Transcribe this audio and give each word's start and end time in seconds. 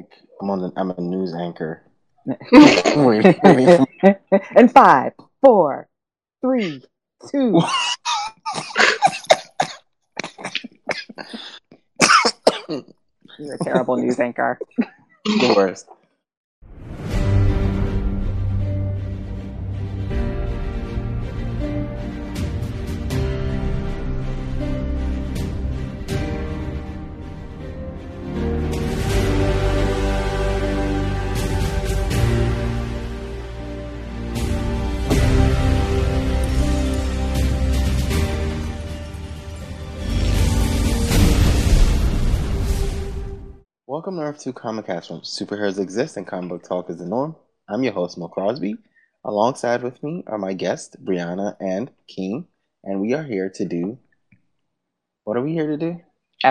like 0.00 0.12
I'm 0.40 0.50
on 0.50 0.60
the, 0.60 0.72
I'm 0.76 0.90
a 0.90 1.00
news 1.00 1.34
anchor. 1.34 1.82
and 4.56 4.70
five, 4.72 5.12
four, 5.42 5.88
three, 6.40 6.82
two. 7.30 7.60
You're 13.38 13.54
a 13.54 13.58
terrible 13.64 13.96
news 13.96 14.20
anchor. 14.20 14.58
the 15.24 15.54
worst. 15.56 15.88
Welcome 43.90 44.18
to 44.18 44.22
Earth 44.22 44.38
2 44.38 44.52
Comic 44.52 44.86
Cast 44.86 45.10
when 45.10 45.18
superheroes 45.22 45.80
exist 45.80 46.16
and 46.16 46.24
comic 46.24 46.48
book 46.48 46.62
talk 46.62 46.88
is 46.90 46.98
the 46.98 47.06
norm. 47.06 47.34
I'm 47.68 47.82
your 47.82 47.92
host, 47.92 48.16
Moe 48.16 48.28
Crosby. 48.28 48.76
Alongside 49.24 49.82
with 49.82 50.00
me 50.00 50.22
are 50.28 50.38
my 50.38 50.52
guests, 50.52 50.94
Brianna 50.94 51.56
and 51.58 51.90
Keem, 52.08 52.44
and 52.84 53.00
we 53.00 53.14
are 53.14 53.24
here 53.24 53.50
to 53.56 53.64
do. 53.64 53.98
What 55.24 55.36
are 55.36 55.42
we 55.42 55.54
here 55.54 55.66
to 55.66 55.76
do? 55.76 56.00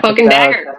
Cloak 0.02 0.18
and 0.18 0.28
Dagger. 0.28 0.74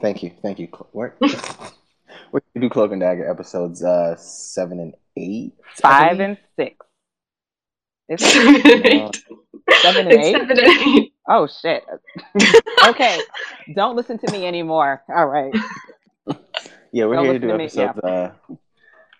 Thank 0.00 0.22
you, 0.22 0.30
thank 0.42 0.60
you. 0.60 0.68
What? 0.92 1.16
we're 2.30 2.38
to 2.38 2.60
do 2.60 2.70
Cloak 2.70 2.92
and 2.92 3.00
Dagger 3.00 3.28
episodes 3.28 3.82
uh, 3.82 4.14
seven 4.14 4.78
and 4.78 4.94
eight. 5.16 5.54
Five 5.74 6.20
and 6.20 6.38
six. 6.54 6.76
Is 8.10 8.20
it? 8.22 9.24
Seven 9.82 10.06
and 10.06 10.12
eight. 10.12 10.32
Seven 10.36 10.50
and 10.50 10.60
It's 10.60 10.86
eight? 10.86 11.12
Seven 11.28 11.82
and 11.82 11.82
eight. 11.82 12.04
Oh 12.40 12.46
shit. 12.46 12.62
okay. 12.88 13.20
Don't 13.74 13.96
listen 13.96 14.18
to 14.18 14.32
me 14.32 14.46
anymore. 14.46 15.02
All 15.08 15.26
right. 15.26 15.54
Yeah, 16.90 17.04
we're 17.04 17.16
Don't 17.16 17.24
here 17.24 17.32
to 17.34 17.38
do 17.38 17.46
listen 17.54 17.68
to 17.68 17.76
me, 17.76 17.82
episodes 17.82 18.38
uh, 18.48 18.54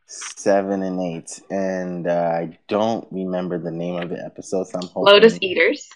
seven 0.07 0.83
and 0.83 0.99
eight, 1.03 1.39
and 1.51 2.07
uh, 2.07 2.13
I 2.13 2.59
don't 2.67 3.07
remember 3.11 3.59
the 3.59 3.71
name 3.71 4.01
of 4.01 4.09
the 4.09 4.25
episode. 4.25 4.69
So 4.69 4.79
I'm 4.79 4.89
hoping. 4.89 5.05
Lotus 5.05 5.39
Eaters 5.43 5.87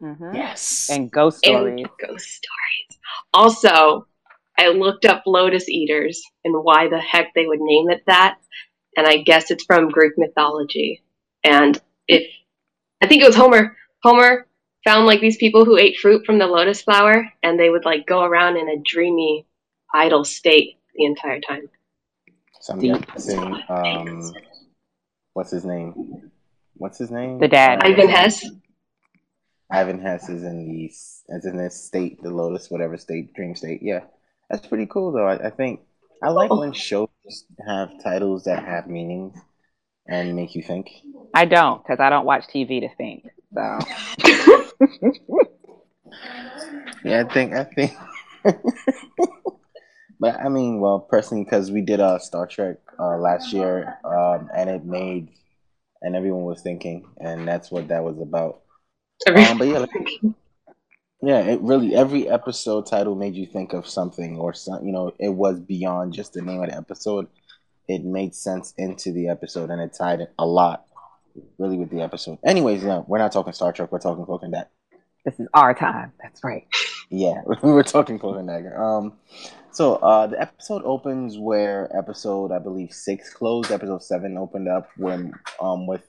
hmm 0.00 0.34
Yes. 0.34 0.88
And 0.90 1.10
ghost 1.10 1.38
stories. 1.38 1.80
and 1.80 1.88
Ghost 2.00 2.26
Stories. 2.26 3.00
Also, 3.32 4.06
I 4.58 4.68
looked 4.68 5.04
up 5.04 5.22
Lotus 5.26 5.68
Eaters 5.68 6.22
and 6.44 6.54
why 6.62 6.88
the 6.88 6.98
heck 6.98 7.32
they 7.34 7.46
would 7.46 7.60
name 7.60 7.90
it 7.90 8.02
that, 8.06 8.38
and 8.96 9.06
I 9.06 9.18
guess 9.18 9.50
it's 9.50 9.64
from 9.64 9.88
Greek 9.88 10.12
mythology. 10.16 11.02
And 11.44 11.80
if 12.08 12.26
I 13.02 13.06
think 13.06 13.22
it 13.22 13.26
was 13.26 13.36
Homer, 13.36 13.76
Homer 14.02 14.46
found 14.86 15.04
like 15.06 15.20
these 15.20 15.36
people 15.36 15.64
who 15.64 15.76
ate 15.76 15.98
fruit 15.98 16.24
from 16.24 16.38
the 16.38 16.46
lotus 16.46 16.80
flower, 16.80 17.30
and 17.42 17.58
they 17.58 17.68
would 17.68 17.84
like 17.84 18.06
go 18.06 18.22
around 18.22 18.56
in 18.56 18.68
a 18.68 18.78
dreamy, 18.82 19.44
idle 19.92 20.24
state 20.24 20.78
the 20.94 21.04
entire 21.04 21.40
time. 21.40 21.68
so 22.60 22.72
I'm 22.72 22.78
Deep. 22.78 23.06
guessing. 23.12 23.62
Um, 23.68 24.32
what's 25.34 25.50
his 25.50 25.64
name? 25.64 26.30
What's 26.74 26.98
his 26.98 27.10
name? 27.10 27.38
The 27.40 27.48
dad. 27.48 27.82
Uh, 27.82 27.88
Ivan 27.88 28.08
Hess. 28.08 28.46
Ivan 29.70 30.00
Hess 30.00 30.28
is 30.28 30.44
in 30.44 30.68
the 30.68 30.84
is 30.84 31.44
in 31.44 31.56
this 31.56 31.84
state, 31.84 32.22
the 32.22 32.30
Lotus, 32.30 32.70
whatever 32.70 32.96
state, 32.96 33.34
dream 33.34 33.56
state. 33.56 33.80
Yeah, 33.82 34.04
that's 34.48 34.66
pretty 34.66 34.86
cool 34.86 35.10
though. 35.10 35.26
I, 35.26 35.48
I 35.48 35.50
think 35.50 35.80
I 36.22 36.30
like 36.30 36.50
when 36.50 36.72
shows 36.72 37.08
have 37.66 37.90
titles 38.04 38.44
that 38.44 38.64
have 38.64 38.86
meanings 38.86 39.36
and 40.06 40.36
make 40.36 40.54
you 40.54 40.62
think. 40.62 40.88
I 41.34 41.44
don't, 41.44 41.82
because 41.82 41.98
I 41.98 42.08
don't 42.08 42.24
watch 42.24 42.44
TV 42.46 42.80
to 42.80 42.94
think. 42.96 43.24
So 43.54 43.78
Yeah, 47.04 47.24
I 47.24 47.32
think 47.32 47.54
I 47.54 47.64
think. 47.64 47.92
but 50.20 50.40
I 50.40 50.48
mean, 50.48 50.80
well, 50.80 51.00
personally, 51.00 51.44
because 51.44 51.70
we 51.70 51.82
did 51.82 52.00
uh, 52.00 52.18
Star 52.18 52.46
Trek 52.46 52.78
uh, 52.98 53.16
last 53.16 53.52
year, 53.52 53.98
um, 54.04 54.48
and 54.54 54.68
it 54.68 54.84
made, 54.84 55.28
and 56.02 56.16
everyone 56.16 56.44
was 56.44 56.62
thinking, 56.62 57.06
and 57.20 57.46
that's 57.46 57.70
what 57.70 57.88
that 57.88 58.02
was 58.02 58.20
about. 58.20 58.62
Um, 59.28 59.58
but 59.58 59.68
yeah, 59.68 59.78
like, 59.78 59.90
yeah, 61.22 61.40
it 61.40 61.60
really 61.62 61.94
every 61.94 62.28
episode 62.28 62.86
title 62.86 63.14
made 63.14 63.34
you 63.34 63.46
think 63.46 63.72
of 63.72 63.88
something 63.88 64.36
or 64.38 64.52
some, 64.52 64.84
you 64.84 64.92
know, 64.92 65.12
it 65.18 65.30
was 65.30 65.60
beyond 65.60 66.12
just 66.12 66.32
the 66.32 66.42
name 66.42 66.62
of 66.62 66.70
the 66.70 66.76
episode. 66.76 67.28
It 67.88 68.04
made 68.04 68.34
sense 68.34 68.74
into 68.76 69.12
the 69.12 69.28
episode, 69.28 69.70
and 69.70 69.80
it 69.80 69.94
tied 69.96 70.20
it 70.20 70.32
a 70.38 70.46
lot, 70.46 70.86
really, 71.58 71.78
with 71.78 71.90
the 71.90 72.02
episode. 72.02 72.38
Anyways, 72.44 72.82
yeah, 72.82 73.02
we're 73.06 73.18
not 73.18 73.32
talking 73.32 73.52
Star 73.52 73.72
Trek. 73.72 73.90
We're 73.92 73.98
talking 73.98 74.24
Cloak 74.24 74.42
and 74.42 74.52
Dagger. 74.52 74.68
this 75.24 75.38
is 75.38 75.48
our 75.54 75.74
time. 75.74 76.12
That's 76.22 76.42
right. 76.44 76.66
Yeah, 77.10 77.42
we 77.62 77.72
were 77.72 77.82
talking 77.82 78.18
Cloak 78.18 78.38
and 78.38 78.48
Dagger. 78.48 78.82
Um, 78.82 79.14
so 79.72 79.96
uh, 79.96 80.26
the 80.26 80.40
episode 80.40 80.82
opens 80.84 81.38
where 81.38 81.94
episode 81.96 82.52
I 82.52 82.58
believe 82.58 82.92
six 82.92 83.32
closed. 83.32 83.70
Episode 83.70 84.02
seven 84.02 84.38
opened 84.38 84.68
up 84.68 84.88
when 84.96 85.32
um 85.60 85.86
with 85.86 86.02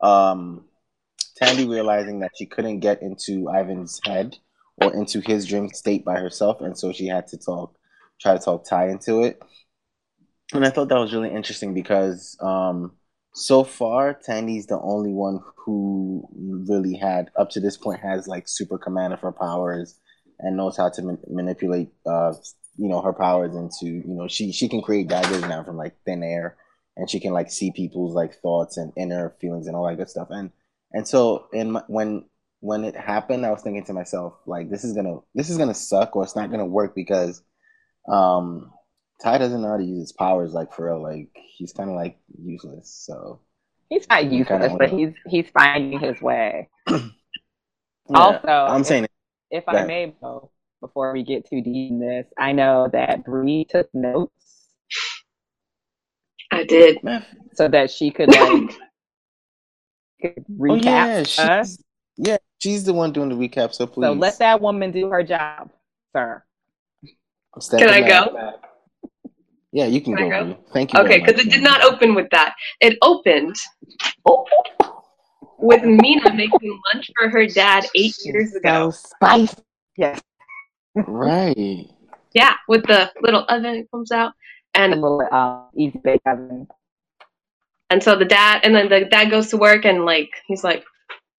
um 0.00 0.64
Tandy 1.36 1.66
realizing 1.66 2.20
that 2.20 2.32
she 2.36 2.46
couldn't 2.46 2.80
get 2.80 3.00
into 3.00 3.48
Ivan's 3.48 4.00
head 4.04 4.36
or 4.76 4.92
into 4.92 5.20
his 5.20 5.46
dream 5.46 5.70
state 5.70 6.04
by 6.04 6.18
herself, 6.18 6.60
and 6.60 6.78
so 6.78 6.92
she 6.92 7.06
had 7.06 7.26
to 7.28 7.38
talk, 7.38 7.74
try 8.20 8.34
to 8.34 8.38
talk 8.38 8.64
Ty 8.64 8.88
into 8.88 9.22
it. 9.22 9.42
And 10.52 10.66
I 10.66 10.70
thought 10.70 10.88
that 10.88 10.98
was 10.98 11.14
really 11.14 11.30
interesting 11.30 11.74
because 11.74 12.36
um, 12.40 12.92
so 13.32 13.64
far 13.64 14.14
Tandy's 14.14 14.66
the 14.66 14.80
only 14.80 15.12
one 15.12 15.40
who 15.56 16.28
really 16.68 16.94
had 16.94 17.30
up 17.36 17.50
to 17.50 17.60
this 17.60 17.76
point 17.76 18.00
has 18.00 18.26
like 18.26 18.48
super 18.48 18.78
command 18.78 19.12
of 19.12 19.20
her 19.20 19.32
powers 19.32 19.98
and 20.40 20.56
knows 20.56 20.76
how 20.76 20.88
to 20.88 21.02
man- 21.02 21.18
manipulate 21.28 21.90
uh, 22.06 22.32
you 22.76 22.88
know 22.88 23.00
her 23.00 23.12
powers 23.12 23.54
into 23.54 23.86
you 23.86 24.14
know 24.14 24.26
she 24.26 24.52
she 24.52 24.68
can 24.68 24.82
create 24.82 25.08
daggers 25.08 25.42
now 25.42 25.62
from 25.62 25.76
like 25.76 25.96
thin 26.04 26.22
air 26.22 26.56
and 26.96 27.08
she 27.08 27.20
can 27.20 27.32
like 27.32 27.50
see 27.50 27.72
people's 27.72 28.14
like 28.14 28.34
thoughts 28.34 28.76
and 28.76 28.92
inner 28.96 29.34
feelings 29.40 29.66
and 29.66 29.76
all 29.76 29.86
that 29.86 29.96
good 29.96 30.08
stuff. 30.08 30.28
And 30.30 30.50
and 30.92 31.06
so 31.06 31.46
in 31.52 31.72
my, 31.72 31.82
when 31.88 32.24
when 32.60 32.84
it 32.84 32.94
happened 32.94 33.46
i 33.46 33.50
was 33.50 33.62
thinking 33.62 33.84
to 33.84 33.94
myself 33.94 34.34
like 34.46 34.68
this 34.70 34.84
is 34.84 34.92
gonna 34.92 35.16
this 35.34 35.48
is 35.48 35.56
gonna 35.56 35.74
suck 35.74 36.14
or 36.14 36.22
it's 36.22 36.36
not 36.36 36.50
gonna 36.50 36.66
work 36.66 36.94
because 36.94 37.42
um 38.12 38.70
ty 39.22 39.38
doesn't 39.38 39.60
know 39.62 39.68
how 39.68 39.76
to 39.76 39.84
use 39.84 40.00
his 40.00 40.12
powers 40.12 40.52
like 40.52 40.72
for 40.72 40.86
real 40.86 41.02
like 41.02 41.28
he's 41.34 41.72
kind 41.72 41.90
of 41.90 41.96
like 41.96 42.18
useless 42.42 42.90
so 43.06 43.40
He's 43.88 44.06
not 44.08 44.24
You 44.24 44.38
useless, 44.38 44.72
but 44.78 44.90
he's 44.90 45.12
he's 45.26 45.50
finding 45.50 45.98
his 45.98 46.22
way. 46.22 46.68
yeah, 46.88 47.10
Also, 48.08 48.48
i'm 48.48 48.80
if- 48.82 48.86
saying 48.86 49.06
If 49.50 49.68
I 49.68 49.84
may, 49.84 50.14
though, 50.22 50.50
before 50.80 51.12
we 51.12 51.24
get 51.24 51.44
too 51.48 51.60
deep 51.60 51.90
in 51.90 51.98
this, 51.98 52.26
I 52.38 52.52
know 52.52 52.88
that 52.92 53.24
Bri 53.24 53.66
took 53.68 53.88
notes 53.92 54.68
I 56.52 56.64
did. 56.64 56.98
so 57.54 57.66
that 57.68 57.90
she 57.90 58.10
could 58.12 58.28
like 58.28 58.78
could 60.22 60.44
oh 60.68 60.74
recap 60.76 60.84
yeah 60.84 61.22
us. 61.24 61.28
she's, 61.28 61.84
yeah 62.16 62.36
she's 62.58 62.84
the 62.84 62.92
one 62.92 63.12
doing 63.12 63.28
the 63.28 63.34
recap 63.34 63.74
so 63.74 63.86
please 63.86 64.06
So 64.06 64.12
let 64.12 64.38
that 64.38 64.60
woman 64.60 64.92
do 64.92 65.08
her 65.10 65.22
job, 65.24 65.70
sir. 66.12 66.44
Can 67.76 67.88
I 67.90 68.00
back. 68.32 68.69
Go? 69.74 69.80
Yeah, 69.80 69.86
you 69.86 70.00
can, 70.00 70.16
Can 70.16 70.26
I 70.32 70.40
go. 70.40 70.46
go? 70.54 70.58
Thank 70.72 70.92
you. 70.92 71.00
Okay, 71.00 71.18
because 71.20 71.40
it 71.44 71.50
did 71.50 71.62
not 71.62 71.82
open 71.84 72.14
with 72.14 72.28
that. 72.30 72.54
It 72.80 72.98
opened 73.02 73.56
Oh, 74.26 74.44
with 75.58 75.82
Mina 75.84 76.34
making 76.34 76.80
lunch 76.92 77.10
for 77.18 77.28
her 77.28 77.46
dad 77.46 77.86
eight 77.94 78.14
years 78.24 78.54
ago. 78.54 78.90
spice. 78.90 79.54
Yes, 79.96 80.20
right. 80.94 81.86
Yeah, 82.32 82.54
with 82.68 82.86
the 82.86 83.10
little 83.22 83.44
oven 83.48 83.78
that 83.80 83.90
comes 83.90 84.12
out. 84.12 84.32
and 84.74 84.92
a 84.92 84.94
And 84.94 85.02
little 85.02 85.22
um, 85.32 85.66
easy 85.76 85.98
bake 86.02 86.20
oven. 86.26 86.66
and 87.90 88.02
so 88.02 88.16
the 88.16 88.24
dad 88.24 88.60
and 88.64 88.74
then 88.74 88.88
the 88.88 89.04
dad 89.06 89.30
goes 89.30 89.48
to 89.50 89.56
work 89.56 89.84
and 89.84 90.04
like 90.04 90.30
he's 90.46 90.62
like 90.64 90.84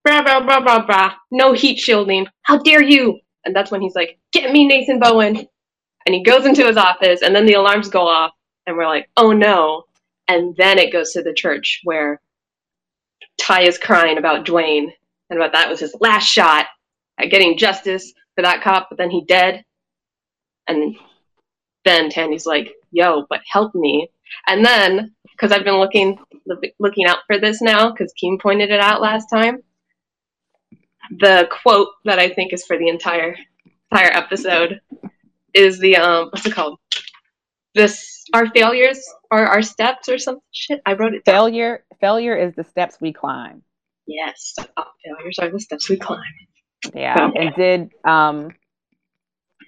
blah 0.04 0.22
blah 0.22 0.40
blah 0.40 0.60
blah 0.60 0.84
blah 0.86 1.14
no 1.30 1.52
heat 1.54 1.78
shielding. 1.78 2.26
How 2.42 2.58
dare 2.58 2.82
you? 2.82 3.18
And 3.44 3.56
that's 3.56 3.70
when 3.72 3.80
he's 3.80 3.94
like, 3.96 4.18
Get 4.32 4.52
me 4.52 4.66
Nathan 4.66 5.00
Bowen 5.00 5.48
and 6.06 6.14
he 6.14 6.22
goes 6.22 6.46
into 6.46 6.66
his 6.66 6.76
office 6.76 7.22
and 7.22 7.34
then 7.34 7.46
the 7.46 7.54
alarms 7.54 7.88
go 7.88 8.06
off 8.06 8.32
and 8.66 8.76
we're 8.76 8.86
like, 8.86 9.08
Oh 9.16 9.32
no. 9.32 9.84
And 10.28 10.56
then 10.56 10.78
it 10.78 10.92
goes 10.92 11.12
to 11.12 11.22
the 11.22 11.34
church 11.34 11.80
where 11.84 12.20
Ty 13.40 13.62
is 13.62 13.78
crying 13.78 14.18
about 14.18 14.46
Dwayne 14.46 14.92
and 15.30 15.38
about 15.38 15.52
that 15.52 15.68
was 15.68 15.80
his 15.80 15.94
last 16.00 16.26
shot 16.26 16.66
at 17.18 17.30
getting 17.30 17.56
justice 17.56 18.12
for 18.34 18.42
that 18.42 18.62
cop, 18.62 18.88
but 18.88 18.98
then 18.98 19.10
he 19.10 19.24
dead. 19.24 19.64
And 20.68 20.96
then 21.84 22.10
Tandy's 22.10 22.46
like, 22.46 22.72
"Yo, 22.90 23.26
but 23.28 23.40
help 23.50 23.74
me." 23.74 24.08
And 24.46 24.64
then, 24.64 25.14
because 25.32 25.52
I've 25.52 25.64
been 25.64 25.78
looking 25.78 26.18
looking 26.78 27.06
out 27.06 27.18
for 27.26 27.38
this 27.38 27.60
now, 27.60 27.90
because 27.90 28.12
Keem 28.22 28.40
pointed 28.40 28.70
it 28.70 28.80
out 28.80 29.00
last 29.00 29.26
time. 29.26 29.62
The 31.18 31.48
quote 31.62 31.88
that 32.04 32.18
I 32.18 32.28
think 32.28 32.52
is 32.52 32.64
for 32.64 32.78
the 32.78 32.88
entire 32.88 33.36
entire 33.90 34.12
episode 34.12 34.80
is 35.54 35.78
the 35.80 35.96
um 35.96 36.28
what's 36.32 36.46
it 36.46 36.54
called? 36.54 36.78
this 37.74 38.24
our 38.34 38.48
failures 38.50 39.00
are 39.30 39.46
our 39.46 39.62
steps 39.62 40.08
or 40.08 40.18
some 40.18 40.38
shit. 40.52 40.80
I 40.86 40.94
wrote 40.94 41.14
it 41.14 41.24
down. 41.24 41.34
Failure, 41.34 41.84
failure 42.00 42.36
is 42.36 42.54
the 42.54 42.64
steps 42.64 42.96
we 43.00 43.12
climb. 43.12 43.62
Yes, 44.06 44.54
oh, 44.76 44.84
failures 45.04 45.38
are 45.40 45.50
the 45.50 45.60
steps 45.60 45.88
we 45.88 45.96
climb. 45.96 46.20
Yeah. 46.94 47.28
Okay. 47.28 47.46
And 47.46 47.54
did 47.56 47.90
um 48.04 48.50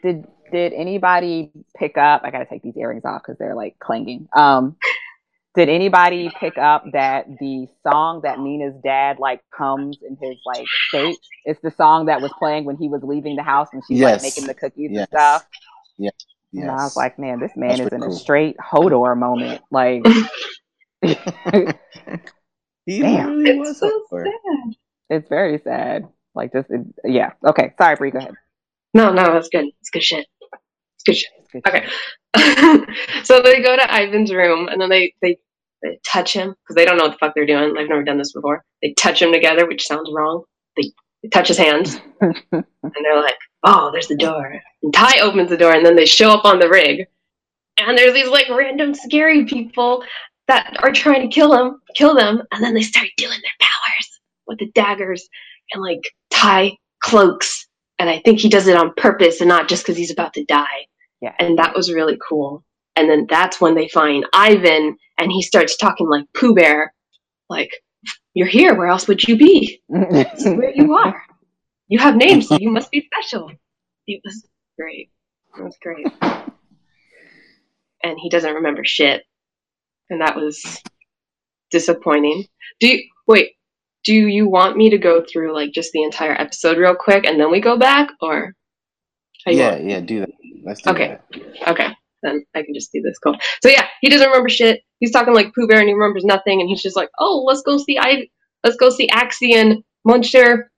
did 0.02 0.26
did 0.52 0.72
anybody 0.72 1.52
pick 1.76 1.96
up 1.96 2.22
I 2.24 2.30
gotta 2.30 2.46
take 2.46 2.62
these 2.62 2.76
earrings 2.76 3.04
off 3.04 3.22
because 3.22 3.38
they're 3.38 3.54
like 3.54 3.78
clanging. 3.78 4.28
Um 4.36 4.76
did 5.56 5.68
anybody 5.68 6.30
pick 6.40 6.58
up 6.58 6.84
that 6.94 7.26
the 7.40 7.68
song 7.88 8.22
that 8.24 8.40
Mina's 8.40 8.74
dad 8.84 9.18
like 9.20 9.40
comes 9.56 9.98
in 10.02 10.16
his 10.20 10.36
like 10.46 10.66
state? 10.88 11.16
It's 11.44 11.60
the 11.62 11.70
song 11.72 12.06
that 12.06 12.20
was 12.20 12.32
playing 12.38 12.64
when 12.64 12.76
he 12.76 12.88
was 12.88 13.02
leaving 13.04 13.36
the 13.36 13.42
house 13.44 13.68
when 13.72 13.82
she's 13.88 14.00
Yes. 14.00 14.22
like 14.22 14.22
making 14.22 14.46
the 14.46 14.54
cookies 14.54 14.90
Yes. 14.92 15.00
and 15.00 15.08
stuff. 15.08 15.44
Yes. 15.98 16.14
And 16.54 16.70
I 16.70 16.84
was 16.84 16.96
like, 16.96 17.18
man, 17.18 17.40
this 17.40 17.52
man 17.56 17.70
That's 17.70 17.80
is 17.80 17.88
in 17.92 18.00
cool. 18.00 18.12
a 18.12 18.16
straight 18.16 18.56
Hodor 18.58 19.16
moment. 19.18 19.60
Like 19.70 20.06
he 21.02 21.16
Damn. 23.00 23.38
really 23.38 23.50
It's 23.50 23.68
was 23.68 23.78
so 23.80 24.02
sad. 24.10 24.74
it's 25.10 25.28
very 25.28 25.58
sad. 25.58 26.08
Like 26.34 26.52
just 26.52 26.70
it, 26.70 26.82
yeah. 27.04 27.32
Okay. 27.46 27.72
Sorry, 27.78 27.96
Bri, 27.96 28.10
go 28.10 28.18
ahead. 28.18 28.34
No, 28.94 29.12
no, 29.12 29.32
that's 29.32 29.48
good. 29.48 29.66
It's 29.80 29.90
good 29.90 30.02
shit. 30.04 30.26
It's 30.96 31.04
good 31.04 31.16
shit. 31.16 31.30
It's 31.38 31.50
good 31.52 31.62
Okay. 31.66 31.86
so 33.24 33.42
they 33.42 33.60
go 33.62 33.76
to 33.76 33.84
Ivan's 34.02 34.32
room 34.32 34.68
and 34.68 34.80
then 34.80 34.88
they 34.88 35.14
they, 35.22 35.38
they 35.82 35.98
touch 36.06 36.32
him 36.34 36.50
because 36.62 36.76
they 36.76 36.84
don't 36.84 36.96
know 36.96 37.04
what 37.04 37.12
the 37.12 37.18
fuck 37.18 37.34
they're 37.34 37.46
doing. 37.46 37.74
They've 37.74 37.88
never 37.88 38.04
done 38.04 38.18
this 38.18 38.32
before. 38.32 38.64
They 38.82 38.92
touch 38.94 39.20
him 39.22 39.32
together, 39.32 39.66
which 39.66 39.86
sounds 39.86 40.10
wrong. 40.12 40.44
They, 40.76 40.92
they 41.22 41.28
touch 41.30 41.48
his 41.48 41.58
hands 41.58 41.96
and 42.20 42.34
they're 42.82 43.20
like, 43.20 43.36
"Oh, 43.64 43.90
there's 43.92 44.08
the 44.08 44.16
door." 44.16 44.60
And 44.82 44.92
Ty 44.94 45.20
opens 45.20 45.50
the 45.50 45.56
door 45.56 45.72
and 45.74 45.84
then 45.84 45.96
they 45.96 46.06
show 46.06 46.30
up 46.30 46.44
on 46.44 46.58
the 46.58 46.68
rig, 46.68 47.06
and 47.78 47.96
there's 47.98 48.14
these 48.14 48.28
like 48.28 48.48
random 48.50 48.94
scary 48.94 49.44
people 49.46 50.04
that 50.48 50.76
are 50.82 50.92
trying 50.92 51.22
to 51.22 51.34
kill 51.34 51.54
him, 51.54 51.80
kill 51.96 52.14
them, 52.14 52.42
and 52.52 52.62
then 52.62 52.74
they 52.74 52.82
start 52.82 53.08
doing 53.16 53.38
their 53.42 53.58
powers 53.60 54.20
with 54.46 54.58
the 54.58 54.70
daggers 54.74 55.26
and 55.72 55.82
like 55.82 56.02
Ty 56.30 56.76
cloaks, 57.02 57.66
and 57.98 58.10
I 58.10 58.20
think 58.20 58.40
he 58.40 58.48
does 58.48 58.66
it 58.68 58.76
on 58.76 58.92
purpose 58.96 59.40
and 59.40 59.48
not 59.48 59.68
just 59.68 59.84
because 59.84 59.96
he's 59.96 60.10
about 60.12 60.34
to 60.34 60.44
die 60.44 60.86
Yeah. 61.22 61.34
and 61.38 61.58
that 61.58 61.74
was 61.74 61.92
really 61.92 62.18
cool. 62.28 62.64
And 62.96 63.08
then 63.10 63.26
that's 63.28 63.60
when 63.60 63.74
they 63.74 63.88
find 63.88 64.26
Ivan, 64.34 64.96
and 65.18 65.32
he 65.32 65.42
starts 65.42 65.76
talking 65.76 66.08
like 66.08 66.26
Pooh 66.34 66.54
Bear, 66.54 66.94
like, 67.50 67.70
"You're 68.34 68.46
here. 68.46 68.74
Where 68.76 68.86
else 68.88 69.08
would 69.08 69.24
you 69.24 69.36
be? 69.36 69.82
This 70.10 70.46
is 70.46 70.54
where 70.54 70.72
you 70.74 70.94
are. 70.94 71.22
You 71.88 71.98
have 71.98 72.16
names, 72.16 72.48
so 72.48 72.56
you 72.58 72.70
must 72.78 72.90
be 72.90 73.08
special." 73.12 73.50
It 74.06 74.20
was 74.24 74.46
great. 74.78 75.10
It 75.58 75.62
was 75.62 75.76
great. 75.82 76.06
And 78.02 78.18
he 78.20 78.28
doesn't 78.28 78.54
remember 78.54 78.82
shit, 78.84 79.22
and 80.10 80.20
that 80.20 80.36
was 80.36 80.82
disappointing. 81.70 82.46
Do 82.80 82.88
you 82.88 83.02
wait? 83.26 83.52
Do 84.04 84.12
you 84.14 84.48
want 84.48 84.76
me 84.76 84.90
to 84.90 84.98
go 84.98 85.24
through 85.30 85.54
like 85.54 85.72
just 85.72 85.92
the 85.92 86.02
entire 86.02 86.38
episode 86.38 86.76
real 86.76 86.94
quick, 86.94 87.26
and 87.26 87.40
then 87.40 87.50
we 87.50 87.60
go 87.60 87.78
back, 87.78 88.10
or? 88.20 88.54
Yeah, 89.46 89.76
yeah, 89.76 90.00
do 90.00 90.20
that. 90.20 90.30
Let's 90.64 90.80
do 90.80 90.90
Okay. 90.90 91.18
that. 91.32 91.68
Okay, 91.68 91.88
then 92.22 92.44
I 92.54 92.62
can 92.62 92.72
just 92.74 92.90
do 92.92 93.02
this. 93.02 93.18
Cool. 93.18 93.36
So 93.62 93.68
yeah, 93.68 93.86
he 94.00 94.08
doesn't 94.08 94.26
remember 94.26 94.48
shit. 94.48 94.80
He's 95.00 95.12
talking 95.12 95.34
like 95.34 95.54
Pooh 95.54 95.66
Bear 95.66 95.80
and 95.80 95.88
he 95.88 95.92
remembers 95.92 96.24
nothing. 96.24 96.60
And 96.60 96.68
he's 96.68 96.82
just 96.82 96.96
like, 96.96 97.10
oh, 97.20 97.44
let's 97.46 97.60
go 97.60 97.76
see 97.76 97.98
I, 97.98 98.28
let's 98.64 98.76
go 98.78 98.88
see 98.88 99.06
Axion, 99.08 99.82
Monsieur, 100.06 100.70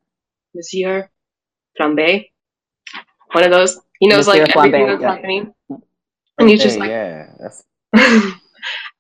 Monsieur 0.57 1.09
Flambe. 1.79 2.29
One 3.33 3.45
of 3.45 3.51
those. 3.51 3.79
He 4.01 4.09
knows 4.09 4.27
Monsieur 4.27 4.47
like 4.47 4.57
everything 4.57 4.87
that's 4.87 5.03
yeah. 5.03 5.15
happening. 5.15 5.55
And 6.39 6.51
he's 6.51 6.63
just 6.63 6.79
like, 6.79 6.91
yeah, 6.91 7.31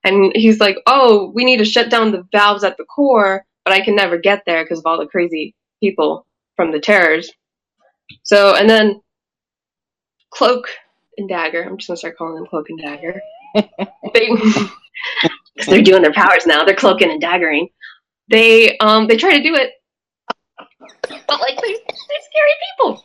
and 0.04 0.32
he's 0.34 0.58
like, 0.58 0.78
oh, 0.86 1.32
we 1.34 1.44
need 1.44 1.58
to 1.58 1.66
shut 1.66 1.90
down 1.90 2.12
the 2.12 2.26
valves 2.32 2.64
at 2.64 2.78
the 2.78 2.84
core, 2.84 3.44
but 3.64 3.74
I 3.74 3.82
can 3.82 3.94
never 3.94 4.16
get 4.16 4.42
there 4.46 4.64
because 4.64 4.78
of 4.78 4.86
all 4.86 4.98
the 4.98 5.06
crazy 5.06 5.54
people 5.80 6.26
from 6.54 6.72
the 6.72 6.80
terrors. 6.80 7.30
So, 8.22 8.54
and 8.54 8.70
then 8.70 9.02
Cloak 10.30 10.68
and 11.18 11.28
Dagger, 11.28 11.62
I'm 11.62 11.76
just 11.76 11.88
gonna 11.88 11.98
start 11.98 12.16
calling 12.16 12.36
them 12.36 12.46
Cloak 12.46 12.70
and 12.70 12.78
Dagger. 12.78 13.20
because 14.12 14.70
they're 15.66 15.82
doing 15.82 16.02
their 16.02 16.12
powers 16.12 16.46
now, 16.46 16.64
they're 16.64 16.74
cloaking 16.74 17.10
and 17.10 17.22
daggering. 17.22 17.70
They, 18.28 18.76
um, 18.78 19.06
they 19.06 19.16
try 19.16 19.36
to 19.36 19.42
do 19.42 19.54
it, 19.54 19.72
but 21.08 21.40
like 21.40 21.60
they're, 21.60 21.76
they're 21.76 22.26
scary 22.30 22.54
people. 22.70 23.04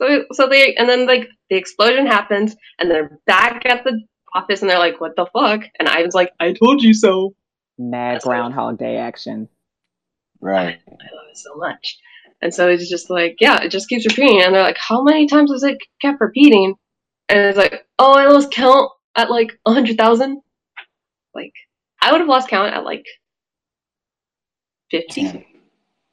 So 0.00 0.24
so 0.32 0.48
they 0.48 0.74
and 0.74 0.88
then 0.88 1.06
like 1.06 1.28
the 1.50 1.56
explosion 1.56 2.06
happens 2.06 2.56
and 2.78 2.90
they're 2.90 3.18
back 3.26 3.64
at 3.66 3.84
the 3.84 4.00
office 4.34 4.62
and 4.62 4.70
they're 4.70 4.78
like, 4.78 5.00
"What 5.00 5.16
the 5.16 5.26
fuck?" 5.26 5.62
And 5.78 5.88
I 5.88 6.02
was 6.02 6.14
like, 6.14 6.32
"I 6.40 6.52
told 6.52 6.82
you 6.82 6.94
so." 6.94 7.34
Mad 7.78 8.16
That's 8.16 8.24
Groundhog 8.24 8.78
Day 8.78 8.96
action. 8.96 9.48
Right. 10.40 10.78
I, 10.88 10.90
love 10.90 11.26
it 11.30 11.38
so 11.38 11.54
much. 11.56 11.98
And 12.40 12.52
so 12.52 12.68
it's 12.68 12.90
just 12.90 13.08
like, 13.10 13.36
yeah, 13.40 13.62
it 13.62 13.70
just 13.70 13.88
keeps 13.88 14.06
repeating. 14.06 14.42
And 14.42 14.54
they're 14.54 14.62
like, 14.62 14.78
how 14.78 15.02
many 15.02 15.26
times 15.26 15.50
was 15.50 15.62
it 15.62 15.78
kept 16.00 16.20
repeating? 16.20 16.74
And 17.28 17.38
it's 17.38 17.56
like, 17.56 17.86
oh, 17.98 18.12
I 18.14 18.26
lost 18.26 18.50
count 18.50 18.90
at 19.16 19.30
like 19.30 19.52
100,000. 19.62 20.40
Like, 21.34 21.52
I 22.00 22.10
would 22.10 22.20
have 22.20 22.28
lost 22.28 22.48
count 22.48 22.74
at 22.74 22.84
like 22.84 23.04
50. 24.90 25.46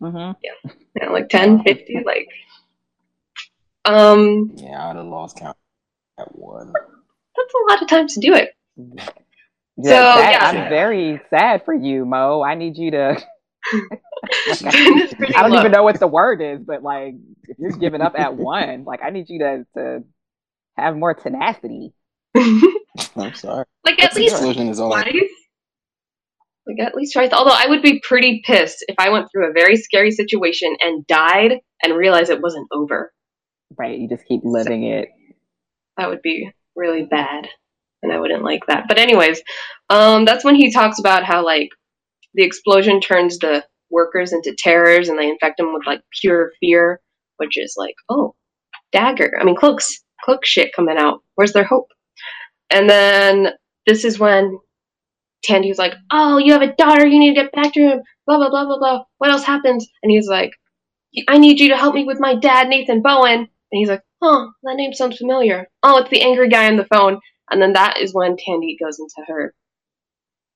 Mm-hmm. 0.01 0.31
Yeah. 0.44 0.72
yeah, 0.96 1.10
like 1.10 1.30
10, 1.30 1.63
50, 1.63 2.04
like. 2.06 2.30
Um, 3.86 4.51
yeah, 4.56 4.90
I'd 4.90 4.96
have 4.96 5.06
lost 5.06 5.38
count 5.38 5.57
at 6.19 6.36
one. 6.36 6.72
That's 6.74 7.54
a 7.54 7.72
lot 7.72 7.81
of 7.81 7.88
times 7.88 8.13
to 8.16 8.19
do 8.19 8.34
it. 8.34 8.51
Yeah, 8.78 9.04
so, 9.84 10.19
that, 10.19 10.31
yeah. 10.31 10.63
I'm 10.63 10.69
very 10.69 11.22
sad 11.30 11.63
for 11.63 11.74
you, 11.74 12.06
Moe. 12.06 12.42
I 12.42 12.56
need 12.56 12.78
you 12.78 12.92
to. 12.92 13.18
I 13.74 15.42
don't 15.42 15.51
low. 15.51 15.60
even 15.60 15.72
know 15.72 15.84
what 15.84 16.00
the 16.00 16.07
word 16.07 16.42
is, 16.42 16.60
but 16.62 16.84
like, 16.84 17.16
if 17.48 17.57
you're 17.57 17.72
giving 17.72 18.02
up 18.02 18.18
at 18.18 18.36
one, 18.36 18.84
like, 18.84 19.02
I 19.04 19.10
need 19.10 19.30
you 19.30 19.40
to, 19.40 19.66
to 19.75 20.04
have 20.75 20.95
more 20.98 21.13
tenacity. 21.13 21.94
I'm 22.36 23.34
sorry. 23.34 23.66
Like, 23.86 24.02
at 24.02 24.13
That's 24.13 24.16
least. 24.16 24.60
Is 24.60 24.80
all 24.80 24.92
twice. 24.92 25.13
Like 26.69 26.88
at 26.88 26.95
least 26.95 27.13
twice. 27.13 27.31
Although 27.33 27.56
I 27.56 27.66
would 27.68 27.81
be 27.81 28.00
pretty 28.00 28.44
pissed 28.45 28.86
if 28.88 28.95
I 29.00 29.10
went 29.10 29.27
through 29.31 29.50
a 29.50 29.54
very 29.54 29.75
scary 29.75 30.12
situation 30.12 30.75
and 30.80 31.06
died 31.07 31.60
and 31.81 31.98
realized 31.98 32.30
it 32.30 32.44
wasn't 32.44 32.68
over. 32.71 33.12
Right? 33.75 33.98
You 33.98 34.07
just 34.07 34.27
keep 34.27 34.42
living 34.44 34.83
it. 34.83 35.10
That 35.98 36.10
would 36.10 36.21
be 36.21 36.51
really 36.75 37.06
bad, 37.06 37.48
and 38.04 38.12
I 38.12 38.19
wouldn't 38.19 38.44
like 38.44 38.68
that. 38.68 38.86
But 38.88 39.00
anyways, 39.00 39.42
um, 39.90 40.26
that's 40.26 40.45
when 40.45 40.56
he 40.56 40.71
talks 40.71 40.99
about 40.99 41.23
how 41.23 41.44
like 41.44 41.69
the 42.35 42.44
explosion 42.44 43.02
turns 43.02 43.40
the 43.40 43.66
workers 43.90 44.31
into 44.31 44.56
terrors 44.57 45.09
and 45.09 45.18
they 45.18 45.28
infect 45.28 45.57
them 45.57 45.73
with 45.73 45.88
like 45.88 46.02
pure 46.21 46.52
fear, 46.59 47.02
which 47.38 47.57
is 47.57 47.73
like, 47.78 47.95
oh, 48.09 48.35
dagger. 48.92 49.33
I 49.40 49.44
mean, 49.44 49.56
cloaks, 49.56 50.04
cloak 50.23 50.45
shit 50.45 50.73
coming 50.73 50.97
out. 50.97 51.21
Where's 51.35 51.54
their 51.54 51.64
hope? 51.64 51.88
And 52.69 52.88
then 52.88 53.49
this 53.88 54.06
is 54.06 54.19
when 54.19 54.59
Tandy's 55.44 55.78
like, 55.78 55.94
oh, 56.12 56.38
you 56.38 56.54
have 56.54 56.62
a 56.62 56.76
daughter. 56.76 57.06
You 57.06 57.19
need 57.19 57.36
to 57.36 57.42
get 57.42 57.52
back 57.52 57.74
to 57.74 57.80
him. 57.80 58.02
Blah 58.28 58.38
blah 58.38 58.50
blah 58.50 58.66
blah 58.66 58.78
blah. 58.78 59.04
What 59.18 59.31
else 59.31 59.44
happens? 59.44 59.88
And 60.04 60.12
he's 60.12 60.28
like, 60.28 60.52
I 61.28 61.38
need 61.38 61.60
you 61.60 61.69
to 61.69 61.78
help 61.78 61.96
me 61.96 62.04
with 62.06 62.19
my 62.19 62.36
dad, 62.36 62.68
Nathan 62.68 63.02
Bowen. 63.02 63.40
And 63.40 63.48
he's 63.72 63.90
like, 63.90 64.04
oh, 64.22 64.52
that 64.64 64.76
name 64.76 64.94
sounds 64.94 65.18
familiar. 65.18 65.68
Oh, 65.84 65.98
it's 66.00 66.10
the 66.10 66.22
angry 66.22 66.50
guy 66.50 66.68
on 66.68 66.78
the 66.78 66.86
phone. 66.86 67.19
And 67.52 67.62
then 67.62 67.74
that 67.74 67.98
is 68.00 68.14
when 68.14 68.38
Tandy 68.38 68.78
goes 68.81 69.00
into 69.00 69.28
her, 69.28 69.54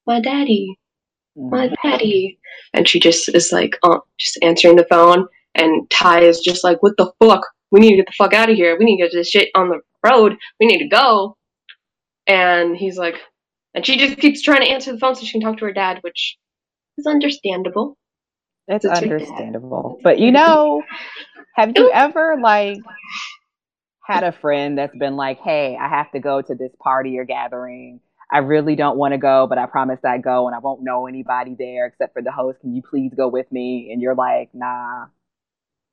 my 0.05 0.19
daddy, 0.19 0.77
my 1.35 1.67
mm-hmm. 1.67 1.89
daddy. 1.89 2.39
And 2.73 2.87
she 2.87 2.99
just 2.99 3.33
is 3.33 3.51
like, 3.51 3.77
oh, 3.83 4.01
just 4.19 4.37
answering 4.41 4.75
the 4.75 4.85
phone. 4.89 5.25
And 5.55 5.89
Ty 5.89 6.21
is 6.21 6.39
just 6.39 6.63
like, 6.63 6.81
what 6.81 6.93
the 6.97 7.11
fuck? 7.19 7.41
We 7.71 7.79
need 7.79 7.91
to 7.91 7.97
get 7.97 8.07
the 8.07 8.13
fuck 8.17 8.33
out 8.33 8.49
of 8.49 8.55
here. 8.55 8.77
We 8.77 8.85
need 8.85 8.97
to 8.97 9.03
get 9.03 9.13
this 9.13 9.29
shit 9.29 9.49
on 9.55 9.69
the 9.69 9.79
road. 10.07 10.35
We 10.59 10.67
need 10.67 10.79
to 10.79 10.87
go. 10.87 11.37
And 12.27 12.75
he's 12.75 12.97
like, 12.97 13.15
and 13.73 13.85
she 13.85 13.97
just 13.97 14.17
keeps 14.19 14.41
trying 14.41 14.61
to 14.61 14.67
answer 14.67 14.91
the 14.91 14.99
phone 14.99 15.15
so 15.15 15.25
she 15.25 15.31
can 15.33 15.41
talk 15.41 15.57
to 15.59 15.65
her 15.65 15.73
dad, 15.73 15.99
which 16.01 16.37
is 16.97 17.07
understandable. 17.07 17.97
It's 18.67 18.85
It's 18.85 19.01
understandable. 19.01 19.99
But 20.03 20.19
you 20.19 20.31
know, 20.31 20.83
have 21.55 21.73
you 21.75 21.91
ever 21.91 22.37
like 22.41 22.77
had 24.05 24.23
a 24.23 24.31
friend 24.31 24.77
that's 24.77 24.95
been 24.97 25.15
like, 25.15 25.39
"Hey, 25.39 25.77
I 25.79 25.87
have 25.89 26.11
to 26.11 26.19
go 26.19 26.41
to 26.41 26.55
this 26.55 26.71
party 26.81 27.17
or 27.17 27.25
gathering. 27.25 27.99
I 28.31 28.39
really 28.39 28.75
don't 28.75 28.97
want 28.97 29.13
to 29.13 29.17
go, 29.17 29.47
but 29.47 29.57
I 29.57 29.65
promised 29.65 30.05
I'd 30.05 30.23
go 30.23 30.47
and 30.47 30.55
I 30.55 30.59
won't 30.59 30.81
know 30.81 31.07
anybody 31.07 31.55
there 31.57 31.85
except 31.85 32.13
for 32.13 32.21
the 32.21 32.31
host. 32.31 32.59
Can 32.61 32.75
you 32.75 32.81
please 32.81 33.13
go 33.15 33.27
with 33.27 33.51
me?" 33.51 33.91
And 33.91 34.01
you're 34.01 34.15
like, 34.15 34.49
"Nah. 34.53 35.07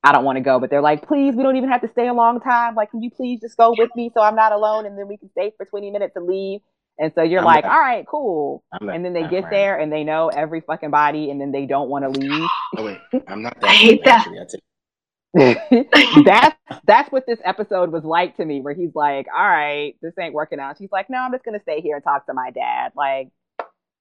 I 0.02 0.12
don't 0.12 0.24
want 0.24 0.36
to 0.36 0.40
go." 0.42 0.58
But 0.58 0.70
they're 0.70 0.80
like, 0.80 1.06
"Please, 1.06 1.34
we 1.34 1.42
don't 1.42 1.56
even 1.56 1.70
have 1.70 1.82
to 1.82 1.88
stay 1.88 2.08
a 2.08 2.14
long 2.14 2.40
time. 2.40 2.74
Like, 2.74 2.90
can 2.90 3.02
you 3.02 3.10
please 3.10 3.40
just 3.40 3.56
go 3.56 3.74
with 3.76 3.90
me 3.96 4.10
so 4.14 4.22
I'm 4.22 4.36
not 4.36 4.52
alone 4.52 4.86
and 4.86 4.98
then 4.98 5.08
we 5.08 5.16
can 5.18 5.30
stay 5.30 5.52
for 5.56 5.66
20 5.66 5.90
minutes 5.90 6.16
and 6.16 6.26
leave?" 6.26 6.60
And 6.98 7.12
so 7.14 7.22
you're 7.22 7.40
I'm 7.40 7.44
like, 7.46 7.64
that- 7.64 7.72
"All 7.72 7.78
right, 7.80 8.06
cool." 8.06 8.62
I'm 8.72 8.88
And 8.90 9.04
then 9.04 9.12
they 9.14 9.22
get 9.22 9.42
friend. 9.42 9.52
there 9.52 9.78
and 9.78 9.92
they 9.92 10.04
know 10.04 10.28
every 10.28 10.60
fucking 10.60 10.90
body 10.90 11.30
and 11.30 11.40
then 11.40 11.50
they 11.52 11.64
don't 11.66 11.88
want 11.88 12.04
to 12.04 12.20
leave. 12.20 12.48
Oh 12.76 12.84
wait, 12.84 12.98
I'm 13.28 13.42
not 13.42 13.58
that. 13.60 13.70
I 13.70 13.74
hate 13.74 14.04
that. 14.04 14.26
Actually. 14.26 14.38
I 14.40 14.44
take, 14.44 14.60
that's 16.24 16.56
that's 16.86 17.12
what 17.12 17.24
this 17.26 17.38
episode 17.44 17.92
was 17.92 18.04
like 18.04 18.36
to 18.36 18.44
me, 18.44 18.60
where 18.60 18.74
he's 18.74 18.94
like, 18.94 19.26
"All 19.34 19.46
right, 19.46 19.94
this 20.02 20.12
ain't 20.20 20.34
working 20.34 20.58
out." 20.58 20.76
She's 20.78 20.90
like, 20.90 21.08
"No, 21.08 21.18
I'm 21.18 21.30
just 21.32 21.44
gonna 21.44 21.60
stay 21.62 21.80
here 21.80 21.94
and 21.96 22.04
talk 22.04 22.26
to 22.26 22.34
my 22.34 22.50
dad." 22.50 22.92
Like, 22.96 23.28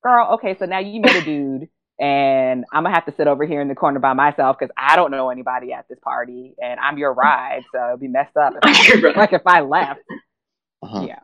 girl, 0.03 0.33
okay, 0.33 0.55
so 0.57 0.65
now 0.65 0.79
you 0.79 0.99
met 1.01 1.15
a 1.15 1.21
dude, 1.23 1.69
and 1.99 2.65
I'm 2.73 2.83
gonna 2.83 2.95
have 2.95 3.05
to 3.05 3.13
sit 3.15 3.27
over 3.27 3.45
here 3.45 3.61
in 3.61 3.67
the 3.67 3.75
corner 3.75 3.99
by 3.99 4.13
myself 4.13 4.57
because 4.59 4.73
I 4.75 4.95
don't 4.95 5.11
know 5.11 5.29
anybody 5.29 5.71
at 5.71 5.85
this 5.87 5.99
party, 6.03 6.55
and 6.61 6.79
I'm 6.79 6.97
your 6.97 7.13
ride, 7.13 7.61
so 7.71 7.89
it'd 7.89 7.99
be 7.99 8.07
messed 8.07 8.35
up. 8.35 8.53
If 8.63 9.05
I, 9.05 9.11
like 9.15 9.33
if 9.33 9.43
I 9.45 9.61
left, 9.61 10.01
uh-huh. 10.81 11.05
yeah. 11.07 11.19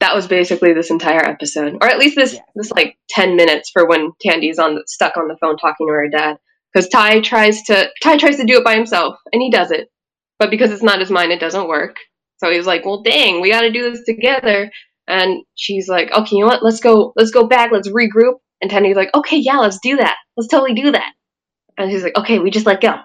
That 0.00 0.14
was 0.14 0.26
basically 0.26 0.72
this 0.72 0.90
entire 0.90 1.22
episode, 1.24 1.76
or 1.82 1.86
at 1.86 1.98
least 1.98 2.16
this 2.16 2.34
yeah. 2.34 2.40
this 2.54 2.70
like 2.70 2.96
ten 3.10 3.36
minutes 3.36 3.70
for 3.70 3.86
when 3.86 4.12
Tandy's 4.22 4.58
on 4.58 4.78
stuck 4.86 5.16
on 5.18 5.28
the 5.28 5.36
phone 5.40 5.58
talking 5.58 5.86
to 5.86 5.92
her 5.92 6.08
dad 6.08 6.38
because 6.72 6.88
Ty 6.88 7.20
tries 7.20 7.62
to 7.64 7.90
Ty 8.02 8.16
tries 8.16 8.36
to 8.36 8.46
do 8.46 8.56
it 8.56 8.64
by 8.64 8.74
himself 8.74 9.16
and 9.32 9.42
he 9.42 9.50
does 9.50 9.70
it, 9.70 9.88
but 10.38 10.50
because 10.50 10.70
it's 10.70 10.82
not 10.82 11.00
his 11.00 11.10
mind, 11.10 11.32
it 11.32 11.40
doesn't 11.40 11.68
work. 11.68 11.96
So 12.38 12.50
he's 12.50 12.66
like, 12.66 12.86
"Well, 12.86 13.02
dang, 13.02 13.42
we 13.42 13.50
got 13.50 13.60
to 13.60 13.70
do 13.70 13.90
this 13.90 14.04
together." 14.06 14.70
And 15.06 15.44
she's 15.54 15.88
like, 15.88 16.10
"Okay, 16.12 16.36
you 16.36 16.42
know 16.42 16.48
what? 16.48 16.62
Let's 16.62 16.80
go. 16.80 17.12
Let's 17.14 17.30
go 17.30 17.46
back. 17.46 17.70
Let's 17.70 17.88
regroup." 17.88 18.36
And 18.62 18.70
Tandy's 18.70 18.96
like, 18.96 19.10
"Okay, 19.14 19.36
yeah, 19.36 19.58
let's 19.58 19.80
do 19.82 19.96
that. 19.96 20.16
Let's 20.36 20.48
totally 20.48 20.74
do 20.74 20.92
that." 20.92 21.12
And 21.76 21.90
he's 21.90 22.02
like, 22.02 22.16
"Okay, 22.16 22.38
we 22.38 22.50
just 22.50 22.66
let 22.66 22.80
go." 22.80 22.96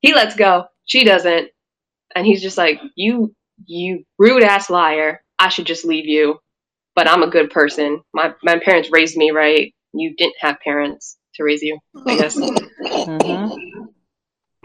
He 0.00 0.14
lets 0.14 0.34
go. 0.36 0.64
She 0.84 1.04
doesn't. 1.04 1.48
And 2.14 2.26
he's 2.26 2.42
just 2.42 2.58
like, 2.58 2.80
"You, 2.96 3.34
you 3.64 4.04
rude 4.18 4.42
ass 4.42 4.70
liar. 4.70 5.22
I 5.38 5.48
should 5.48 5.66
just 5.66 5.84
leave 5.84 6.06
you." 6.06 6.38
But 6.94 7.08
I'm 7.08 7.22
a 7.22 7.30
good 7.30 7.50
person. 7.50 8.02
My 8.14 8.34
my 8.42 8.58
parents 8.58 8.90
raised 8.90 9.16
me 9.16 9.30
right. 9.30 9.74
You 9.92 10.14
didn't 10.16 10.36
have 10.40 10.60
parents 10.60 11.16
to 11.34 11.44
raise 11.44 11.62
you, 11.62 11.78
I 12.06 12.16
guess. 12.16 12.38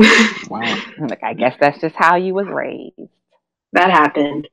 Mm-hmm. 0.01 0.49
wow. 0.49 0.77
Like 0.99 1.23
I 1.23 1.33
guess 1.33 1.55
that's 1.59 1.79
just 1.79 1.95
how 1.95 2.15
you 2.15 2.33
was 2.33 2.47
raised. 2.47 3.11
That 3.73 3.91
happened. 3.91 4.47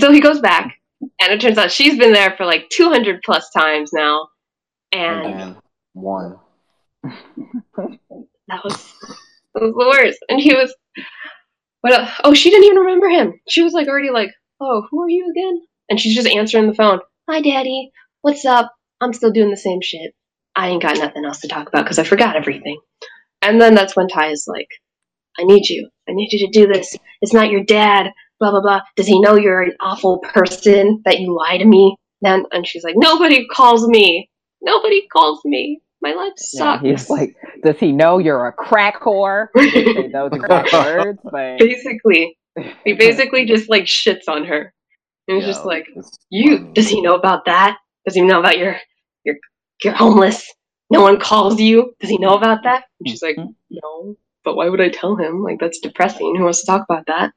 So 0.00 0.12
he 0.12 0.20
goes 0.20 0.40
back, 0.40 0.76
and 1.20 1.32
it 1.32 1.40
turns 1.40 1.58
out 1.58 1.72
she's 1.72 1.98
been 1.98 2.12
there 2.12 2.34
for 2.36 2.46
like 2.46 2.68
200 2.70 3.22
plus 3.24 3.50
times 3.50 3.90
now. 3.92 4.28
And 4.92 5.56
one. 5.94 6.38
that 7.02 8.60
was 8.64 8.92
that 9.54 9.62
was 9.62 9.72
the 9.72 9.86
worst. 9.86 10.18
And 10.28 10.40
he 10.40 10.54
was, 10.54 10.74
but 11.84 11.92
uh, 11.92 12.10
oh, 12.24 12.32
she 12.34 12.50
didn't 12.50 12.64
even 12.64 12.78
remember 12.78 13.08
him. 13.10 13.34
She 13.46 13.62
was 13.62 13.74
like 13.74 13.88
already 13.88 14.10
like, 14.10 14.30
oh, 14.58 14.86
who 14.90 15.02
are 15.02 15.08
you 15.08 15.30
again? 15.30 15.60
And 15.90 16.00
she's 16.00 16.16
just 16.16 16.26
answering 16.26 16.66
the 16.66 16.74
phone. 16.74 16.98
Hi, 17.28 17.42
Daddy. 17.42 17.90
What's 18.22 18.46
up? 18.46 18.72
I'm 19.02 19.12
still 19.12 19.30
doing 19.30 19.50
the 19.50 19.56
same 19.58 19.80
shit. 19.82 20.14
I 20.56 20.68
ain't 20.68 20.82
got 20.82 20.96
nothing 20.96 21.26
else 21.26 21.40
to 21.40 21.48
talk 21.48 21.68
about 21.68 21.84
because 21.84 21.98
I 21.98 22.04
forgot 22.04 22.36
everything. 22.36 22.80
And 23.42 23.60
then 23.60 23.74
that's 23.74 23.94
when 23.94 24.08
Ty 24.08 24.28
is 24.30 24.46
like, 24.48 24.68
I 25.38 25.44
need 25.44 25.68
you. 25.68 25.90
I 26.08 26.12
need 26.14 26.32
you 26.32 26.46
to 26.46 26.58
do 26.58 26.72
this. 26.72 26.96
It's 27.20 27.34
not 27.34 27.50
your 27.50 27.64
dad. 27.64 28.12
Blah 28.40 28.52
blah 28.52 28.62
blah. 28.62 28.80
Does 28.96 29.06
he 29.06 29.20
know 29.20 29.36
you're 29.36 29.62
an 29.62 29.76
awful 29.78 30.20
person 30.20 31.02
that 31.04 31.20
you 31.20 31.36
lie 31.36 31.58
to 31.58 31.66
me? 31.66 31.96
Then 32.22 32.46
and 32.50 32.66
she's 32.66 32.84
like, 32.84 32.94
nobody 32.96 33.46
calls 33.46 33.86
me. 33.86 34.30
Nobody 34.62 35.06
calls 35.12 35.40
me. 35.44 35.82
My 36.04 36.12
life 36.12 36.34
sucks. 36.36 36.84
Yeah, 36.84 36.90
he's 36.90 37.08
like, 37.08 37.34
does 37.62 37.78
he 37.78 37.90
know 37.90 38.18
you're 38.18 38.46
a 38.46 38.52
crack 38.52 39.00
whore? 39.00 39.48
those 39.54 40.32
exact 40.32 40.70
words, 40.74 41.18
but 41.24 41.58
basically, 41.58 42.36
he 42.84 42.92
basically 42.98 43.46
just 43.46 43.70
like 43.70 43.84
shits 43.84 44.28
on 44.28 44.44
her. 44.44 44.74
And 45.28 45.38
he's 45.38 45.46
just 45.46 45.64
like, 45.64 45.86
you. 46.28 46.70
Does 46.74 46.90
he 46.90 47.00
know 47.00 47.14
about 47.14 47.46
that? 47.46 47.78
Does 48.04 48.14
he 48.14 48.20
know 48.20 48.38
about 48.38 48.58
your 48.58 48.76
your 49.24 49.36
you're 49.82 49.94
homeless. 49.94 50.46
No 50.90 51.00
one 51.00 51.18
calls 51.18 51.58
you. 51.58 51.94
Does 52.00 52.10
he 52.10 52.18
know 52.18 52.34
about 52.34 52.64
that? 52.64 52.84
And 53.00 53.08
she's 53.08 53.22
like, 53.22 53.36
mm-hmm. 53.36 53.52
no, 53.70 54.16
but 54.44 54.56
why 54.56 54.68
would 54.68 54.82
I 54.82 54.90
tell 54.90 55.16
him? 55.16 55.42
Like, 55.42 55.58
that's 55.58 55.80
depressing. 55.80 56.34
Who 56.36 56.44
wants 56.44 56.60
to 56.60 56.66
talk 56.66 56.84
about 56.86 57.06
that? 57.06 57.32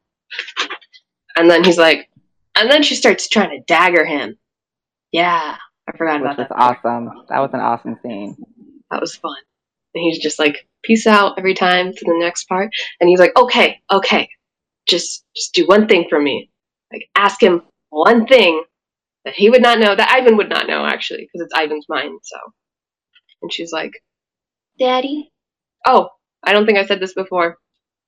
And 1.38 1.50
then 1.50 1.64
he's 1.64 1.78
like, 1.78 2.10
and 2.56 2.70
then 2.70 2.84
she 2.84 2.96
starts 2.96 3.30
trying 3.30 3.52
to 3.52 3.64
dagger 3.66 4.04
him. 4.04 4.38
Yeah, 5.14 5.56
I 5.88 5.98
forgot 5.98 6.16
Which 6.16 6.34
about 6.34 6.38
that. 6.38 6.50
That's 6.50 6.84
awesome. 6.84 7.10
That 7.30 7.40
was 7.40 7.52
an 7.54 7.62
awesome 7.62 7.98
scene. 8.04 8.36
That 8.92 9.02
was 9.02 9.16
fun. 9.16 9.38
And 9.96 10.04
he's 10.04 10.20
just 10.20 10.40
like, 10.40 10.68
peace 10.84 11.06
out 11.06 11.38
every 11.38 11.54
time 11.54 11.92
to 11.94 12.06
the 12.06 12.18
next 12.20 12.46
part. 12.46 12.70
And 13.00 13.10
he's 13.10 13.20
like, 13.20 13.38
okay, 13.38 13.82
okay, 13.92 14.30
just 14.88 15.26
just 15.36 15.54
do 15.54 15.66
one 15.68 15.88
thing 15.88 16.06
for 16.10 16.20
me. 16.20 16.50
Like, 16.92 17.10
ask 17.16 17.42
him 17.42 17.62
one 17.90 18.26
thing 18.26 18.64
that 19.26 19.34
he 19.34 19.50
would 19.50 19.62
not 19.62 19.80
know, 19.80 19.96
that 19.96 20.12
Ivan 20.12 20.38
would 20.38 20.50
not 20.50 20.68
know 20.68 20.86
actually, 20.86 21.28
because 21.32 21.46
it's 21.46 21.60
Ivan's 21.60 21.86
mind. 21.90 22.20
So, 22.24 22.38
and 23.42 23.52
she's 23.54 23.72
like, 23.72 23.92
"Daddy." 24.80 25.32
Oh, 25.86 26.10
I 26.44 26.54
don't 26.54 26.66
think 26.66 26.78
I 26.78 26.86
said 26.86 27.00
this 27.00 27.14
before, 27.14 27.58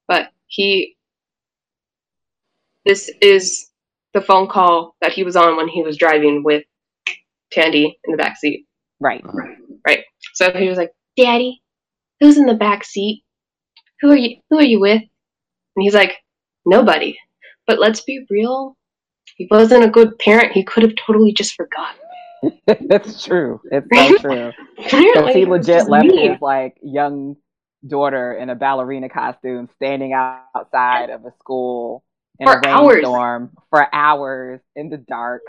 but 0.08 0.30
he. 0.48 0.96
This 2.86 3.12
is 3.22 3.70
the 4.14 4.22
phone 4.22 4.48
call 4.48 4.96
that 5.02 5.12
he 5.12 5.24
was 5.24 5.36
on 5.36 5.58
when 5.58 5.68
he 5.68 5.84
was 5.84 5.98
driving 5.98 6.44
with 6.44 6.64
Tandy 7.52 8.00
in 8.06 8.12
the 8.12 8.18
back 8.18 8.38
seat. 8.38 8.66
Right. 9.00 9.22
Right. 9.24 9.58
So 10.40 10.58
he 10.58 10.70
was 10.70 10.78
like, 10.78 10.92
"Daddy, 11.18 11.62
who's 12.20 12.38
in 12.38 12.46
the 12.46 12.54
back 12.54 12.84
seat? 12.84 13.24
Who 14.02 14.12
are 14.12 14.18
you? 14.18 14.38
Who 14.50 14.58
are 14.58 14.64
you 14.64 14.80
with?" 14.80 15.02
And 15.02 15.84
he's 15.84 15.94
like, 15.94 16.18
"Nobody." 16.66 17.18
But 17.68 17.80
let's 17.80 18.02
be 18.02 18.26
real 18.30 18.76
he 19.40 19.48
wasn't 19.50 19.86
a 19.86 19.90
good 19.90 20.20
parent, 20.20 20.52
he 20.52 20.64
could 20.64 20.84
have 20.84 20.94
totally 20.96 21.34
just 21.34 21.56
forgotten. 21.56 21.96
It's 22.68 23.24
true. 23.24 23.60
It's 23.70 23.88
so 23.94 24.18
true. 24.18 24.52
Because 24.78 25.34
he 25.34 25.46
legit 25.46 25.90
left 25.90 26.06
mean. 26.06 26.32
his 26.32 26.42
like 26.42 26.78
young 26.82 27.36
daughter 27.86 28.34
in 28.34 28.50
a 28.50 28.56
ballerina 28.56 29.10
costume 29.10 29.70
standing 29.76 30.14
outside 30.14 31.10
of 31.10 31.26
a 31.26 31.34
school 31.40 32.04
in 32.40 32.48
for 32.48 32.60
a 32.60 32.62
rainstorm 32.66 33.52
for 33.70 33.94
hours 33.94 34.62
in 34.76 34.90
the 34.90 34.98
dark. 34.98 35.42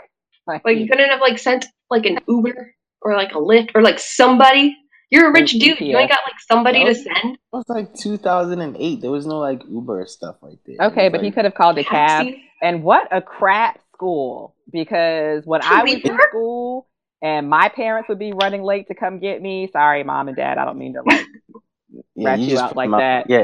Like, 0.45 0.63
like 0.65 0.77
you 0.77 0.87
couldn't 0.87 1.09
have 1.09 1.21
like 1.21 1.39
sent 1.39 1.65
like 1.89 2.05
an 2.05 2.19
Uber 2.27 2.73
or 3.01 3.15
like 3.15 3.31
a 3.31 3.39
Lyft 3.39 3.71
or 3.73 3.81
like 3.81 3.99
somebody. 3.99 4.75
You're 5.11 5.29
a 5.29 5.33
rich 5.33 5.51
dude. 5.51 5.79
You 5.81 5.97
ain't 5.97 6.09
got 6.09 6.19
like 6.25 6.39
somebody 6.39 6.83
was, 6.85 6.97
to 6.99 7.03
send. 7.03 7.35
It 7.35 7.39
was 7.51 7.65
like 7.67 7.93
2008. 7.95 9.01
There 9.01 9.11
was 9.11 9.25
no 9.25 9.39
like 9.39 9.61
Uber 9.69 10.05
stuff 10.07 10.37
like 10.41 10.57
that. 10.65 10.91
Okay, 10.91 11.09
but 11.09 11.19
like, 11.19 11.25
he 11.25 11.31
could 11.31 11.43
have 11.43 11.53
called 11.53 11.77
a 11.77 11.83
cab. 11.83 12.27
And 12.61 12.81
what 12.81 13.07
a 13.11 13.21
crap 13.21 13.81
school 13.93 14.55
because 14.71 15.45
when 15.45 15.61
I 15.63 15.83
was 15.83 15.95
in 15.95 16.17
school 16.29 16.87
and 17.21 17.49
my 17.49 17.69
parents 17.69 18.07
would 18.09 18.19
be 18.19 18.31
running 18.33 18.63
late 18.63 18.87
to 18.87 18.95
come 18.95 19.19
get 19.19 19.41
me. 19.41 19.69
Sorry, 19.71 20.03
mom 20.03 20.29
and 20.29 20.37
dad. 20.37 20.57
I 20.57 20.65
don't 20.65 20.77
mean 20.77 20.93
to 20.93 21.01
like 21.05 21.27
yeah, 22.15 22.29
rat 22.29 22.39
you, 22.39 22.53
you 22.53 22.59
out 22.59 22.75
like 22.75 22.89
that. 22.91 23.29
Yeah. 23.29 23.43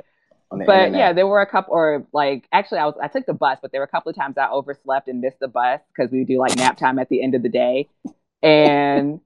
but 0.50 0.62
internet. 0.62 0.93
yeah, 0.93 1.13
there 1.13 1.27
were 1.27 1.41
a 1.41 1.45
couple, 1.45 1.74
or 1.74 2.07
like 2.13 2.47
actually, 2.51 2.79
I 2.79 2.86
was 2.86 2.95
I 3.01 3.07
took 3.07 3.25
the 3.25 3.33
bus, 3.33 3.59
but 3.62 3.71
there 3.71 3.81
were 3.81 3.86
a 3.86 3.89
couple 3.89 4.09
of 4.09 4.15
times 4.15 4.38
I 4.38 4.47
overslept 4.50 5.09
and 5.09 5.19
missed 5.19 5.39
the 5.39 5.47
bus 5.50 5.81
because 5.89 6.12
we 6.12 6.19
would 6.19 6.27
do 6.27 6.39
like 6.39 6.55
nap 6.55 6.77
time 6.77 6.97
at 6.97 7.09
the 7.09 7.21
end 7.21 7.36
of 7.36 7.43
the 7.43 7.50
day, 7.50 7.89
and 8.41 9.19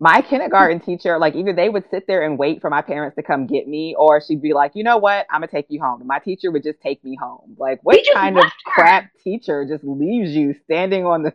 my 0.00 0.22
kindergarten 0.22 0.80
teacher, 0.80 1.18
like 1.18 1.34
either 1.34 1.52
they 1.52 1.68
would 1.68 1.84
sit 1.90 2.06
there 2.06 2.22
and 2.22 2.38
wait 2.38 2.60
for 2.60 2.70
my 2.70 2.82
parents 2.82 3.16
to 3.16 3.22
come 3.22 3.46
get 3.46 3.66
me, 3.66 3.94
or 3.98 4.20
she'd 4.20 4.40
be 4.40 4.52
like, 4.52 4.72
you 4.74 4.84
know 4.84 4.96
what, 4.96 5.26
I'm 5.30 5.40
gonna 5.40 5.48
take 5.50 5.66
you 5.68 5.80
home. 5.80 6.00
And 6.00 6.08
my 6.08 6.20
teacher 6.20 6.50
would 6.52 6.62
just 6.62 6.80
take 6.80 7.02
me 7.02 7.16
home. 7.20 7.56
Like, 7.58 7.80
what 7.82 8.00
kind 8.14 8.38
of 8.38 8.44
crap 8.64 9.10
teacher 9.24 9.66
just 9.66 9.82
leaves 9.82 10.30
you 10.30 10.54
standing 10.64 11.04
on 11.04 11.22
the 11.22 11.34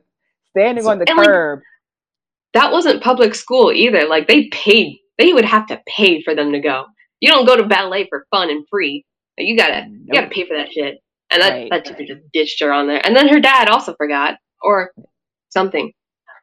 standing 0.51 0.88
on 0.88 1.00
the 1.00 1.05
curb? 1.05 1.60
Like, 1.60 1.63
that 2.53 2.72
wasn't 2.72 3.03
public 3.03 3.36
school 3.36 3.72
either. 3.72 4.08
Like 4.08 4.27
they 4.27 4.48
paid, 4.50 5.00
they 5.17 5.34
would 5.34 5.46
have 5.46 5.67
to 5.67 5.82
pay 5.86 6.22
for 6.22 6.34
them 6.36 6.51
to 6.53 6.60
go. 6.60 6.86
You 7.20 7.32
don't 7.32 7.46
go 7.46 7.58
to 7.58 7.65
ballet 7.65 8.08
for 8.08 8.25
fun 8.32 8.50
and 8.50 8.65
free. 8.70 9.05
You 9.38 9.58
gotta, 9.58 9.88
nope. 9.89 10.00
you 10.05 10.13
gotta 10.13 10.29
pay 10.29 10.48
for 10.48 10.55
that 10.55 10.72
shit. 10.72 11.00
And 11.32 11.41
that 11.41 11.51
right. 11.51 11.70
that 11.72 11.86
teacher 11.86 12.05
just 12.05 12.32
ditched 12.32 12.62
her 12.62 12.72
on 12.72 12.88
there. 12.88 13.01
And 13.03 13.15
then 13.15 13.27
her 13.27 13.39
dad 13.39 13.67
also 13.67 13.96
forgot 13.96 14.36
or 14.62 14.91
something. 15.50 15.91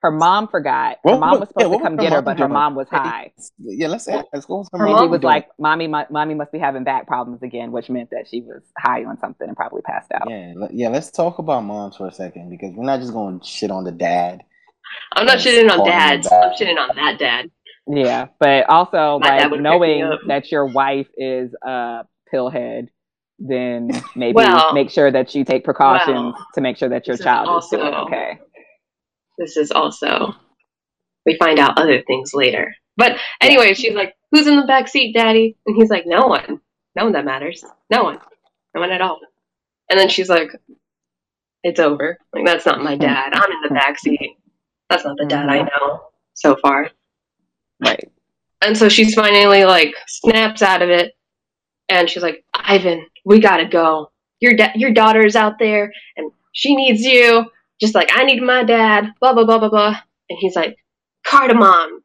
Her 0.03 0.11
mom 0.11 0.49
forgot. 0.49 0.97
Her 1.05 1.19
mom 1.19 1.41
was 1.41 1.49
supposed 1.51 1.71
yeah, 1.71 1.77
to 1.77 1.83
come 1.85 1.97
get 1.97 2.13
her, 2.13 2.23
but 2.23 2.39
her 2.39 2.49
mom 2.49 2.75
was 2.75 2.89
high. 2.89 3.33
Yeah, 3.59 3.89
let's 3.89 4.05
say 4.05 4.23
let's 4.33 4.47
go. 4.47 4.65
Her 4.73 4.87
mom 4.87 5.11
was 5.11 5.23
like, 5.23 5.49
"Mommy, 5.59 5.89
mommy 5.89 6.35
must 6.35 6.53
be 6.53 6.59
having 6.59 6.85
back 6.85 7.07
problems 7.07 7.43
again," 7.43 7.71
which 7.71 7.91
meant 7.91 8.09
that 8.11 8.27
she 8.27 8.41
was 8.41 8.63
high 8.79 9.05
on 9.05 9.19
something 9.19 9.47
and 9.47 9.55
probably 9.55 9.83
passed 9.83 10.11
out. 10.13 10.31
Yeah, 10.31 10.55
yeah. 10.71 10.89
Let's 10.89 11.11
talk 11.11 11.39
about 11.39 11.65
moms 11.65 11.97
for 11.97 12.07
a 12.07 12.13
second 12.13 12.49
because 12.49 12.73
we're 12.75 12.87
not 12.87 13.01
just 13.01 13.13
going 13.13 13.41
to 13.41 13.47
shit 13.47 13.71
on 13.71 13.85
the 13.85 13.93
dad. 13.93 14.43
I'm 15.13 15.27
not 15.27 15.39
shitting 15.39 15.71
on 15.71 15.87
dads. 15.87 16.27
I'm 16.33 16.53
shitting 16.53 16.79
on 16.79 16.97
that 16.97 17.19
dad. 17.19 17.51
Yeah, 17.87 18.29
but 18.39 18.71
also 18.71 19.19
My 19.19 19.47
like 19.47 19.61
knowing 19.61 20.11
that 20.29 20.51
your 20.51 20.65
wife 20.65 21.09
is 21.19 21.55
a 21.63 22.05
pillhead, 22.33 22.89
then 23.39 23.91
maybe 24.17 24.35
well, 24.35 24.73
make 24.73 24.91
sure 24.91 25.11
that 25.11 25.35
you 25.35 25.45
take 25.45 25.63
precautions 25.63 26.33
well, 26.35 26.47
to 26.55 26.61
make 26.63 26.79
sure 26.79 26.89
that 26.89 27.07
your 27.07 27.19
child 27.19 27.45
is, 27.45 27.51
also, 27.51 27.77
is 27.77 27.83
doing 27.83 27.95
okay 27.95 28.39
this 29.41 29.57
is 29.57 29.73
also 29.73 30.37
we 31.27 31.37
find 31.39 31.59
out 31.59 31.79
other 31.79 32.03
things 32.03 32.33
later. 32.35 32.73
But 32.97 33.19
anyway, 33.41 33.75
she's 33.75 33.95
like, 33.95 34.15
"Who's 34.31 34.47
in 34.47 34.61
the 34.61 34.67
back 34.67 34.87
seat, 34.87 35.15
Daddy?" 35.15 35.57
And 35.67 35.77
he's 35.77 35.91
like, 35.91 36.07
"No 36.07 36.27
one. 36.27 36.61
No 36.95 37.05
one 37.05 37.13
that 37.15 37.25
matters. 37.25 37.65
No 37.91 38.05
one. 38.05 38.19
No 38.75 38.83
one 38.83 38.91
at 38.93 39.01
all." 39.01 39.19
And 39.89 39.99
then 39.99 40.09
she's 40.09 40.29
like, 40.29 40.51
"It's 41.65 41.81
over. 41.81 42.19
Like 42.33 42.45
that's 42.45 42.67
not 42.67 42.85
my 42.85 42.97
dad. 42.97 43.33
I'm 43.35 43.51
in 43.51 43.63
the 43.63 43.75
back 43.75 43.99
seat. 43.99 44.37
That's 44.91 45.05
not 45.05 45.17
the 45.17 45.27
dad 45.27 45.49
I 45.49 45.63
know 45.63 46.03
so 46.35 46.57
far." 46.57 46.91
Right. 47.83 48.13
And 48.61 48.77
so 48.77 48.91
she's 48.91 49.15
finally 49.15 49.65
like 49.65 49.95
snaps 50.07 50.61
out 50.61 50.83
of 50.83 50.91
it, 50.91 51.15
and 51.89 52.09
she's 52.11 52.23
like, 52.23 52.45
Ivan, 52.55 53.07
we 53.25 53.41
gotta 53.41 53.67
go. 53.67 54.11
Your 54.41 54.55
da- 54.55 54.75
your 54.75 54.93
daughter's 54.93 55.37
out 55.37 55.59
there, 55.59 55.91
and 56.17 56.31
she 56.53 56.77
needs 56.77 57.01
you, 57.01 57.47
just 57.81 57.95
like 57.95 58.11
I 58.15 58.25
need 58.25 58.43
my 58.43 58.63
dad. 58.65 59.13
Blah 59.21 59.35
blah 59.35 59.45
blah 59.45 59.59
blah 59.59 59.69
blah. 59.71 59.97
And 60.29 60.39
he's 60.39 60.55
like, 60.57 60.77
cardamom, 61.27 62.03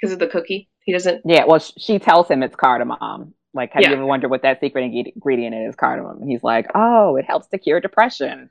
because 0.00 0.12
of 0.12 0.18
the 0.18 0.28
cookie. 0.28 0.68
He 0.84 0.92
doesn't. 0.92 1.22
Yeah, 1.24 1.44
well, 1.46 1.58
she 1.58 1.98
tells 1.98 2.28
him 2.28 2.42
it's 2.42 2.54
cardamom. 2.56 3.34
Like, 3.54 3.72
have 3.72 3.82
Yeah. 3.82 3.90
you 3.90 3.94
ever 3.96 4.06
wondered 4.06 4.28
what 4.30 4.42
that 4.42 4.60
secret 4.60 4.82
ing- 4.84 5.12
ingredient 5.14 5.54
is? 5.54 5.74
Cardamom. 5.76 6.20
And 6.20 6.30
he's 6.30 6.42
like, 6.42 6.66
oh, 6.74 7.16
it 7.16 7.24
helps 7.24 7.46
to 7.48 7.58
cure 7.58 7.80
depression. 7.80 8.50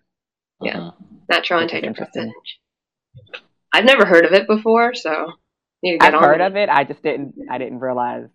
Yeah. 0.61 0.79
Uh-huh. 0.79 0.91
natural 1.29 1.65
antidepressant. 1.65 2.31
I've 3.73 3.85
never 3.85 4.05
heard 4.05 4.25
of 4.25 4.31
it 4.33 4.47
before, 4.47 4.93
so 4.93 5.33
need 5.83 5.93
to 5.93 5.97
get 5.99 6.13
I've 6.13 6.19
heard 6.21 6.41
of 6.41 6.55
it. 6.55 6.69
I 6.69 6.83
just 6.85 7.03
didn't. 7.03 7.35
I 7.51 7.57
didn't 7.57 7.79
realize 7.79 8.27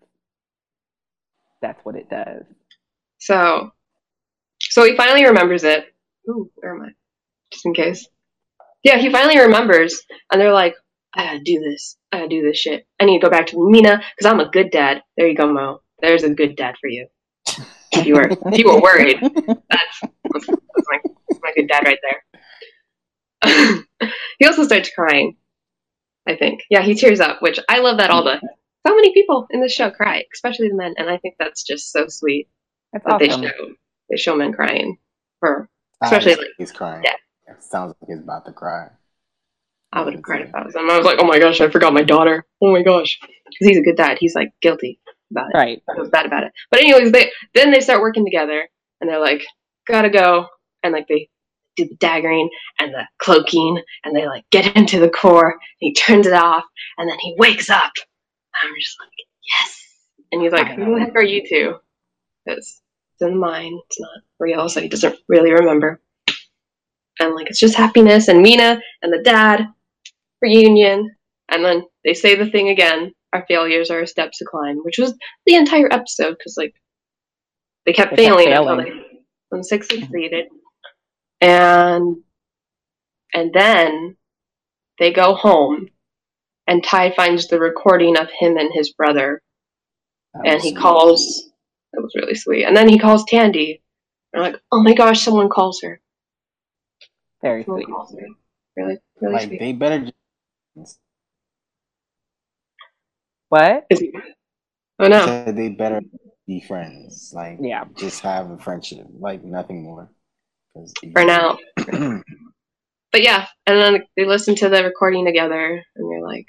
that's 1.62 1.82
what 1.84 1.96
it 1.96 2.08
does. 2.10 2.44
So, 3.18 3.70
so 4.60 4.84
he 4.84 4.96
finally 4.96 5.24
remembers 5.24 5.64
it. 5.64 5.86
Ooh, 6.28 6.50
where 6.56 6.74
am 6.74 6.82
I? 6.82 6.88
Just 7.52 7.66
in 7.66 7.74
case. 7.74 8.06
Yeah, 8.84 8.98
he 8.98 9.10
finally 9.10 9.38
remembers, 9.38 10.00
and 10.32 10.40
they're 10.40 10.52
like, 10.52 10.74
"I 11.14 11.24
gotta 11.24 11.40
do 11.44 11.60
this. 11.60 11.96
I 12.12 12.18
gotta 12.18 12.28
do 12.28 12.42
this 12.42 12.58
shit. 12.58 12.86
I 13.00 13.04
need 13.04 13.20
to 13.20 13.26
go 13.26 13.30
back 13.30 13.46
to 13.48 13.70
Mina 13.70 14.02
because 14.16 14.30
I'm 14.30 14.40
a 14.40 14.48
good 14.50 14.70
dad." 14.70 15.02
There 15.16 15.26
you 15.28 15.34
go, 15.36 15.52
Moe. 15.52 15.80
There's 16.00 16.22
a 16.24 16.30
good 16.30 16.56
dad 16.56 16.76
for 16.80 16.88
you. 16.88 17.06
If 17.92 18.06
you 18.06 18.14
were, 18.14 18.28
if 18.30 18.58
you 18.58 18.66
were 18.66 18.80
worried, 18.80 19.18
that's, 19.20 20.00
that's, 20.00 20.46
that's 20.46 20.86
my, 20.90 20.98
that's 21.28 21.40
my 21.42 21.52
good 21.56 21.68
dad 21.68 21.84
right 21.84 21.98
there. 23.42 23.84
he 24.38 24.46
also 24.46 24.64
starts 24.64 24.90
crying. 24.94 25.36
I 26.28 26.36
think. 26.36 26.60
Yeah, 26.70 26.82
he 26.82 26.94
tears 26.94 27.20
up, 27.20 27.40
which 27.40 27.58
I 27.68 27.78
love 27.78 27.96
that 27.98 28.10
all 28.10 28.22
the 28.22 28.38
so 28.86 28.94
many 28.94 29.12
people 29.14 29.46
in 29.50 29.60
this 29.60 29.72
show 29.72 29.90
cry, 29.90 30.24
especially 30.32 30.68
the 30.68 30.74
men, 30.76 30.94
and 30.98 31.08
I 31.10 31.16
think 31.18 31.34
that's 31.38 31.62
just 31.64 31.90
so 31.90 32.06
sweet 32.08 32.48
That's 32.92 33.04
that 33.06 33.14
awesome. 33.22 33.40
they 33.40 33.48
show 33.48 33.68
they 34.10 34.16
show 34.16 34.36
men 34.36 34.52
crying. 34.52 34.98
For 35.40 35.68
Especially, 36.02 36.32
Sounds 36.34 36.38
like- 36.42 36.50
he's 36.58 36.72
crying. 36.72 37.02
yeah. 37.04 37.14
It 37.50 37.62
sounds 37.62 37.94
like 38.00 38.08
he's 38.08 38.22
about 38.22 38.44
to 38.46 38.52
cry. 38.52 38.88
I 39.92 40.02
would 40.02 40.14
have 40.14 40.22
cried 40.22 40.42
if 40.42 40.54
I 40.54 40.64
was 40.64 40.74
him. 40.74 40.90
I 40.90 40.98
was 40.98 41.06
like, 41.06 41.18
oh 41.18 41.26
my 41.26 41.38
gosh, 41.38 41.60
I 41.60 41.70
forgot 41.70 41.94
my 41.94 42.02
daughter. 42.02 42.44
Oh 42.62 42.72
my 42.72 42.82
gosh, 42.82 43.18
because 43.20 43.68
he's 43.68 43.78
a 43.78 43.82
good 43.82 43.96
dad. 43.96 44.18
He's 44.20 44.34
like 44.34 44.52
guilty 44.60 45.00
about 45.30 45.48
it. 45.52 45.56
Right. 45.56 45.82
I 45.88 45.98
was 45.98 46.10
bad 46.10 46.26
about 46.26 46.44
it. 46.44 46.52
But 46.70 46.80
anyways, 46.80 47.10
they 47.10 47.30
then 47.54 47.70
they 47.70 47.80
start 47.80 48.02
working 48.02 48.24
together, 48.24 48.68
and 49.00 49.08
they're 49.08 49.20
like, 49.20 49.42
gotta 49.86 50.10
go, 50.10 50.46
and 50.82 50.92
like 50.92 51.08
they 51.08 51.30
do 51.76 51.86
the 51.86 51.96
daggering 51.96 52.48
and 52.78 52.92
the 52.92 53.06
cloaking, 53.18 53.82
and 54.04 54.14
they 54.14 54.26
like 54.26 54.44
get 54.50 54.76
into 54.76 55.00
the 55.00 55.08
core. 55.08 55.52
And 55.52 55.60
he 55.78 55.94
turns 55.94 56.26
it 56.26 56.34
off, 56.34 56.64
and 56.98 57.08
then 57.08 57.18
he 57.20 57.34
wakes 57.38 57.70
up. 57.70 57.92
I'm 58.62 58.74
just 58.78 58.96
like, 59.00 59.08
yes. 59.58 59.84
And 60.32 60.42
he's 60.42 60.52
like, 60.52 60.68
who 60.72 60.98
the 60.98 61.00
heck 61.06 61.14
are 61.14 61.22
you 61.22 61.42
two? 61.48 61.76
Because 62.44 62.82
it's 63.14 63.22
in 63.22 63.30
the 63.30 63.36
mind, 63.36 63.80
it's 63.86 64.00
not 64.00 64.10
real, 64.38 64.68
so 64.68 64.82
he 64.82 64.88
doesn't 64.88 65.18
really 65.28 65.52
remember. 65.52 66.02
And 67.20 67.34
like 67.34 67.48
it's 67.50 67.60
just 67.60 67.76
happiness 67.76 68.28
and 68.28 68.42
Mina 68.42 68.80
and 69.02 69.12
the 69.12 69.22
dad 69.22 69.66
reunion, 70.40 71.14
and 71.50 71.64
then 71.64 71.84
they 72.04 72.14
say 72.14 72.34
the 72.36 72.50
thing 72.50 72.68
again. 72.68 73.12
Our 73.32 73.44
failures 73.46 73.90
are 73.90 73.98
our 73.98 74.06
steps 74.06 74.38
to 74.38 74.46
climb, 74.46 74.78
which 74.84 74.98
was 74.98 75.14
the 75.46 75.54
entire 75.56 75.92
episode 75.92 76.36
because 76.38 76.56
like 76.56 76.74
they 77.86 77.92
kept 77.92 78.16
They 78.16 78.24
kept 78.24 78.38
failing 78.38 78.48
until 78.48 78.64
failing. 78.64 78.84
they 78.86 79.18
when 79.50 79.62
six 79.64 79.88
succeeded, 79.88 80.46
and 81.40 82.16
and 83.34 83.52
then 83.52 84.16
they 84.98 85.12
go 85.12 85.34
home, 85.34 85.88
and 86.66 86.82
Ty 86.84 87.12
finds 87.12 87.48
the 87.48 87.60
recording 87.60 88.16
of 88.16 88.30
him 88.30 88.56
and 88.56 88.70
his 88.72 88.92
brother, 88.92 89.42
and 90.34 90.62
he 90.62 90.70
sweet. 90.70 90.78
calls. 90.78 91.50
That 91.92 92.02
was 92.02 92.12
really 92.14 92.34
sweet. 92.34 92.64
And 92.64 92.76
then 92.76 92.88
he 92.88 92.98
calls 92.98 93.24
Tandy. 93.26 93.82
And 94.32 94.42
I'm 94.44 94.52
like, 94.52 94.62
oh 94.70 94.82
my 94.82 94.92
gosh, 94.94 95.22
someone 95.22 95.48
calls 95.48 95.80
her. 95.82 96.00
Very 97.42 97.64
Someone 97.64 97.82
sweet. 97.84 97.92
calls. 97.94 98.14
Really, 98.76 98.98
really 99.20 99.34
Like 99.34 99.48
sweet. 99.48 99.60
they 99.60 99.72
better 99.72 100.10
just 100.76 100.98
What? 103.48 103.86
Is 103.90 104.00
he- 104.00 104.12
Oh 105.00 105.06
no. 105.08 105.24
said 105.24 105.56
they 105.56 105.68
better 105.68 106.00
be 106.46 106.60
friends. 106.60 107.32
Like 107.34 107.58
Yeah. 107.60 107.84
just 107.96 108.20
have 108.22 108.50
a 108.50 108.58
friendship, 108.58 109.06
like 109.18 109.44
nothing 109.44 109.82
more. 109.84 110.10
For 111.12 111.24
now. 111.24 111.58
But 113.10 113.22
yeah, 113.22 113.46
and 113.66 113.80
then 113.80 114.04
they 114.16 114.24
listen 114.26 114.54
to 114.56 114.68
the 114.68 114.84
recording 114.84 115.24
together, 115.24 115.82
and 115.96 116.10
they're 116.10 116.22
like, 116.22 116.46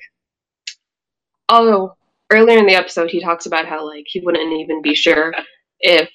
"Oh." 1.50 1.94
Earlier 2.32 2.60
in 2.60 2.68
the 2.68 2.76
episode, 2.76 3.10
he 3.10 3.22
talks 3.22 3.48
about 3.48 3.66
how 3.66 3.84
like 3.88 4.04
he 4.08 4.20
wouldn't 4.20 4.54
even 4.60 4.84
be 4.84 4.94
sure 4.94 5.34
if 5.80 6.12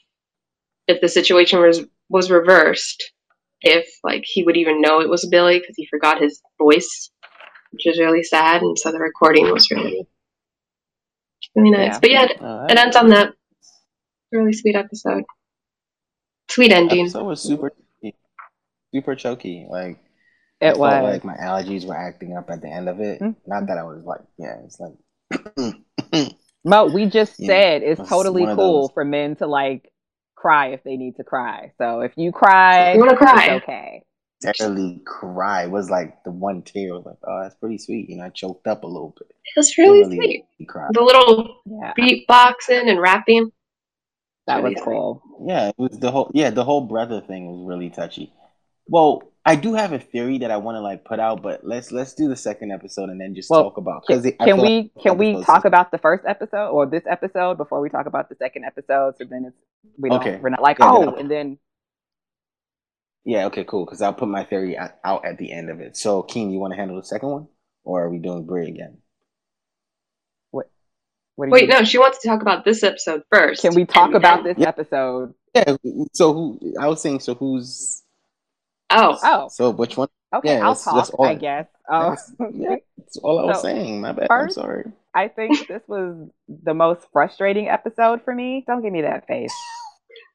if 0.87 1.01
the 1.01 1.09
situation 1.09 1.61
was 1.61 1.85
was 2.09 2.31
reversed, 2.31 3.03
if 3.65 3.89
like 4.05 4.23
he 4.25 4.45
would 4.45 4.57
even 4.57 4.81
know 4.81 5.01
it 5.01 5.09
was 5.09 5.27
Billy 5.31 5.59
because 5.59 5.75
he 5.77 5.87
forgot 5.91 6.21
his 6.21 6.41
voice, 6.59 7.11
which 7.73 7.87
is 7.87 7.99
really 7.99 8.23
sad. 8.23 8.63
And 8.63 8.79
so 8.79 8.93
the 8.93 8.99
recording 8.99 9.51
was 9.51 9.71
really 9.71 10.07
really 11.57 11.71
nice. 11.71 11.95
Yeah. 11.95 11.99
But 12.01 12.11
yeah, 12.11 12.27
Uh, 12.41 12.67
it 12.71 12.79
ends 12.79 12.97
on 12.97 13.09
that 13.09 13.33
really 14.33 14.53
sweet 14.53 14.77
episode. 14.77 15.25
Sweet 16.51 16.73
ending. 16.73 17.01
episode 17.07 17.25
was 17.25 17.41
super, 17.43 17.73
super 18.95 19.15
choky. 19.15 19.67
Like 19.69 19.99
I 20.61 20.67
It 20.67 20.77
felt 20.77 20.79
was. 20.79 21.03
like 21.03 21.25
my 21.25 21.37
allergies 21.37 21.87
were 21.87 21.97
acting 21.97 22.37
up 22.37 22.51
at 22.51 22.61
the 22.63 22.69
end 22.69 22.89
of 22.89 23.01
it. 23.01 23.21
Mhm. 23.21 23.37
Not 23.47 23.67
that 23.69 23.79
I 23.79 23.83
was 23.85 24.05
like, 24.05 24.21
yeah, 24.39 24.57
it's 24.65 24.79
like. 24.81 24.95
Moe, 26.65 26.87
we 26.87 27.07
just 27.07 27.37
said 27.51 27.83
it's 27.83 28.01
it's 28.01 28.09
totally 28.09 28.45
cool 28.47 28.89
those. 28.89 28.91
for 28.93 29.05
men 29.05 29.37
to 29.37 29.47
like 29.47 29.91
cry 30.45 30.69
if 30.69 30.83
they 30.85 30.97
need 30.97 31.17
to 31.17 31.25
cry. 31.25 31.73
So 31.79 32.01
if 32.01 32.13
you 32.17 32.33
cry, 32.33 32.95
You 32.95 33.01
wanna 33.01 33.17
cry? 33.17 33.47
it's 33.47 33.65
okay. 33.65 34.03
Barely 34.59 35.01
cry. 35.07 35.67
Was 35.67 35.91
like 35.91 36.25
the 36.25 36.31
one 36.33 36.63
tear 36.63 36.95
was 36.95 37.07
like, 37.07 37.19
oh, 37.27 37.43
that's 37.43 37.57
pretty 37.57 37.79
sweet. 37.79 38.11
You 38.11 38.17
know, 38.17 38.25
I 38.25 38.31
choked 38.31 38.67
up 38.67 38.85
a 38.85 38.87
little 38.89 39.15
bit. 39.19 39.29
It 39.29 39.59
was 39.59 39.77
really 39.79 40.05
Didn't 40.05 40.15
sweet. 40.15 40.45
cry. 40.69 40.91
The 40.91 41.01
little 41.03 41.63
Yeah, 41.67 41.95
beatboxing 41.99 42.89
and 42.91 43.01
rapping. 43.01 43.51
that 44.47 44.63
was 44.63 44.73
really 44.73 44.77
sweet. 44.83 45.03
cool. 45.03 45.23
Yeah, 45.47 45.69
it 45.69 45.75
was 45.79 45.99
the 45.99 46.11
whole 46.11 46.31
yeah, 46.35 46.51
the 46.51 46.65
whole 46.65 46.83
brother 46.83 47.21
thing 47.21 47.47
was 47.51 47.67
really 47.67 47.91
touchy. 47.91 48.33
Well, 48.89 49.23
I 49.47 49.57
do 49.57 49.75
have 49.75 49.93
a 49.93 49.99
theory 49.99 50.39
that 50.39 50.51
I 50.51 50.57
want 50.57 50.77
to 50.77 50.81
like 50.81 51.05
put 51.05 51.21
out, 51.21 51.43
but 51.43 51.65
let's 51.65 51.93
let's 51.93 52.15
do 52.15 52.29
the 52.29 52.37
second 52.37 52.71
episode 52.73 53.11
and 53.11 53.21
then 53.21 53.35
just 53.35 53.51
Well, 53.51 53.65
talk 53.65 53.77
about 53.77 54.07
Can, 54.07 54.23
because 54.23 54.37
can 54.41 54.59
we 54.61 54.91
can 55.03 55.19
we 55.19 55.31
episodes- 55.31 55.47
talk 55.47 55.65
about 55.67 55.91
the 55.91 55.99
first 55.99 56.25
episode 56.27 56.71
or 56.71 56.87
this 56.87 57.03
episode 57.09 57.59
before 57.59 57.81
we 57.83 57.91
talk 57.91 58.07
about 58.07 58.29
the 58.31 58.37
second 58.37 58.65
episode? 58.65 59.17
So 59.19 59.25
then 59.29 59.45
it's 59.49 59.57
we 59.99 60.09
don't 60.09 60.21
Okay. 60.21 60.39
we're 60.43 60.49
not 60.49 60.63
like 60.63 60.79
Yeah, 60.79 60.91
oh, 60.91 61.05
then- 61.11 61.19
and 61.19 61.31
then 61.31 61.59
Yeah, 63.27 63.47
okay, 63.47 63.65
cool. 63.65 63.85
Because 63.85 64.01
I'll 64.03 64.15
put 64.15 64.29
my 64.29 64.45
theory 64.45 64.77
out, 64.79 64.93
out 65.05 65.25
at 65.27 65.39
the 65.39 65.51
end 65.53 65.71
of 65.71 65.81
it. 65.81 65.97
So, 65.97 66.23
Keem, 66.23 66.53
you 66.53 66.59
want 66.59 66.73
to 66.73 66.77
handle 66.77 66.97
the 66.99 67.07
second 67.07 67.29
one, 67.31 67.49
or 67.83 68.03
are 68.05 68.11
we 68.11 68.19
doing 68.19 68.45
Bri 68.47 68.69
again? 68.69 68.99
what 71.37 71.47
do 71.47 71.51
Wait, 71.51 71.63
you, 71.63 71.69
no, 71.69 71.83
she 71.83 71.99
wants 71.99 72.21
to 72.21 72.29
talk 72.29 72.43
about 72.43 72.65
this 72.65 72.85
episode 72.85 73.23
first. 73.33 73.61
Can 73.63 73.75
we 73.75 73.85
talk 73.87 74.15
about 74.15 74.45
then- 74.45 74.55
this 74.55 74.63
Yeah. 74.63 74.69
episode? 74.69 75.35
Yeah. 75.53 75.77
So 76.13 76.33
who? 76.33 76.61
I 76.79 76.87
was 76.87 77.03
saying. 77.03 77.19
So 77.21 77.35
who's? 77.35 78.04
Oh, 78.91 79.19
Oh, 79.23 79.49
So 79.49 79.71
which 79.71 79.97
one? 79.97 80.09
okay, 80.35 80.55
Yeah, 80.59 80.67
I'll 80.67 80.75
that's- 80.75 80.85
that's 80.85 81.11
all. 81.11 81.27
I 81.27 81.35
guess. 81.35 81.67
Oh, 81.89 82.11
That's- 82.11 82.33
yeah, 82.55 82.77
that's 82.97 83.17
all 83.19 83.39
I 83.41 83.45
was 83.45 83.57
So, 83.59 83.63
saying. 83.69 84.01
My 84.01 84.13
bad. 84.13 84.29
first- 84.29 84.57
I'm 84.59 84.65
sorry. 84.65 84.85
I 85.15 85.29
think 85.29 85.69
this 85.69 85.83
was 85.87 86.29
the 86.49 86.75
most 86.75 87.07
frustrating 87.13 87.69
episode 87.69 88.23
for 88.25 88.35
me. 88.35 88.65
Don't 88.67 88.83
give 88.83 88.93
me 88.93 89.03
that 89.03 89.27
face. 89.27 89.53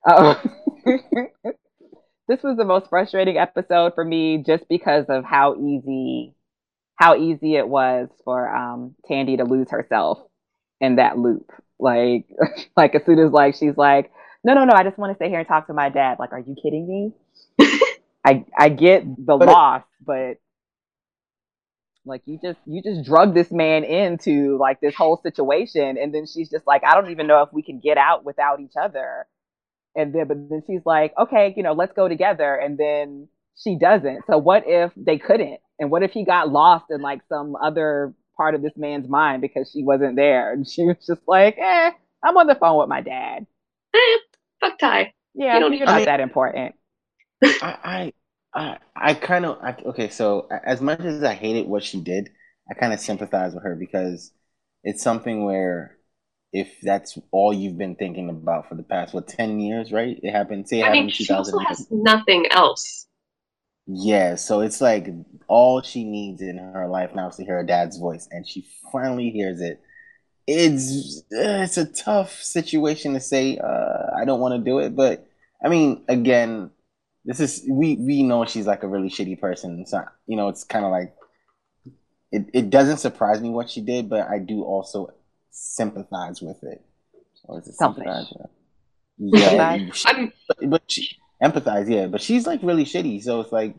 Oh. 0.07 0.41
this 2.27 2.41
was 2.43 2.55
the 2.57 2.63
most 2.65 2.89
frustrating 2.89 3.37
episode 3.37 3.93
for 3.95 4.05
me 4.05 4.37
just 4.45 4.63
because 4.69 5.05
of 5.09 5.25
how 5.25 5.55
easy 5.55 6.33
how 6.95 7.15
easy 7.17 7.55
it 7.55 7.67
was 7.67 8.07
for 8.23 8.47
um 8.55 8.95
Tandy 9.07 9.35
to 9.37 9.43
lose 9.43 9.69
herself 9.71 10.19
in 10.79 10.95
that 10.97 11.17
loop. 11.17 11.51
Like 11.79 12.25
like 12.77 12.95
as 12.95 13.03
soon 13.05 13.19
as 13.19 13.31
like 13.33 13.55
she's 13.55 13.75
like, 13.77 14.11
No, 14.45 14.53
no, 14.53 14.63
no, 14.63 14.73
I 14.73 14.83
just 14.83 14.97
want 14.97 15.11
to 15.11 15.15
stay 15.17 15.27
here 15.29 15.39
and 15.39 15.47
talk 15.47 15.67
to 15.67 15.73
my 15.73 15.89
dad. 15.89 16.17
Like, 16.19 16.31
are 16.31 16.39
you 16.39 16.55
kidding 16.61 16.87
me? 16.87 17.67
I 18.29 18.45
I 18.57 18.69
get 18.69 19.03
the 19.05 19.37
But 19.37 19.49
it- 19.49 19.51
loss, 19.51 19.83
but 20.05 20.37
like 22.05 22.21
you 22.25 22.39
just 22.41 22.59
you 22.65 22.81
just 22.81 23.03
drug 23.05 23.33
this 23.33 23.51
man 23.51 23.83
into 23.83 24.57
like 24.57 24.79
this 24.81 24.95
whole 24.95 25.19
situation 25.21 25.97
and 25.97 26.13
then 26.13 26.25
she's 26.25 26.49
just 26.49 26.65
like 26.65 26.81
i 26.83 26.95
don't 26.95 27.11
even 27.11 27.27
know 27.27 27.41
if 27.43 27.49
we 27.51 27.61
can 27.61 27.79
get 27.79 27.97
out 27.97 28.23
without 28.25 28.59
each 28.61 28.75
other. 28.79 29.27
And 29.95 30.13
then 30.13 30.27
but 30.27 30.37
then 30.49 30.61
she's 30.67 30.85
like 30.85 31.13
okay 31.19 31.53
you 31.57 31.63
know 31.63 31.73
let's 31.73 31.93
go 31.93 32.07
together 32.07 32.55
and 32.55 32.77
then 32.77 33.27
she 33.61 33.77
doesn't. 33.77 34.21
So 34.29 34.37
what 34.37 34.63
if 34.65 34.91
they 34.95 35.17
couldn't? 35.17 35.59
And 35.79 35.91
what 35.91 36.03
if 36.03 36.11
he 36.11 36.23
got 36.25 36.49
lost 36.49 36.85
in 36.89 37.01
like 37.01 37.21
some 37.27 37.55
other 37.61 38.13
part 38.37 38.55
of 38.55 38.61
this 38.61 38.71
man's 38.77 39.09
mind 39.09 39.41
because 39.41 39.69
she 39.73 39.83
wasn't 39.83 40.15
there? 40.15 40.53
And 40.53 40.67
she 40.67 40.83
was 40.83 40.97
just 41.05 41.21
like 41.27 41.57
eh 41.59 41.91
i'm 42.23 42.37
on 42.37 42.47
the 42.47 42.55
phone 42.55 42.79
with 42.79 42.89
my 42.89 43.01
dad. 43.01 43.45
Eh, 43.93 44.17
fuck 44.61 44.79
Ty. 44.79 45.13
yeah 45.35 45.55
You 45.55 45.59
don't 45.59 45.71
you're 45.73 45.79
need- 45.81 45.85
not 45.85 45.93
I 45.95 45.97
mean- 45.97 46.05
that 46.05 46.19
important. 46.21 46.75
I 47.43 47.77
I 47.83 48.13
I, 48.53 48.77
I 48.95 49.13
kind 49.13 49.45
of 49.45 49.59
I, 49.61 49.75
okay. 49.87 50.09
So 50.09 50.47
as 50.65 50.81
much 50.81 51.01
as 51.01 51.23
I 51.23 51.33
hated 51.33 51.67
what 51.67 51.83
she 51.83 52.01
did, 52.01 52.31
I 52.69 52.73
kind 52.73 52.93
of 52.93 52.99
sympathize 52.99 53.53
with 53.53 53.63
her 53.63 53.75
because 53.75 54.31
it's 54.83 55.03
something 55.03 55.45
where 55.45 55.97
if 56.51 56.79
that's 56.81 57.17
all 57.31 57.53
you've 57.53 57.77
been 57.77 57.95
thinking 57.95 58.29
about 58.29 58.67
for 58.69 58.75
the 58.75 58.83
past 58.83 59.13
what 59.13 59.27
ten 59.27 59.59
years, 59.59 59.91
right? 59.91 60.19
It 60.23 60.31
happened. 60.31 60.67
Say 60.67 60.81
it 60.81 60.85
I 60.85 60.89
happened 60.89 61.07
mean, 61.07 61.09
in 61.19 61.25
she 61.25 61.31
also 61.31 61.57
has 61.59 61.87
nothing 61.89 62.47
else. 62.51 63.07
Yeah, 63.87 64.35
so 64.35 64.61
it's 64.61 64.81
like 64.81 65.07
all 65.47 65.81
she 65.81 66.03
needs 66.03 66.41
in 66.41 66.57
her 66.57 66.87
life 66.87 67.15
now 67.15 67.29
is 67.29 67.37
to 67.37 67.43
hear 67.45 67.55
her 67.57 67.63
dad's 67.63 67.97
voice, 67.97 68.27
and 68.31 68.47
she 68.47 68.67
finally 68.91 69.31
hears 69.31 69.61
it. 69.61 69.81
It's 70.47 71.23
it's 71.31 71.77
a 71.77 71.85
tough 71.85 72.33
situation 72.43 73.13
to 73.15 73.21
say. 73.21 73.57
Uh, 73.59 74.11
I 74.17 74.25
don't 74.25 74.41
want 74.41 74.55
to 74.55 74.69
do 74.69 74.79
it, 74.79 74.95
but 74.95 75.27
I 75.63 75.69
mean, 75.69 76.05
again, 76.09 76.71
this 77.25 77.39
is 77.39 77.65
we 77.69 77.95
we 77.97 78.23
know 78.23 78.45
she's 78.45 78.65
like 78.67 78.83
a 78.83 78.87
really 78.87 79.09
shitty 79.09 79.39
person. 79.39 79.85
So 79.85 80.03
you 80.27 80.37
know, 80.37 80.49
it's 80.49 80.63
kind 80.63 80.85
of 80.85 80.91
like 80.91 81.13
it. 82.31 82.45
It 82.53 82.69
doesn't 82.69 82.97
surprise 82.97 83.41
me 83.41 83.49
what 83.49 83.69
she 83.69 83.81
did, 83.81 84.09
but 84.09 84.27
I 84.27 84.39
do 84.39 84.63
also 84.63 85.09
sympathize 85.51 86.41
with 86.41 86.63
it. 86.63 86.81
Or 87.43 87.59
is 87.59 87.67
it 87.67 87.75
Selfish. 87.75 88.03
sympathize? 88.05 88.33
Yeah, 89.21 89.91
she- 89.91 90.31
but, 90.47 90.69
but 90.69 90.81
she 90.87 91.17
empathize, 91.43 91.89
yeah. 91.89 92.07
But 92.07 92.21
she's 92.21 92.47
like 92.47 92.61
really 92.63 92.85
shitty, 92.85 93.21
so 93.21 93.41
it's 93.41 93.51
like 93.51 93.75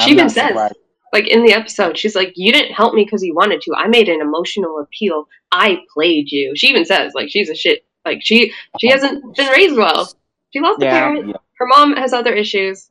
She 0.00 0.10
even 0.10 0.28
says- 0.28 0.72
like 1.12 1.28
in 1.28 1.44
the 1.44 1.52
episode, 1.52 1.96
she's 1.96 2.16
like, 2.16 2.32
"You 2.34 2.52
didn't 2.52 2.72
help 2.74 2.92
me 2.94 3.04
because 3.04 3.22
you 3.22 3.34
wanted 3.36 3.60
to. 3.62 3.74
I 3.76 3.86
made 3.86 4.08
an 4.08 4.20
emotional 4.20 4.80
appeal. 4.80 5.28
I 5.52 5.78
played 5.94 6.32
you." 6.32 6.54
She 6.56 6.66
even 6.66 6.84
says, 6.84 7.12
"Like 7.14 7.28
she's 7.30 7.48
a 7.48 7.54
shit. 7.54 7.84
Like 8.04 8.18
she 8.20 8.52
she 8.80 8.88
uh-huh. 8.88 9.00
hasn't 9.00 9.36
been 9.36 9.48
raised 9.52 9.76
well. 9.76 10.12
She 10.52 10.58
lost 10.60 10.82
a 10.82 10.86
Yeah. 10.86 10.90
parent. 10.98 11.28
Yeah, 11.28 11.34
Her 11.58 11.66
mom 11.66 11.96
has 11.96 12.12
other 12.12 12.34
issues. 12.34 12.90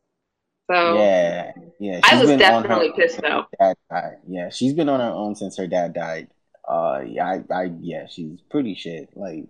So 0.70 0.98
yeah, 0.98 1.52
yeah. 1.80 2.00
I 2.04 2.20
was 2.20 2.30
been 2.30 2.42
on 2.42 2.64
her 2.64 2.68
definitely 2.70 2.94
pissed 2.96 3.16
since 3.16 3.28
though. 3.28 3.46
Dad 3.60 3.78
died. 3.90 4.18
Yeah, 4.28 4.50
she's 4.50 4.74
been 4.74 4.90
on 4.90 5.00
her 5.00 5.12
own 5.12 5.36
since 5.36 5.58
her 5.58 5.68
dad 5.68 5.94
died. 5.94 6.28
Uh, 6.68 7.02
yeah, 7.06 7.28
I, 7.28 7.54
I, 7.54 7.72
yeah, 7.82 8.08
she's 8.08 8.42
pretty 8.50 8.74
shit. 8.74 9.10
Like, 9.16 9.48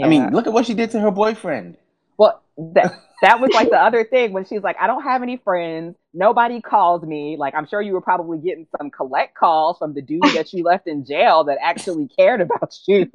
I 0.00 0.06
mean, 0.06 0.30
look 0.30 0.46
at 0.46 0.52
what 0.52 0.66
she 0.66 0.74
did 0.74 0.92
to 0.92 1.00
her 1.00 1.10
boyfriend. 1.10 1.76
Well, 2.16 2.40
that 2.56 2.94
that 3.22 3.40
was 3.40 3.50
like 3.52 3.70
the 3.70 3.80
other 3.80 4.04
thing 4.04 4.32
when 4.32 4.44
she's 4.44 4.62
like, 4.62 4.76
I 4.80 4.86
don't 4.86 5.02
have 5.02 5.22
any 5.22 5.38
friends. 5.38 5.96
Nobody 6.12 6.60
calls 6.60 7.02
me. 7.02 7.36
Like, 7.36 7.54
I'm 7.56 7.66
sure 7.66 7.82
you 7.82 7.92
were 7.92 8.00
probably 8.00 8.38
getting 8.38 8.68
some 8.78 8.90
collect 8.90 9.34
calls 9.34 9.78
from 9.78 9.94
the 9.94 10.02
dude 10.02 10.22
that 10.34 10.52
you 10.52 10.62
left 10.62 10.86
in 10.86 11.04
jail 11.04 11.42
that 11.44 11.58
actually 11.60 12.08
cared 12.16 12.40
about 12.40 12.76
you. 12.86 13.10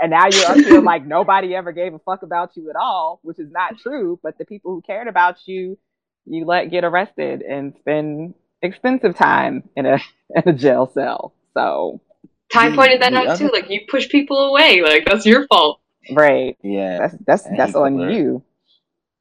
And 0.00 0.10
now 0.10 0.26
you're 0.26 0.46
up 0.46 0.56
here 0.56 0.80
like 0.92 1.06
nobody 1.06 1.54
ever 1.54 1.72
gave 1.72 1.94
a 1.94 1.98
fuck 2.00 2.22
about 2.22 2.56
you 2.56 2.70
at 2.70 2.76
all, 2.76 3.20
which 3.22 3.38
is 3.38 3.50
not 3.50 3.78
true. 3.78 4.18
But 4.22 4.38
the 4.38 4.44
people 4.44 4.72
who 4.72 4.82
cared 4.82 5.08
about 5.08 5.36
you, 5.46 5.78
you 6.26 6.44
let 6.44 6.70
get 6.70 6.84
arrested 6.84 7.42
and 7.42 7.74
spend 7.80 8.34
expensive 8.62 9.14
time 9.16 9.68
in 9.76 9.86
a 9.86 9.98
in 10.34 10.48
a 10.48 10.52
jail 10.52 10.90
cell. 10.92 11.34
So 11.56 12.00
Ty 12.52 12.74
pointed 12.74 13.02
that 13.02 13.14
out 13.14 13.38
too. 13.38 13.50
Like 13.52 13.70
you 13.70 13.82
push 13.88 14.08
people 14.08 14.38
away. 14.48 14.82
Like 14.82 15.04
that's 15.06 15.26
your 15.26 15.46
fault. 15.46 15.80
right, 16.12 16.56
Yeah, 16.62 16.98
that's 16.98 17.16
that's 17.26 17.46
And 17.46 17.58
that's 17.58 17.74
on 17.74 17.98
her- 17.98 18.10
you. 18.10 18.42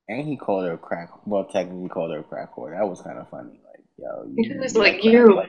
and 0.09 0.27
he 0.27 0.35
called 0.37 0.65
her 0.65 0.73
a 0.73 0.77
crack. 0.77 1.09
Well, 1.25 1.45
technically, 1.45 1.83
he 1.83 1.89
called 1.89 2.11
her 2.11 2.19
a 2.19 2.23
crack 2.23 2.55
whore. 2.55 2.71
That 2.77 2.87
was 2.89 3.01
kind 3.01 3.17
of 3.17 3.29
funny. 3.29 3.61
Like, 3.65 3.83
yo, 3.97 4.25
He 4.35 4.47
you, 4.49 4.59
was 4.59 4.73
you 4.73 4.79
like, 4.81 4.93
a 4.95 4.95
crack 4.95 5.03
you- 5.05 5.27
whore. 5.27 5.47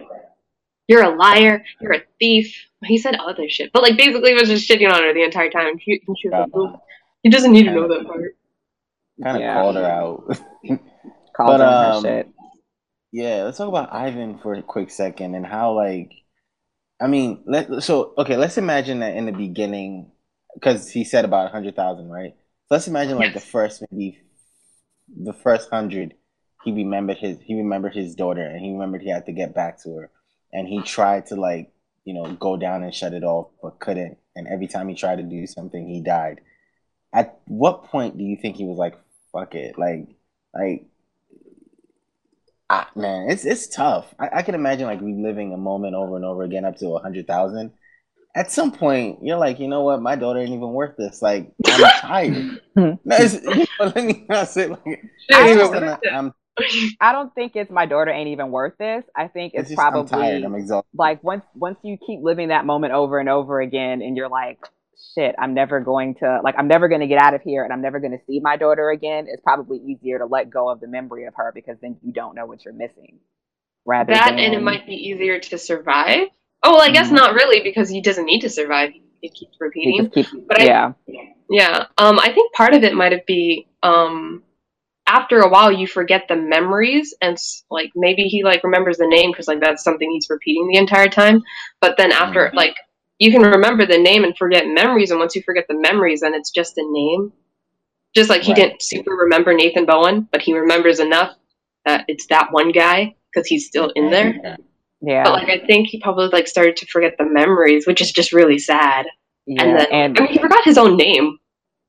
You're 0.89 1.03
a 1.03 1.17
liar. 1.17 1.65
You're 1.81 1.95
a 1.95 2.03
thief. 2.19 2.55
He 2.85 2.99
said 2.99 3.15
other 3.17 3.49
shit, 3.49 3.73
but 3.73 3.83
like 3.83 3.97
basically 3.97 4.35
was 4.35 4.49
just 4.49 4.69
shitting 4.69 4.91
on 4.93 5.03
her 5.03 5.15
the 5.15 5.23
entire 5.25 5.51
time. 5.51 5.79
She, 5.79 6.01
she 6.21 6.29
was 6.29 6.33
like, 6.33 6.51
"Oh, 6.55 6.79
he 7.23 7.31
doesn't 7.31 7.53
need 7.53 7.65
to 7.65 7.73
know 7.73 7.89
that 7.89 8.07
part. 8.07 8.37
kind 9.23 9.37
of 9.37 9.43
Yeah. 9.43 9.55
called 9.55 9.77
her 9.77 9.87
out. 9.87 10.39
Called 11.37 11.59
But, 11.59 11.61
her 11.61 11.67
on 11.67 11.85
her 11.85 11.91
um, 11.93 12.03
shit. 12.03 12.29
Yeah, 13.11 13.43
let's 13.45 13.59
talk 13.59 13.69
about 13.69 13.93
Ivan 13.93 14.39
for 14.39 14.55
a 14.55 14.63
quick 14.63 14.91
second 14.91 15.35
and 15.35 15.47
how 15.47 15.73
like 15.73 16.13
I 17.01 17.07
mean, 17.07 17.43
let 17.47 17.83
so 17.83 18.13
okay, 18.19 18.37
let's 18.37 18.59
imagine 18.59 19.01
that 19.01 19.17
in 19.17 19.27
the 19.27 19.33
beginning 19.33 20.13
because 20.55 20.91
he 20.91 21.05
said 21.05 21.25
about 21.25 21.43
a 21.43 21.53
100,000, 21.53 22.09
right? 22.09 22.35
So 22.67 22.75
let's 22.75 22.89
imagine 22.89 23.17
like 23.17 23.35
the 23.35 23.41
first 23.41 23.83
maybe 23.91 24.21
the 25.09 25.33
first 25.33 25.71
100 25.71 26.15
he 26.65 26.73
remembered 26.73 27.19
his 27.19 27.39
he 27.41 27.55
remembered 27.55 27.95
his 27.95 28.15
daughter 28.15 28.43
and 28.43 28.61
he 28.65 28.73
remembered 28.73 29.03
he 29.03 29.11
had 29.11 29.27
to 29.27 29.33
get 29.33 29.55
back 29.55 29.83
to 29.83 29.91
her 29.97 30.11
and 30.55 30.67
he 30.67 30.81
tried 30.81 31.27
to 31.27 31.37
like, 31.37 31.71
you 32.07 32.15
know, 32.15 32.33
go 32.33 32.57
down 32.57 32.83
and 32.83 32.95
shut 32.95 33.13
it 33.13 33.25
off 33.25 33.49
but 33.63 33.79
couldn't 33.79 34.17
and 34.35 34.49
every 34.49 34.67
time 34.67 34.89
he 34.89 34.95
tried 34.95 35.17
to 35.17 35.23
do 35.23 35.47
something 35.47 35.87
he 35.87 36.01
died. 36.01 36.41
At 37.13 37.39
what 37.47 37.85
point 37.85 38.17
do 38.17 38.25
you 38.25 38.37
think 38.41 38.57
he 38.57 38.65
was 38.65 38.79
like 38.79 38.99
fuck 39.33 39.55
it? 39.55 39.79
Like 39.79 40.09
like 40.55 40.87
Ah, 42.71 42.89
man, 42.97 43.31
it's 43.31 43.45
it's 43.45 43.67
tough. 43.69 44.15
I, 44.19 44.39
I 44.39 44.43
can 44.43 44.55
imagine 44.55 44.87
like 44.87 45.01
reliving 45.01 45.53
a 45.53 45.57
moment 45.57 45.95
over 45.95 46.17
and 46.17 46.25
over 46.25 46.43
again 46.43 46.65
up 46.65 46.77
to 46.79 46.97
a 46.97 46.99
hundred 46.99 47.27
thousand. 47.27 47.73
At 48.35 48.51
some 48.51 48.73
point, 48.73 49.19
you're 49.23 49.37
like, 49.37 49.61
you 49.61 49.69
know 49.69 49.83
what, 49.83 50.03
my 50.03 50.17
daughter 50.17 50.41
ain't 50.41 50.51
even 50.51 50.73
worth 50.73 50.97
this. 50.97 51.23
Like, 51.23 51.53
I'm 51.67 51.91
tired. 52.01 52.61
no, 52.77 52.99
you 53.05 53.67
know, 53.79 53.87
let 53.95 53.97
me 53.97 54.27
not 54.29 54.49
say 54.49 54.69
like, 54.69 55.05
I 55.31 55.55
I'm, 56.11 56.35
I 57.01 57.13
don't 57.13 57.35
think 57.35 57.53
it's 57.57 57.71
my 57.71 57.87
daughter 57.87 58.11
ain't 58.11 58.29
even 58.29 58.51
worth 58.51 58.75
this. 58.79 59.05
I 59.17 59.29
think 59.29 59.55
it's 59.55 59.63
it's, 59.63 59.71
just, 59.71 59.81
I'm 59.83 59.93
probably 59.93 60.11
tired. 60.11 60.45
I'm 60.45 60.55
exhausted. 60.55 60.89
like 60.97 61.23
once 61.25 61.45
once 61.55 61.79
you 61.83 61.97
keep 62.07 62.21
living 62.23 62.49
that 62.49 62.65
moment 62.65 62.93
over 62.93 63.19
and 63.19 63.29
over 63.29 63.61
again 63.61 64.03
and 64.03 64.17
you're 64.17 64.29
like 64.29 64.59
shit 65.17 65.35
i'm 65.41 65.55
never 65.55 65.81
going 65.81 66.15
to 66.15 66.41
like 66.45 66.55
i'm 66.57 66.69
never 66.69 66.87
going 66.89 67.01
to 67.01 67.09
get 67.09 67.21
out 67.21 67.35
of 67.35 67.43
here 67.43 67.65
and 67.65 67.73
i'm 67.73 67.83
never 67.83 67.99
going 67.99 68.13
to 68.13 68.25
see 68.29 68.39
my 68.39 68.57
daughter 68.57 68.91
again 68.91 69.27
it's 69.29 69.43
probably 69.43 69.79
easier 69.79 70.19
to 70.19 70.25
let 70.27 70.49
go 70.49 70.69
of 70.71 70.79
the 70.81 70.87
memory 70.87 71.25
of 71.27 71.35
her 71.35 71.51
because 71.53 71.77
then 71.83 71.97
you 72.03 72.13
don't 72.13 72.37
know 72.37 72.47
what 72.47 72.65
you're 72.65 72.73
missing 72.73 73.19
rather 73.85 74.13
that 74.15 74.31
than 74.31 74.39
and 74.39 74.55
it 74.55 74.63
might 74.63 74.87
be 74.87 74.95
easier 74.95 75.41
to 75.41 75.59
survive. 75.59 76.29
Oh, 76.63 76.75
well, 76.75 76.81
I 76.81 76.91
guess 76.93 77.09
Mhm. 77.09 77.17
not 77.17 77.35
really 77.35 77.61
because 77.61 77.89
he 77.89 78.01
doesn't 78.01 78.25
need 78.25 78.41
to 78.43 78.49
survive. 78.49 78.93
He 79.21 79.29
keeps 79.31 79.57
repeating. 79.61 80.11
just 80.15 80.31
keep 80.31 80.47
But 80.49 80.63
I- 80.63 80.65
yeah 80.65 80.93
Yeah. 81.51 81.87
Um, 81.99 82.19
I 82.21 82.33
think 82.33 82.53
part 82.55 82.73
of 82.73 82.85
it 82.85 82.95
might 82.95 83.11
have 83.13 83.27
be 83.27 83.67
um, 83.83 84.44
after 85.15 85.41
a 85.41 85.49
while 85.49 85.71
you 85.73 85.87
forget 85.87 86.25
the 86.29 86.37
memories 86.37 87.15
and 87.23 87.39
like 87.71 87.91
maybe 87.95 88.23
he 88.25 88.43
like 88.45 88.65
remembers 88.65 88.99
the 88.99 89.07
name 89.07 89.31
because 89.31 89.49
like 89.49 89.61
that's 89.61 89.85
something 89.85 90.11
he's 90.11 90.29
repeating 90.31 90.69
the 90.69 90.79
entire 90.79 91.09
time. 91.09 91.43
But 91.81 91.97
then 91.99 92.13
after 92.13 92.41
Mhm. 92.49 92.55
like 92.55 92.75
you 93.21 93.31
can 93.31 93.43
remember 93.43 93.87
the 93.87 93.99
name 93.99 94.25
and 94.25 94.37
forget 94.37 94.67
memories, 94.67 95.11
and 95.13 95.21
once 95.21 95.37
you 95.37 95.43
forget 95.43 95.67
the 95.69 95.79
memories, 95.79 96.21
then 96.23 96.35
it's 96.35 96.51
just 96.51 96.79
a 96.79 96.85
name. 96.91 97.33
Just 98.15 98.31
like 98.31 98.43
he 98.43 98.53
Right. 98.53 98.57
didn't 98.63 98.83
super 98.83 99.13
remember 99.13 99.55
Nathan 99.55 99.87
Bowen, 99.87 100.29
but 100.33 100.43
he 100.43 100.53
remembers 100.59 101.01
enough 101.01 101.33
that 101.87 102.05
it's 102.09 102.27
that 102.29 102.53
one 102.53 102.73
guy 102.73 103.15
because 103.33 103.47
he's 103.47 103.67
still 103.67 103.91
in 103.95 104.11
there. 104.11 104.35
yeah 105.03 105.25
But 105.25 105.33
like 105.35 105.49
I 105.51 105.59
think 105.67 105.89
he 105.89 106.01
probably 106.01 106.29
like 106.29 106.49
started 106.49 106.77
to 106.79 106.87
forget 106.87 107.15
the 107.19 107.25
memories, 107.27 107.87
which 107.87 108.01
is 108.01 108.13
just 108.13 108.33
really 108.33 108.59
sad. 108.59 109.07
yeah 109.47 109.63
And 109.63 109.79
then 109.79 109.87
and 109.93 110.19
I 110.19 110.23
mean 110.23 110.33
he 110.33 110.39
forgot 110.39 110.65
his 110.65 110.79
own 110.79 110.97
name. 110.97 111.39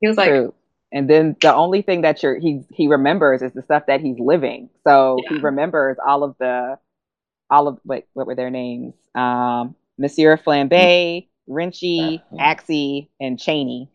He 0.00 0.08
was 0.08 0.16
like, 0.16 0.28
True. 0.30 0.54
And 0.92 1.10
then 1.10 1.36
the 1.40 1.54
only 1.54 1.82
thing 1.82 2.02
that 2.02 2.22
you're 2.22 2.38
he 2.38 2.62
he 2.70 2.86
remembers 2.88 3.42
is 3.42 3.52
the 3.52 3.62
stuff 3.62 3.84
that 3.88 4.00
he's 4.00 4.18
living. 4.18 4.70
So 4.84 5.18
he 5.28 5.36
remembers 5.38 5.96
all 6.06 6.22
of 6.24 6.36
the 6.38 6.78
all 7.50 7.68
of 7.68 7.78
what 7.84 8.06
what 8.14 8.26
were 8.26 8.34
their 8.34 8.50
names? 8.50 8.94
Um 9.14 9.74
Monsieur 9.98 10.36
Flambe, 10.36 11.28
Rinchy, 11.48 12.22
Yeah. 12.32 12.54
Axie, 12.54 13.08
and 13.20 13.38
Cheney. 13.38 13.90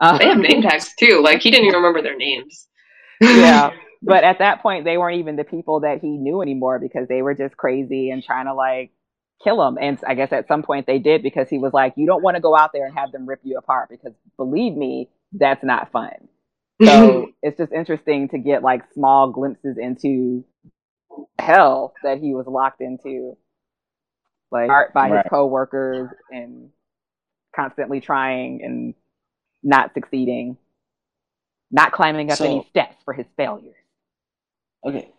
Uh, 0.00 0.18
they 0.18 0.26
have 0.28 0.38
name 0.38 0.62
tags 0.62 0.94
too. 0.98 1.20
Like 1.22 1.40
he 1.40 1.50
didn't 1.50 1.66
even 1.66 1.76
remember 1.76 2.02
their 2.02 2.16
names. 2.16 2.68
yeah. 3.20 3.70
But 4.06 4.22
at 4.22 4.38
that 4.40 4.60
point 4.60 4.84
they 4.84 4.98
weren't 4.98 5.18
even 5.18 5.36
the 5.36 5.44
people 5.44 5.80
that 5.80 6.00
he 6.02 6.08
knew 6.08 6.42
anymore 6.42 6.78
because 6.78 7.08
they 7.08 7.22
were 7.22 7.32
just 7.34 7.56
crazy 7.56 8.10
and 8.10 8.22
trying 8.22 8.44
to 8.44 8.52
like 8.52 8.90
kill 9.42 9.66
him. 9.66 9.78
And 9.80 9.98
I 10.06 10.14
guess 10.14 10.30
at 10.30 10.46
some 10.46 10.62
point 10.62 10.86
they 10.86 10.98
did 10.98 11.22
because 11.22 11.48
he 11.48 11.58
was 11.58 11.72
like, 11.72 11.94
You 11.96 12.06
don't 12.06 12.22
want 12.22 12.34
to 12.36 12.40
go 12.42 12.54
out 12.54 12.72
there 12.74 12.84
and 12.86 12.94
have 12.94 13.12
them 13.12 13.26
rip 13.26 13.40
you 13.44 13.56
apart 13.56 13.88
because 13.88 14.12
believe 14.36 14.74
me, 14.76 15.08
that's 15.34 15.64
not 15.64 15.92
fun. 15.92 16.28
Mm-hmm. 16.82 16.86
So 16.86 17.28
it's 17.42 17.58
just 17.58 17.72
interesting 17.72 18.28
to 18.30 18.38
get 18.38 18.62
like 18.62 18.82
small 18.94 19.30
glimpses 19.30 19.78
into 19.78 20.44
hell 21.38 21.94
that 22.02 22.18
he 22.18 22.34
was 22.34 22.46
locked 22.46 22.80
into, 22.80 23.36
like 24.50 24.70
by 24.94 25.10
Right. 25.10 25.24
his 25.24 25.30
coworkers 25.30 26.10
and 26.30 26.70
constantly 27.54 28.00
trying 28.00 28.62
and 28.64 28.94
not 29.62 29.94
succeeding, 29.94 30.56
not 31.70 31.92
climbing 31.92 32.30
up 32.30 32.40
any 32.40 32.64
steps 32.70 32.96
for 33.04 33.14
his 33.14 33.26
failures. 33.36 33.76
Okay. 34.86 35.12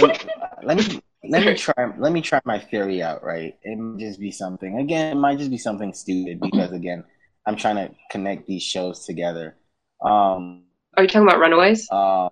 Let 0.00 0.26
let 0.62 0.76
me 0.76 1.00
let 1.28 1.44
me 1.44 1.54
try 1.56 1.74
let 1.98 2.12
me 2.12 2.20
try 2.22 2.40
my 2.44 2.58
theory 2.58 3.02
out, 3.02 3.22
right? 3.24 3.56
It 3.62 3.78
might 3.78 4.00
just 4.00 4.20
be 4.20 4.30
something 4.32 4.78
again, 4.78 5.16
it 5.16 5.20
might 5.20 5.38
just 5.38 5.50
be 5.50 5.58
something 5.58 5.92
stupid 5.94 6.40
because 6.40 6.72
again, 6.72 7.04
I'm 7.46 7.56
trying 7.56 7.76
to 7.76 7.94
connect 8.10 8.46
these 8.46 8.62
shows 8.62 9.04
together. 9.04 9.56
Um 10.04 10.64
Are 10.96 11.02
you 11.02 11.08
talking 11.08 11.26
about 11.28 11.38
Runaways? 11.40 11.88
uh 11.90 12.28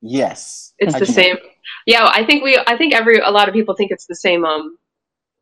yes. 0.00 0.72
It's 0.78 0.94
I 0.94 0.98
the 1.00 1.04
just- 1.06 1.16
same. 1.16 1.36
Yeah, 1.86 2.08
I 2.12 2.24
think 2.26 2.42
we. 2.44 2.58
I 2.66 2.76
think 2.76 2.92
every 2.94 3.18
a 3.18 3.30
lot 3.30 3.48
of 3.48 3.54
people 3.54 3.74
think 3.74 3.90
it's 3.92 4.06
the 4.06 4.14
same 4.16 4.44
um 4.44 4.76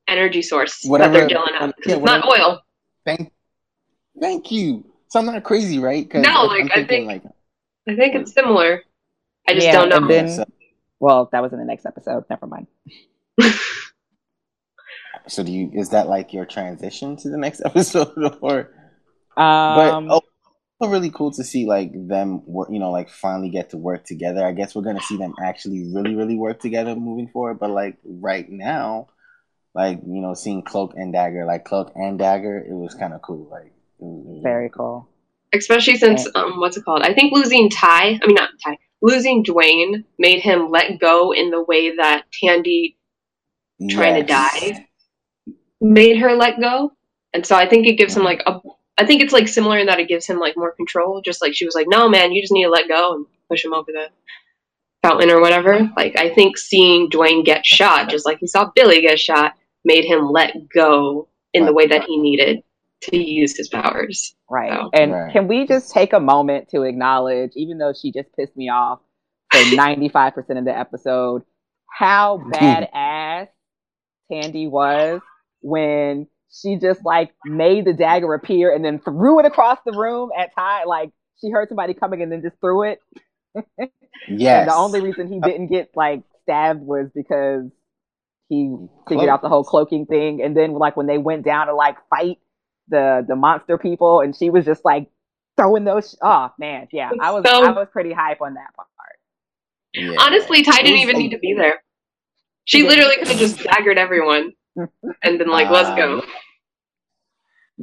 energy 0.09 0.42
source 0.42 0.85
Whatever- 0.85 1.12
that 1.12 1.18
they're 1.20 1.29
dealing 1.29 1.55
out. 1.55 1.74
'cause 1.76 1.87
yeah, 1.87 1.96
it's 1.96 2.05
not 2.05 2.24
oil. 2.29 2.61
Thank 3.05 3.33
thank 4.20 4.50
you. 4.50 4.85
So 5.09 5.18
I'm 5.18 5.26
not 5.26 5.42
crazy, 5.44 5.79
right? 5.79 6.09
'Cause 6.09 6.22
No, 6.22 6.48
I'm 6.48 6.48
like, 6.48 6.70
I 6.76 6.85
think- 6.85 7.07
like 7.07 7.22
I 7.88 7.96
think 7.96 8.14
it's 8.14 8.33
similar. 8.33 8.83
I 9.48 9.55
just 9.55 9.66
Yeah, 9.66 9.72
don't 9.72 9.88
know. 10.03 10.07
then- 10.09 10.44
Well, 11.00 11.29
that 11.33 11.42
was 11.42 11.53
in 11.53 11.59
the 11.59 11.64
next 11.64 11.87
episode. 11.87 12.24
Never 12.31 12.46
mind. 12.46 12.66
So 15.28 15.42
do 15.42 15.52
you? 15.52 15.70
Is 15.74 15.90
that 15.90 16.09
like 16.09 16.33
your 16.33 16.44
transition 16.44 17.16
to 17.18 17.30
the 17.30 17.38
next 17.38 17.62
episode, 17.64 18.38
or? 18.40 18.70
Um, 19.37 20.09
but 20.09 20.22
oh, 20.80 20.88
really 20.88 21.11
cool 21.11 21.30
to 21.33 21.44
see 21.44 21.66
like 21.66 21.92
them 21.94 22.42
work. 22.46 22.68
You 22.70 22.78
know, 22.78 22.90
like 22.90 23.11
finally 23.11 23.50
get 23.50 23.70
to 23.70 23.76
work 23.76 24.04
together. 24.04 24.44
I 24.44 24.52
guess 24.52 24.74
we're 24.74 24.83
gonna 24.83 25.00
see 25.00 25.16
them 25.16 25.35
actually 25.42 25.90
really, 25.94 26.14
really 26.14 26.37
work 26.37 26.61
together 26.61 26.94
moving 26.96 27.28
forward. 27.28 27.59
But 27.59 27.70
like 27.70 27.98
right 28.04 28.46
now, 28.48 29.09
like 29.74 30.00
you 30.06 30.20
know, 30.20 30.35
seeing 30.35 30.62
Cloak 30.62 30.94
and 30.96 31.12
Dagger, 31.12 31.44
like 31.46 31.64
Cloak 31.64 31.92
and 31.94 32.18
Dagger, 32.18 32.59
it 32.59 32.72
was 32.74 32.94
kind 32.94 33.12
of 33.12 33.22
cool. 33.22 33.48
Like 33.50 33.66
it 33.66 33.72
was, 34.00 34.42
very 34.42 34.70
cool. 34.70 35.09
Especially 35.52 35.96
since 35.96 36.26
um, 36.35 36.59
what's 36.59 36.76
it 36.76 36.85
called? 36.85 37.02
I 37.02 37.14
think 37.14 37.33
losing 37.33 37.70
Ty. 37.70 38.18
I 38.22 38.26
mean, 38.26 38.35
not 38.35 38.50
Ty. 38.64 38.78
Losing 39.02 39.42
Dwayne 39.44 40.04
made 40.18 40.40
him 40.40 40.70
let 40.70 41.00
go 41.00 41.33
in 41.33 41.50
the 41.50 41.62
way 41.62 41.96
that 41.96 42.24
Tandy 42.33 42.98
trying 43.88 44.14
to 44.16 44.22
die 44.22 44.87
made 45.80 46.18
her 46.18 46.32
let 46.34 46.60
go. 46.60 46.92
And 47.32 47.44
so 47.46 47.56
I 47.56 47.68
think 47.68 47.86
it 47.86 47.94
gives 47.94 48.16
him 48.16 48.24
like 48.24 48.42
a 48.46 48.60
I 48.98 49.06
think 49.06 49.22
it's 49.22 49.32
like 49.32 49.48
similar 49.48 49.78
in 49.78 49.86
that 49.86 49.98
it 50.00 50.08
gives 50.08 50.26
him 50.26 50.38
like 50.38 50.56
more 50.56 50.72
control. 50.72 51.22
Just 51.22 51.40
like 51.42 51.54
she 51.54 51.64
was 51.64 51.74
like, 51.74 51.86
No 51.88 52.08
man, 52.08 52.32
you 52.32 52.42
just 52.42 52.52
need 52.52 52.64
to 52.64 52.70
let 52.70 52.88
go 52.88 53.14
and 53.14 53.26
push 53.48 53.64
him 53.64 53.72
over 53.74 53.90
the 53.92 54.08
fountain 55.02 55.30
or 55.30 55.40
whatever. 55.40 55.90
Like 55.96 56.16
I 56.16 56.34
think 56.34 56.58
seeing 56.58 57.08
Dwayne 57.10 57.44
get 57.44 57.64
shot, 57.64 58.10
just 58.10 58.26
like 58.26 58.38
he 58.40 58.46
saw 58.46 58.70
Billy 58.74 59.00
get 59.00 59.18
shot, 59.18 59.54
made 59.84 60.04
him 60.04 60.30
let 60.30 60.68
go 60.68 61.28
in 61.54 61.64
the 61.66 61.72
way 61.72 61.86
that 61.86 62.04
he 62.04 62.18
needed 62.18 62.62
to 63.02 63.16
use 63.16 63.56
his 63.56 63.68
powers. 63.68 64.34
Right. 64.50 64.70
So. 64.72 64.90
And 64.92 65.12
Right. 65.12 65.32
can 65.32 65.48
we 65.48 65.66
just 65.66 65.90
take 65.92 66.12
a 66.12 66.20
moment 66.20 66.68
to 66.70 66.82
acknowledge, 66.82 67.52
even 67.56 67.78
though 67.78 67.92
she 67.92 68.12
just 68.12 68.28
pissed 68.36 68.56
me 68.56 68.68
off 68.68 69.00
for 69.50 69.58
95% 69.76 70.58
of 70.58 70.64
the 70.64 70.76
episode, 70.76 71.42
how 71.88 72.38
badass 72.52 73.48
Tandy 74.30 74.66
was 74.66 75.20
when 75.61 76.27
she 76.53 76.77
just 76.77 77.05
like 77.05 77.33
made 77.44 77.85
the 77.85 77.92
dagger 77.92 78.35
appear 78.35 78.75
and 78.75 78.85
then 78.85 78.99
threw 78.99 79.38
it 79.40 79.46
across 79.46 79.79
the 79.87 79.92
room 79.92 80.31
at 80.38 80.55
Ty. 80.55 80.85
Like 80.85 81.11
she 81.40 81.51
heard 81.51 81.68
somebody 81.68 81.94
coming 81.94 82.23
and 82.23 82.31
then 82.33 82.42
just 82.42 82.57
threw 82.61 82.85
it. 82.85 83.01
Yes. 83.55 83.88
And 84.29 84.68
the 84.70 84.75
only 84.75 85.01
reason 85.01 85.33
he 85.33 85.40
didn't 85.40 85.68
get 85.68 85.90
like 85.94 86.23
stabbed 86.42 86.83
was 86.83 87.09
because 87.14 87.64
he 88.49 88.75
figured 89.09 89.29
out 89.29 89.40
the 89.42 89.49
whole 89.49 89.64
cloaking 89.64 90.07
thing. 90.07 90.42
And 90.42 90.57
then 90.57 90.73
like 90.73 90.96
when 90.96 91.07
they 91.07 91.18
went 91.18 91.44
down 91.44 91.68
to 91.68 91.75
like 91.75 91.96
fight 92.11 92.38
the 92.88 93.25
the 93.27 93.37
monster 93.37 93.79
people, 93.79 94.20
and 94.20 94.35
she 94.37 94.51
was 94.51 94.64
just 94.64 94.85
like 94.85 95.09
throwing 95.57 95.85
those. 95.85 96.16
Oh 96.20 96.51
man, 96.59 96.88
yeah, 96.92 97.11
I 97.20 97.31
was 97.31 97.44
So- 97.46 97.64
I 97.64 97.70
was 97.70 97.88
pretty 97.92 98.12
hype 98.12 98.40
on 98.42 98.55
that 98.55 98.75
part. 98.77 98.88
Yeah. 99.94 100.16
Honestly, 100.20 100.62
Ty 100.62 100.83
didn't 100.83 100.99
even 100.99 101.14
like- 101.14 101.23
need 101.23 101.31
to 101.31 101.38
be 101.38 101.55
there. 101.55 101.83
She 102.64 102.83
literally 102.83 103.16
could 103.16 103.29
have 103.29 103.38
just 103.38 103.59
daggered 103.59 103.96
everyone 103.96 104.53
and 104.76 105.38
been 105.38 105.48
like, 105.48 105.70
let's 105.70 105.90
go. 105.90 106.18
Uh, 106.18 106.22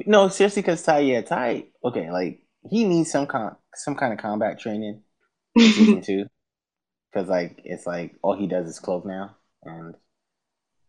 No, 0.06 0.28
seriously, 0.28 0.62
because 0.62 0.84
Ty, 0.84 1.00
yeah, 1.00 1.22
Ty, 1.22 1.66
okay, 1.84 2.12
like 2.12 2.42
he 2.70 2.84
needs 2.86 3.12
some 3.12 3.26
kind, 3.28 3.56
some 3.76 3.96
kind 3.96 4.14
of 4.14 4.20
combat 4.20 4.60
training 4.60 5.02
in 5.56 5.62
season 5.72 6.02
two, 6.02 6.26
because 7.12 7.28
like 7.28 7.60
it's 7.64 7.88
like 7.88 8.16
all 8.22 8.38
he 8.38 8.48
does 8.48 8.68
is 8.68 8.80
cloak 8.80 9.06
now, 9.06 9.36
and 9.64 9.96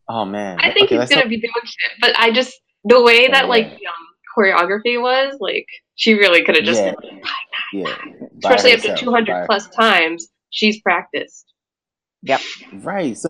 oh 0.08 0.24
man, 0.24 0.58
I 0.61 0.72
think 0.72 0.87
okay, 0.87 1.00
he's 1.00 1.08
gonna 1.08 1.22
talk- 1.22 1.30
be 1.30 1.40
doing 1.40 1.52
shit, 1.64 1.92
but 2.00 2.18
I 2.18 2.32
just 2.32 2.54
the 2.84 3.02
way 3.02 3.28
that 3.28 3.48
like 3.48 3.66
yeah. 3.66 3.76
the 3.78 3.87
um, 3.87 4.08
choreography 4.37 5.00
was, 5.00 5.37
like 5.40 5.66
she 5.94 6.14
really 6.14 6.44
could 6.44 6.56
have 6.56 6.64
just, 6.64 6.82
yeah, 6.82 6.94
yeah, 7.72 7.96
by 8.42 8.54
especially 8.54 8.72
up 8.74 8.80
to 8.80 8.96
two 9.02 9.11
hundred 9.11 9.46
plus 9.46 9.68
times, 9.68 10.28
she's 10.50 10.80
practiced. 10.82 11.46
Yep, 12.22 12.40
right. 12.74 13.16
So 13.16 13.28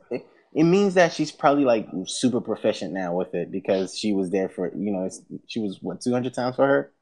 it, 0.59 0.63
it 0.63 0.65
means 0.65 0.95
that 0.95 1.13
she's 1.13 1.31
probably 1.33 1.65
like 1.65 1.87
super 2.07 2.41
proficient 2.41 2.93
now 2.93 3.15
with 3.15 3.35
it 3.35 3.51
because 3.51 3.97
she 3.97 4.13
was 4.13 4.31
there 4.31 4.49
for 4.49 4.73
you 4.77 4.91
know 4.93 5.05
it's, 5.05 5.23
she 5.47 5.61
was 5.61 5.79
what 5.83 6.01
two 6.01 6.13
hundred 6.13 6.35
times 6.35 6.57
for 6.57 6.67
her. 6.67 6.93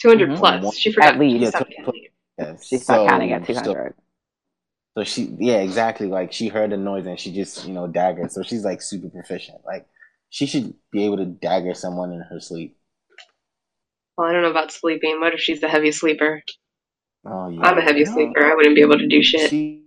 Two 0.00 0.08
hundred 0.08 0.30
Mhm. 0.30 0.38
plus. 0.38 0.76
She 0.76 0.92
forgot. 0.92 1.14
At 1.14 1.20
least. 1.20 1.40
Yeah, 1.42 1.50
something. 1.50 1.84
to- 1.84 1.92
Yes. 2.38 2.66
She's 2.66 2.88
not 2.88 2.96
So- 2.96 3.06
counting 3.08 3.32
at 3.32 3.46
200 3.46 3.94
so- 3.96 4.02
So 4.98 5.04
she, 5.04 5.34
yeah, 5.38 5.58
exactly. 5.60 6.08
Like 6.08 6.32
she 6.32 6.48
heard 6.48 6.70
the 6.70 6.76
noise 6.76 7.06
and 7.06 7.18
she 7.18 7.32
just, 7.32 7.66
you 7.66 7.72
know, 7.74 7.86
daggered. 7.88 8.30
So 8.32 8.42
she's 8.42 8.64
like 8.64 8.82
super 8.82 9.08
proficient. 9.08 9.58
Like 9.64 9.86
she 10.30 10.46
should 10.46 10.74
be 10.90 11.04
able 11.04 11.18
to 11.18 11.26
dagger 11.26 11.74
someone 11.74 12.12
in 12.12 12.20
her 12.20 12.40
sleep. 12.40 12.76
Well, 14.16 14.28
I 14.28 14.32
don't 14.32 14.42
know 14.42 14.50
about 14.50 14.72
sleeping. 14.72 15.20
What 15.20 15.32
if 15.34 15.40
she's 15.40 15.62
a 15.62 15.68
heavy 15.68 15.92
sleeper? 15.92 16.42
Oh 17.26 17.48
yeah. 17.50 17.60
I'm 17.62 17.78
a 17.78 17.82
heavy 17.82 18.04
No. 18.04 18.12
sleeper. 18.12 18.44
I 18.44 18.54
wouldn't 18.54 18.74
be 18.74 18.82
able 18.82 18.98
to 18.98 19.06
do 19.08 19.22
shit. 19.22 19.50
She, 19.50 19.84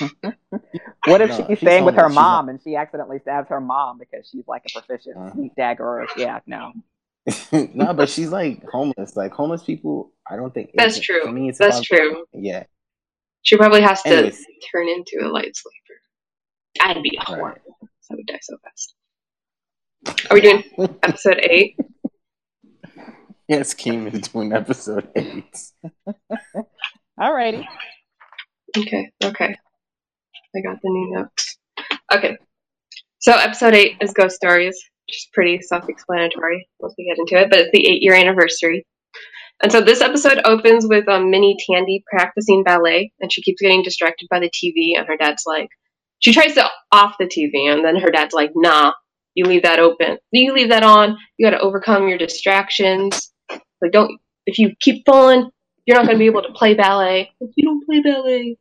What 1.06 1.20
if 1.20 1.30
No, 1.30 1.36
she's 1.36 1.46
she's 1.46 1.58
staying 1.58 1.84
with 1.84 1.94
her 1.96 2.02
homeless. 2.02 2.14
She's 2.14 2.22
mom 2.22 2.48
and 2.48 2.60
she 2.62 2.76
accidentally 2.76 3.18
stabs 3.20 3.48
her 3.50 3.60
mom 3.60 3.98
because 3.98 4.28
she's 4.30 4.46
like 4.48 4.62
a 4.68 4.80
proficient 4.80 5.16
uh-huh. 5.16 5.32
sneak 5.34 5.54
dagger? 5.54 6.06
Yeah, 6.16 6.40
no. 6.46 6.72
no, 7.52 7.92
but 7.92 8.08
she's 8.08 8.30
like 8.30 8.62
homeless. 8.70 9.16
Like 9.16 9.32
homeless 9.32 9.62
people, 9.62 10.12
I 10.30 10.36
don't 10.36 10.52
think 10.52 10.70
That's 10.74 10.98
true. 10.98 11.22
For 11.24 11.32
me, 11.32 11.48
it's 11.48 11.58
That's 11.58 11.76
about- 11.76 11.84
true. 11.84 12.24
Yeah. 12.32 12.64
She 13.42 13.56
probably 13.58 13.82
has 13.82 14.02
to 14.02 14.08
Anyways. 14.08 14.44
turn 14.72 14.88
into 14.88 15.18
a 15.22 15.28
light 15.28 15.54
sleeper. 15.54 16.00
I'd 16.80 17.02
be 17.02 17.18
a 17.28 17.36
Right. 17.36 17.60
I 18.10 18.14
would 18.14 18.26
die 18.26 18.38
so 18.42 18.56
fast. 18.64 18.94
Are 20.30 20.34
we 20.34 20.40
doing 20.40 20.64
episode 21.02 21.40
eight? 21.42 21.76
Yes, 23.48 23.74
Keem 23.74 24.12
is 24.12 24.28
doing 24.28 24.52
episode 24.52 25.08
eight. 25.16 25.54
Alrighty. 27.20 27.66
Okay, 28.76 29.10
okay. 29.22 29.56
I 30.56 30.60
got 30.60 30.80
the 30.82 30.90
new 30.90 31.16
notes. 31.16 31.58
Okay. 32.12 32.36
So 33.18 33.32
episode 33.32 33.74
eight 33.74 33.96
is 34.00 34.12
Ghost 34.12 34.36
Stories, 34.36 34.76
which 35.06 35.16
is 35.16 35.28
pretty 35.32 35.60
self-explanatory 35.62 36.68
once 36.80 36.94
we 36.98 37.06
get 37.06 37.18
into 37.18 37.42
it, 37.42 37.50
but 37.50 37.58
it's 37.60 37.72
the 37.72 37.86
eight-year 37.86 38.14
anniversary. 38.14 38.86
And 39.62 39.70
so 39.72 39.80
this 39.80 40.00
episode 40.00 40.40
opens 40.44 40.86
with 40.86 41.08
um, 41.08 41.30
Minnie 41.30 41.56
Tandy 41.66 42.04
practicing 42.10 42.64
ballet, 42.64 43.12
and 43.20 43.32
she 43.32 43.42
keeps 43.42 43.60
getting 43.60 43.82
distracted 43.82 44.28
by 44.30 44.40
the 44.40 44.50
TV, 44.50 44.98
and 44.98 45.06
her 45.06 45.16
dad's 45.16 45.44
like, 45.46 45.68
she 46.18 46.32
tries 46.32 46.54
to 46.54 46.68
off 46.92 47.14
the 47.18 47.26
TV, 47.26 47.72
and 47.72 47.84
then 47.84 47.96
her 47.96 48.10
dad's 48.10 48.34
like, 48.34 48.50
nah, 48.54 48.92
you 49.34 49.44
leave 49.44 49.62
that 49.62 49.78
open. 49.78 50.18
You 50.32 50.52
leave 50.52 50.68
that 50.70 50.82
on. 50.82 51.16
You 51.36 51.46
got 51.46 51.56
to 51.56 51.62
overcome 51.62 52.08
your 52.08 52.18
distractions. 52.18 53.32
Like, 53.50 53.92
don't, 53.92 54.20
if 54.46 54.58
you 54.58 54.72
keep 54.80 55.04
falling, 55.06 55.50
you're 55.86 55.96
not 55.96 56.06
going 56.06 56.16
to 56.16 56.22
be 56.22 56.26
able 56.26 56.42
to 56.42 56.52
play 56.52 56.74
ballet. 56.74 57.30
Like, 57.40 57.50
you 57.56 57.64
don't 57.64 57.84
play 57.86 58.00
ballet. 58.00 58.56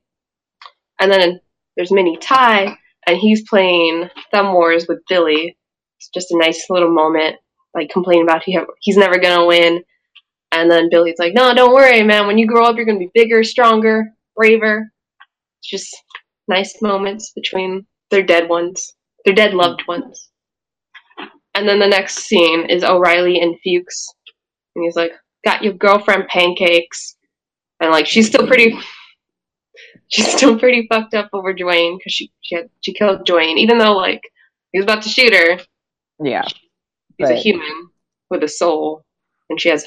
And 1.00 1.12
then 1.12 1.40
there's 1.76 1.92
Minnie 1.92 2.18
Ty, 2.18 2.78
and 3.08 3.18
he's 3.18 3.48
playing 3.50 4.10
Thumb 4.32 4.54
Wars 4.54 4.86
with 4.88 5.00
Billy. 5.10 5.58
It's 6.00 6.10
just 6.14 6.32
a 6.32 6.38
nice 6.38 6.70
little 6.70 6.92
moment, 6.92 7.38
like 7.74 7.90
complaining 7.90 8.24
about 8.24 8.44
he 8.44 8.60
he's 8.82 8.98
never 8.98 9.18
gonna 9.18 9.46
win. 9.46 9.84
And 10.52 10.70
then 10.70 10.90
Billy's 10.90 11.18
like, 11.18 11.34
"No, 11.34 11.54
don't 11.54 11.74
worry, 11.74 12.04
man. 12.04 12.28
When 12.28 12.38
you 12.38 12.48
grow 12.48 12.66
up, 12.66 12.76
you're 12.76 12.86
gonna 12.86 13.00
be 13.00 13.12
bigger, 13.14 13.44
stronger, 13.44 14.14
braver." 14.36 14.92
It's 15.60 15.70
just 15.70 15.96
nice 16.48 16.82
moments 16.82 17.32
between 17.34 17.86
their 18.12 18.24
dead 18.24 18.50
ones, 18.50 18.94
their 19.26 19.34
dead 19.34 19.54
loved 19.54 19.84
ones. 19.88 20.30
And 21.56 21.68
then 21.68 21.80
the 21.80 21.88
next 21.88 22.20
scene 22.20 22.66
is 22.70 22.84
O'Reilly 22.84 23.40
and 23.40 23.56
Fuchs, 23.64 24.14
and 24.76 24.84
he's 24.84 24.96
like, 24.96 25.14
"Got 25.46 25.64
your 25.64 25.74
girlfriend 25.74 26.28
pancakes," 26.28 27.16
and 27.80 27.92
like 27.92 28.08
she's 28.08 28.28
still 28.28 28.48
pretty 28.48 28.78
she's 30.10 30.32
still 30.32 30.58
pretty 30.58 30.88
fucked 30.88 31.14
up 31.14 31.30
over 31.34 31.54
Dwayne 31.54 31.98
because 31.98 32.14
she 32.14 32.32
she 32.42 32.56
had 32.56 32.70
she 32.82 32.94
killed 32.94 33.28
Dwayne, 33.28 33.58
even 33.58 33.78
though 33.78 33.96
like 33.96 34.22
he 34.72 34.80
was 34.80 34.86
about 34.86 35.04
to 35.04 35.10
shoot 35.10 35.34
her. 35.34 35.60
Yeah. 36.24 36.46
He's 37.18 37.30
a 37.30 37.36
human 37.36 37.90
with 38.30 38.44
a 38.44 38.48
soul, 38.48 39.04
and 39.50 39.60
she 39.60 39.70
has 39.70 39.86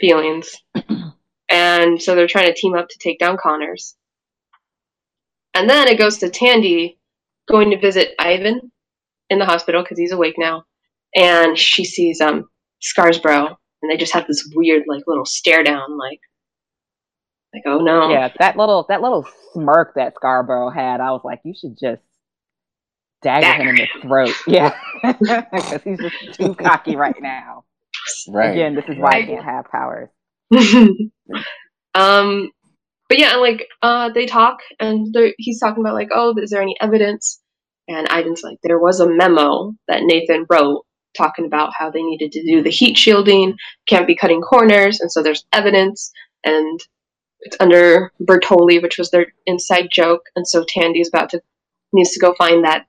feelings. 0.00 0.56
and 1.50 2.00
so 2.00 2.14
they're 2.14 2.26
trying 2.26 2.46
to 2.46 2.54
team 2.54 2.74
up 2.74 2.88
to 2.88 2.98
take 2.98 3.18
down 3.18 3.36
Connors. 3.36 3.94
And 5.54 5.68
then 5.68 5.88
it 5.88 5.98
goes 5.98 6.18
to 6.18 6.30
Tandy 6.30 6.98
going 7.48 7.70
to 7.70 7.78
visit 7.78 8.14
Ivan 8.18 8.72
in 9.28 9.38
the 9.38 9.44
hospital 9.44 9.82
because 9.82 9.98
he's 9.98 10.12
awake 10.12 10.36
now, 10.38 10.64
and 11.14 11.58
she 11.58 11.84
sees 11.84 12.20
um 12.20 12.48
Scarborough, 12.80 13.58
and 13.82 13.90
they 13.90 13.96
just 13.96 14.14
have 14.14 14.26
this 14.26 14.50
weird 14.54 14.84
like 14.86 15.02
little 15.06 15.26
stare 15.26 15.62
down, 15.62 15.98
like 15.98 16.20
like 17.54 17.62
oh 17.66 17.78
no, 17.78 18.10
Yeah, 18.10 18.32
that 18.38 18.56
little 18.56 18.86
that 18.88 19.02
little 19.02 19.26
smirk 19.52 19.94
that 19.96 20.14
Scarborough 20.16 20.70
had, 20.70 21.00
I 21.00 21.10
was 21.12 21.22
like, 21.24 21.40
you 21.44 21.54
should 21.58 21.76
just 21.80 22.02
dagger 23.22 23.62
him 23.62 23.68
in 23.68 23.76
the 23.76 23.88
throat. 24.02 24.34
Yeah, 24.46 24.74
because 25.02 25.82
he's 25.82 25.98
just 25.98 26.34
too 26.34 26.54
cocky 26.54 26.96
right 26.96 27.20
now. 27.20 27.64
Right. 28.28 28.50
Again, 28.52 28.74
this 28.74 28.84
is 28.88 28.96
why 28.98 29.10
I 29.10 29.24
can't 29.26 29.44
have 29.44 29.64
powers. 29.70 30.08
um, 31.94 32.50
but 33.08 33.18
yeah, 33.18 33.32
and 33.32 33.40
like 33.40 33.66
uh, 33.82 34.10
they 34.12 34.26
talk, 34.26 34.58
and 34.78 35.12
they're- 35.12 35.34
he's 35.38 35.60
talking 35.60 35.82
about 35.82 35.94
like, 35.94 36.08
oh, 36.14 36.34
is 36.38 36.50
there 36.50 36.62
any 36.62 36.76
evidence? 36.80 37.40
And 37.88 38.06
Ivan's 38.10 38.42
like, 38.42 38.58
there 38.62 38.78
was 38.78 39.00
a 39.00 39.08
memo 39.08 39.72
that 39.88 40.02
Nathan 40.04 40.46
wrote 40.48 40.84
talking 41.16 41.44
about 41.44 41.72
how 41.76 41.90
they 41.90 42.02
needed 42.02 42.30
to 42.32 42.42
do 42.44 42.62
the 42.62 42.70
heat 42.70 42.96
shielding, 42.96 43.56
can't 43.88 44.06
be 44.06 44.14
cutting 44.14 44.40
corners, 44.40 45.00
and 45.00 45.10
so 45.10 45.22
there's 45.22 45.44
evidence, 45.52 46.12
and 46.44 46.78
it's 47.42 47.56
under 47.60 48.12
Bertoli, 48.22 48.82
which 48.82 48.98
was 48.98 49.10
their 49.10 49.32
inside 49.46 49.88
joke, 49.92 50.22
and 50.36 50.46
so 50.46 50.64
Tandy's 50.68 51.08
about 51.08 51.30
to 51.30 51.40
needs 51.92 52.12
to 52.12 52.20
go 52.20 52.34
find 52.34 52.64
that, 52.64 52.86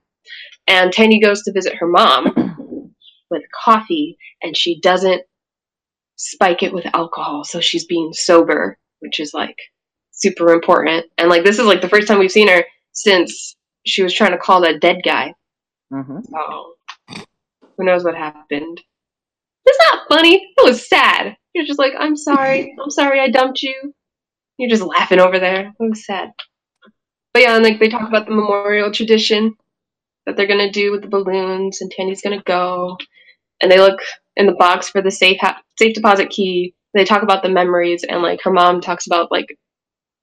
and 0.66 0.92
Tandy 0.92 1.20
goes 1.20 1.42
to 1.42 1.52
visit 1.52 1.74
her 1.76 1.86
mom, 1.86 2.92
with 3.30 3.42
coffee 3.64 4.16
and 4.42 4.56
she 4.56 4.78
doesn't 4.80 5.22
spike 6.16 6.62
it 6.62 6.72
with 6.72 6.86
alcohol. 6.94 7.42
So 7.44 7.60
she's 7.60 7.86
being 7.86 8.12
sober, 8.12 8.78
which 9.00 9.18
is 9.18 9.32
like 9.34 9.56
super 10.12 10.52
important. 10.52 11.06
And 11.18 11.28
like 11.28 11.44
this 11.44 11.58
is 11.58 11.64
like 11.64 11.80
the 11.80 11.88
first 11.88 12.06
time 12.06 12.18
we've 12.18 12.30
seen 12.30 12.48
her 12.48 12.64
since 12.92 13.56
she 13.86 14.02
was 14.02 14.14
trying 14.14 14.32
to 14.32 14.38
call 14.38 14.60
that 14.60 14.80
dead 14.80 14.98
guy. 15.04 15.34
hmm 15.90 16.18
Oh, 16.36 16.74
who 17.08 17.84
knows 17.84 18.04
what 18.04 18.14
happened? 18.16 18.80
It's 19.64 19.78
not 19.90 20.08
funny. 20.08 20.34
It 20.56 20.64
was 20.64 20.88
sad. 20.88 21.36
You're 21.54 21.66
just 21.66 21.78
like, 21.78 21.92
I'm 21.98 22.16
sorry. 22.16 22.74
I'm 22.82 22.90
sorry 22.90 23.20
I 23.20 23.30
dumped 23.30 23.62
you. 23.62 23.94
You're 24.58 24.70
just 24.70 24.82
laughing 24.82 25.18
over 25.20 25.38
there. 25.38 25.68
It 25.68 25.74
was 25.78 26.06
sad. 26.06 26.30
But 27.32 27.42
yeah, 27.42 27.54
and 27.54 27.64
like 27.64 27.80
they 27.80 27.88
talk 27.88 28.08
about 28.08 28.26
the 28.26 28.34
memorial 28.34 28.92
tradition 28.92 29.54
that 30.26 30.36
they're 30.36 30.46
gonna 30.46 30.70
do 30.70 30.92
with 30.92 31.02
the 31.02 31.08
balloons, 31.08 31.80
and 31.80 31.90
Tandy's 31.90 32.22
gonna 32.22 32.42
go, 32.44 32.96
and 33.60 33.70
they 33.70 33.78
look 33.78 34.00
in 34.36 34.46
the 34.46 34.52
box 34.52 34.88
for 34.88 35.02
the 35.02 35.10
safe 35.10 35.38
ha- 35.40 35.62
safe 35.78 35.94
deposit 35.94 36.30
key. 36.30 36.74
They 36.94 37.04
talk 37.04 37.22
about 37.22 37.42
the 37.42 37.48
memories, 37.48 38.04
and 38.08 38.22
like 38.22 38.40
her 38.42 38.52
mom 38.52 38.80
talks 38.80 39.06
about 39.06 39.30
like 39.32 39.46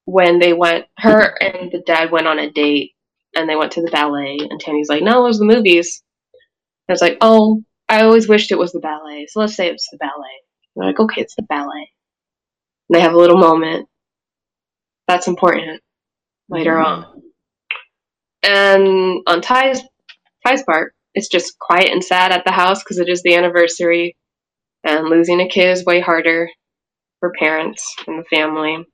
when 0.05 0.39
they 0.39 0.53
went, 0.53 0.85
her 0.99 1.35
and 1.41 1.71
the 1.71 1.83
dad 1.85 2.11
went 2.11 2.27
on 2.27 2.39
a 2.39 2.51
date, 2.51 2.91
and 3.35 3.49
they 3.49 3.55
went 3.55 3.71
to 3.73 3.81
the 3.81 3.91
ballet, 3.91 4.37
and 4.49 4.59
Tandy's 4.59 4.89
like, 4.89 5.03
no, 5.03 5.23
it 5.23 5.27
was 5.27 5.39
the 5.39 5.45
movies. 5.45 6.03
And 6.87 6.93
I 6.93 6.93
was 6.93 7.01
like, 7.01 7.17
oh, 7.21 7.63
I 7.87 8.03
always 8.03 8.27
wished 8.27 8.51
it 8.51 8.57
was 8.59 8.71
the 8.71 8.79
ballet, 8.79 9.27
so 9.29 9.39
let's 9.39 9.55
say 9.55 9.69
it's 9.69 9.89
the 9.91 9.97
ballet. 9.97 10.13
And 10.75 10.83
they're 10.83 10.89
like, 10.89 10.99
okay, 10.99 11.21
it's 11.21 11.35
the 11.35 11.43
ballet. 11.43 11.91
And 12.89 12.95
they 12.95 13.01
have 13.01 13.13
a 13.13 13.17
little 13.17 13.37
moment. 13.37 13.87
That's 15.09 15.27
important 15.27 15.81
later 16.49 16.75
Mhm. 16.75 16.85
on. 16.85 17.23
And 18.43 19.23
on 19.25 19.41
Ty's 19.41 19.81
Ty's 20.45 20.61
part, 20.63 20.93
it's 21.15 21.27
just 21.27 21.57
quiet 21.57 21.89
and 21.89 22.03
sad 22.03 22.31
at 22.31 22.45
the 22.45 22.51
house 22.51 22.83
because 22.83 22.99
it 22.99 23.09
is 23.09 23.23
the 23.23 23.33
anniversary, 23.33 24.15
and 24.83 25.09
losing 25.09 25.41
a 25.41 25.49
kid 25.49 25.71
is 25.71 25.83
way 25.83 25.99
harder 25.99 26.47
for 27.19 27.33
parents 27.39 27.95
and 28.05 28.19
the 28.19 28.23
family. 28.25 28.85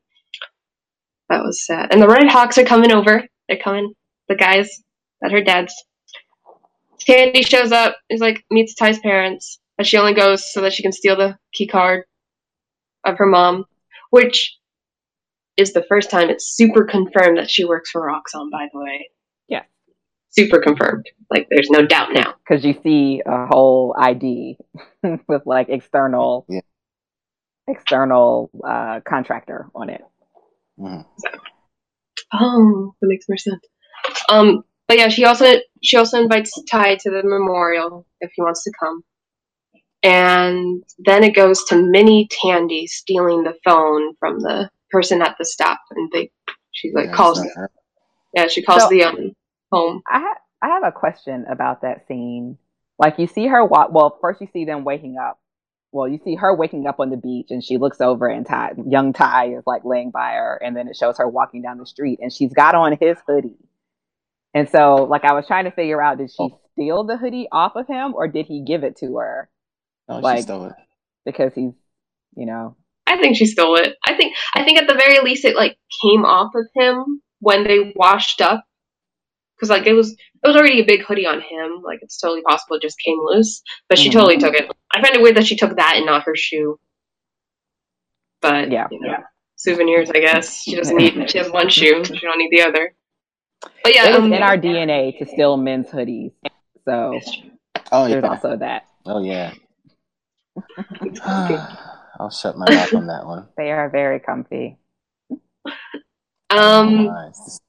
That 1.27 1.43
was 1.43 1.65
sad. 1.65 1.91
And 1.91 2.01
the 2.01 2.07
Red 2.07 2.29
Hawks 2.29 2.57
are 2.57 2.63
coming 2.63 2.93
over. 2.93 3.27
They're 3.49 3.57
coming. 3.57 3.93
The 4.29 4.35
guys 4.35 4.81
at 5.21 5.33
her 5.33 5.41
dad's. 5.43 5.75
Tandy 7.01 7.43
shows 7.43 7.73
up. 7.73 7.97
Is 8.09 8.21
like 8.21 8.45
meets 8.49 8.73
Ty's 8.73 8.99
parents, 8.99 9.59
but 9.77 9.85
she 9.85 9.97
only 9.97 10.13
goes 10.13 10.51
so 10.53 10.61
that 10.61 10.71
she 10.71 10.81
can 10.81 10.93
steal 10.93 11.17
the 11.17 11.37
key 11.51 11.67
card 11.67 12.05
of 13.03 13.17
her 13.17 13.27
mom, 13.27 13.65
which 14.11 14.57
is 15.57 15.73
the 15.73 15.83
first 15.83 16.09
time 16.09 16.29
it's 16.29 16.47
super 16.55 16.83
confirmed 16.83 17.37
that 17.37 17.49
she 17.49 17.65
works 17.65 17.89
for 17.91 18.01
Roxxon. 18.01 18.49
By 18.51 18.67
the 18.73 18.79
way, 18.79 19.09
Yeah. 19.47 19.63
super 20.29 20.59
confirmed. 20.59 21.05
Like 21.29 21.47
there's 21.49 21.69
no 21.69 21.85
doubt 21.85 22.09
now. 22.13 22.35
Because 22.47 22.63
you 22.65 22.75
see 22.83 23.21
a 23.25 23.47
whole 23.47 23.95
ID 23.97 24.57
with 25.27 25.43
like 25.45 25.69
external, 25.69 26.45
Yeah. 26.49 26.61
external 27.67 28.49
uh, 28.67 28.99
contractor 29.07 29.69
on 29.73 29.89
it. 29.89 30.01
Mhm. 30.79 31.05
Oh, 32.33 32.93
that 33.01 33.07
makes 33.07 33.25
more 33.29 33.37
sense. 33.37 33.61
Um, 34.29 34.63
but 34.87 34.97
yeah, 34.97 35.07
she 35.07 35.25
also 35.25 35.55
she 35.81 35.97
also 35.97 36.21
invites 36.21 36.51
Ty 36.69 36.95
to 36.95 37.09
the 37.11 37.21
memorial 37.23 38.05
if 38.19 38.31
he 38.35 38.41
wants 38.41 38.63
to 38.63 38.71
come. 38.79 39.03
And 40.03 40.83
then 40.99 41.23
it 41.23 41.33
goes 41.35 41.63
to 41.65 41.75
Minnie 41.81 42.27
Tandy 42.29 42.85
stealing 42.87 43.43
the 43.43 43.55
phone 43.63 44.13
from 44.19 44.39
the 44.39 44.69
person 44.91 45.21
at 45.21 45.35
the 45.37 45.45
stop, 45.45 45.79
and 45.91 46.11
they 46.11 46.31
she 46.71 46.91
like 46.93 47.07
Yeah, 47.07 47.13
calls 47.13 47.43
it's 47.43 47.55
not 47.57 47.71
yeah 48.33 48.47
she 48.47 48.61
calls 48.61 48.83
So- 48.83 48.89
the 48.89 49.03
um 49.03 49.31
home. 49.71 50.01
I 50.07 50.19
ha- 50.19 50.37
I 50.61 50.67
have 50.69 50.83
a 50.83 50.91
question 50.91 51.45
about 51.49 51.81
that 51.81 52.07
scene. 52.07 52.57
Like 52.97 53.19
you 53.19 53.27
see 53.27 53.47
her 53.47 53.63
wa- 53.65 53.87
well, 53.91 54.17
first 54.21 54.41
you 54.41 54.47
see 54.53 54.65
them 54.65 54.83
waking 54.83 55.17
up. 55.17 55.39
Well, 55.91 56.07
you 56.07 56.19
see 56.23 56.35
her 56.35 56.53
waking 56.53 56.87
up 56.87 56.99
on 56.99 57.09
the 57.09 57.17
beach 57.17 57.47
and 57.51 57.63
she 57.63 57.77
looks 57.77 58.01
over 58.01 58.27
and 58.27 58.45
Ty, 58.45 58.73
young 58.87 59.13
Ty 59.13 59.53
is 59.55 59.63
like 59.65 59.85
laying 59.85 60.11
by 60.11 60.33
her 60.33 60.59
and 60.63 60.75
then 60.75 60.87
it 60.89 60.97
shows 60.97 61.17
her 61.19 61.27
walking 61.27 61.61
down 61.61 61.77
the 61.77 61.85
street 61.85 62.19
and 62.21 62.33
she's 62.33 62.51
got 62.53 62.75
on 62.75 62.97
his 62.99 63.17
hoodie. 63.27 63.55
And 64.53 64.69
so 64.69 64.95
like 65.09 65.23
I 65.23 65.33
was 65.33 65.47
trying 65.47 65.65
to 65.65 65.71
figure 65.71 66.01
out 66.01 66.17
did 66.17 66.31
she 66.31 66.35
Oh. 66.39 66.59
steal 66.73 67.03
the 67.05 67.15
hoodie 67.17 67.47
off 67.51 67.75
of 67.77 67.87
him 67.87 68.13
or 68.13 68.27
did 68.27 68.45
he 68.45 68.61
give 68.61 68.83
it 68.83 68.97
to 68.97 69.17
her 69.17 69.49
No, 70.09 70.21
she 70.35 70.41
stole 70.41 70.65
it. 70.65 70.73
because 71.25 71.53
he's, 71.53 71.71
you 72.35 72.45
know, 72.45 72.75
I 73.07 73.17
think 73.17 73.37
she 73.37 73.45
stole 73.45 73.75
it. 73.75 73.95
I 74.05 74.15
think 74.15 74.35
I 74.55 74.63
think 74.63 74.79
at 74.79 74.87
the 74.87 74.93
very 74.95 75.19
least 75.19 75.45
it 75.45 75.55
like 75.55 75.77
came 76.01 76.25
off 76.25 76.51
of 76.55 76.65
him 76.75 77.21
when 77.39 77.63
they 77.63 77.93
washed 77.95 78.41
up, 78.41 78.63
because 79.55 79.69
like 79.69 79.85
it 79.85 79.93
was 79.93 80.11
it 80.11 80.47
was 80.47 80.55
already 80.55 80.81
a 80.81 80.85
big 80.85 81.03
hoodie 81.03 81.27
on 81.27 81.39
him. 81.41 81.81
Like 81.83 81.99
it's 82.01 82.17
totally 82.19 82.41
possible 82.41 82.77
it 82.77 82.81
just 82.81 82.99
came 82.99 83.17
loose, 83.23 83.61
but 83.89 83.97
she 83.99 84.09
Mhm. 84.09 84.13
totally 84.13 84.37
took 84.37 84.55
it. 84.55 84.71
I 84.91 85.01
find 85.01 85.15
it 85.15 85.21
weird 85.21 85.37
that 85.37 85.45
she 85.45 85.55
took 85.55 85.75
that 85.75 85.95
and 85.97 86.05
not 86.05 86.23
her 86.23 86.35
shoe. 86.35 86.79
But 88.41 88.71
Yeah. 88.71 88.87
you 88.91 88.99
know, 89.01 89.17
souvenirs. 89.55 90.09
I 90.11 90.19
guess 90.19 90.63
she 90.63 90.75
doesn't 90.75 90.95
need. 90.95 91.29
She 91.29 91.37
has 91.37 91.49
one 91.51 91.69
shoe. 91.69 92.03
She 92.03 92.19
don't 92.19 92.37
need 92.37 92.51
the 92.51 92.61
other. 92.61 92.95
But 93.83 93.95
yeah, 93.95 94.09
it 94.09 94.15
um, 94.15 94.33
in 94.33 94.43
our 94.43 94.57
DNA 94.57 95.17
to 95.19 95.25
steal 95.25 95.57
men's 95.57 95.87
hoodies. 95.87 96.31
So 96.85 97.13
it's 97.13 97.35
true. 97.35 97.51
Oh 97.91 98.07
there's 98.07 98.23
yeah. 98.23 98.29
also 98.29 98.57
that. 98.57 98.87
Oh 99.05 99.23
yeah. 99.23 99.53
I'll 102.19 102.29
shut 102.31 102.57
my 102.57 102.65
mouth 102.69 102.93
on 102.93 103.07
that 103.07 103.25
one. 103.25 103.47
They 103.57 103.71
are 103.71 103.89
very 103.89 104.19
comfy. 104.19 104.77
Um, 106.49 107.05
Nice. 107.05 107.59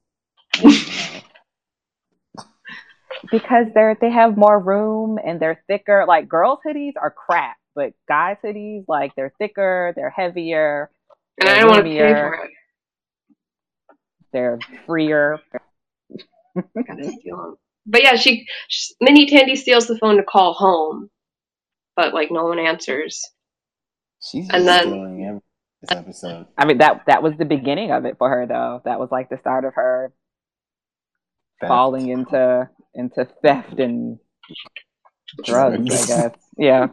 because 3.30 3.66
they're 3.74 3.96
they 4.00 4.10
have 4.10 4.36
more 4.36 4.58
room 4.58 5.18
and 5.24 5.40
they're 5.40 5.62
thicker. 5.66 6.04
Like 6.06 6.28
girls' 6.28 6.60
hoodies 6.66 6.92
are 7.00 7.10
crap, 7.10 7.56
but 7.74 7.92
guys' 8.08 8.36
hoodies 8.44 8.84
like 8.88 9.14
they're 9.16 9.32
thicker, 9.38 9.92
they're 9.96 10.10
heavier, 10.10 10.90
and 11.40 11.48
I 11.48 11.54
they're 11.54 11.60
don't 11.62 11.70
want 11.70 11.84
to 11.86 11.90
pay 11.98 12.12
roomier, 12.12 12.28
for 12.28 12.34
it. 12.44 12.50
they're 14.32 14.58
freer. 14.86 15.40
Gotta 16.86 17.04
steal 17.12 17.40
'em. 17.40 17.56
But 17.86 18.02
yeah, 18.02 18.16
she, 18.16 18.46
she 18.68 18.94
Minnie 19.00 19.26
Tandy 19.26 19.56
steals 19.56 19.86
the 19.86 19.98
phone 19.98 20.16
to 20.16 20.22
call 20.24 20.54
home, 20.54 21.08
but 21.96 22.14
like 22.14 22.30
no 22.30 22.44
one 22.44 22.58
answers. 22.58 23.24
She's 24.30 24.48
And 24.50 24.64
just 24.64 24.66
then- 24.66 24.82
stealing 24.82 25.24
every 25.26 25.40
this 25.82 25.90
episode. 25.98 26.46
I 26.56 26.64
mean 26.64 26.78
that 26.78 27.02
that 27.06 27.22
was 27.22 27.34
the 27.38 27.44
beginning 27.44 27.92
of 27.92 28.04
it 28.06 28.16
for 28.18 28.28
her 28.30 28.46
though. 28.46 28.80
That 28.84 28.98
was 28.98 29.10
like 29.12 29.28
the 29.28 29.36
start 29.38 29.64
of 29.64 29.74
her 29.74 30.12
Theft. 31.60 31.68
falling 31.68 32.08
into 32.08 32.68
into 32.94 33.26
theft 33.42 33.78
and 33.78 34.18
drugs, 35.44 36.04
I 36.04 36.06
guess. 36.06 36.32
Yeah. 36.58 36.88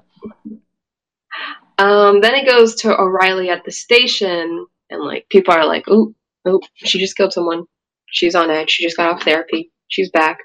Um, 1.77 2.21
then 2.21 2.35
it 2.35 2.45
goes 2.45 2.75
to 2.81 2.99
O'Reilly 2.99 3.49
at 3.49 3.63
the 3.65 3.71
station, 3.71 4.65
and 4.89 5.01
like 5.03 5.27
people 5.29 5.53
are 5.53 5.65
like, 5.65 5.87
"Oop, 5.89 6.15
oop, 6.47 6.63
she 6.75 6.99
just 6.99 7.15
killed 7.17 7.33
someone. 7.33 7.63
She's 8.07 8.35
on 8.35 8.51
edge. 8.51 8.69
She 8.69 8.83
just 8.83 8.97
got 8.97 9.11
off 9.13 9.23
therapy. 9.23 9.71
She's 9.87 10.11
back." 10.11 10.39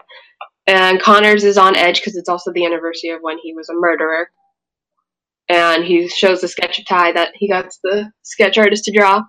And 0.66 1.00
Connors 1.00 1.44
is 1.44 1.58
on 1.58 1.76
edge 1.76 2.00
because 2.00 2.16
it's 2.16 2.28
also 2.28 2.52
the 2.52 2.64
anniversary 2.64 3.10
of 3.10 3.20
when 3.22 3.38
he 3.38 3.54
was 3.54 3.68
a 3.68 3.74
murderer. 3.74 4.30
And 5.48 5.84
he 5.84 6.08
shows 6.08 6.40
the 6.40 6.48
sketch 6.48 6.78
of 6.78 6.86
Ty 6.86 7.12
that 7.12 7.32
he 7.34 7.48
got 7.48 7.66
the 7.82 8.10
sketch 8.22 8.58
artist 8.58 8.84
to 8.84 8.92
draw. 8.92 9.22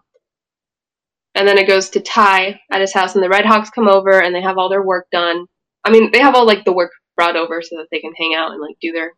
And 1.35 1.47
then 1.47 1.57
it 1.57 1.67
goes 1.67 1.89
to 1.91 2.01
Ty 2.01 2.59
at 2.71 2.81
his 2.81 2.93
house, 2.93 3.15
and 3.15 3.23
the 3.23 3.29
Red 3.29 3.45
Hawks 3.45 3.69
come 3.69 3.87
over 3.87 4.19
and 4.21 4.35
they 4.35 4.41
have 4.41 4.57
all 4.57 4.69
their 4.69 4.83
work 4.83 5.07
done. 5.11 5.45
I 5.85 5.91
mean, 5.91 6.11
they 6.11 6.19
have 6.19 6.35
all 6.35 6.45
like 6.45 6.65
the 6.65 6.73
work 6.73 6.91
brought 7.15 7.37
over 7.37 7.61
so 7.61 7.77
that 7.77 7.87
they 7.91 7.99
can 7.99 8.13
hang 8.17 8.33
out 8.35 8.51
and 8.51 8.61
like 8.61 8.75
do 8.81 8.91
their 8.91 9.13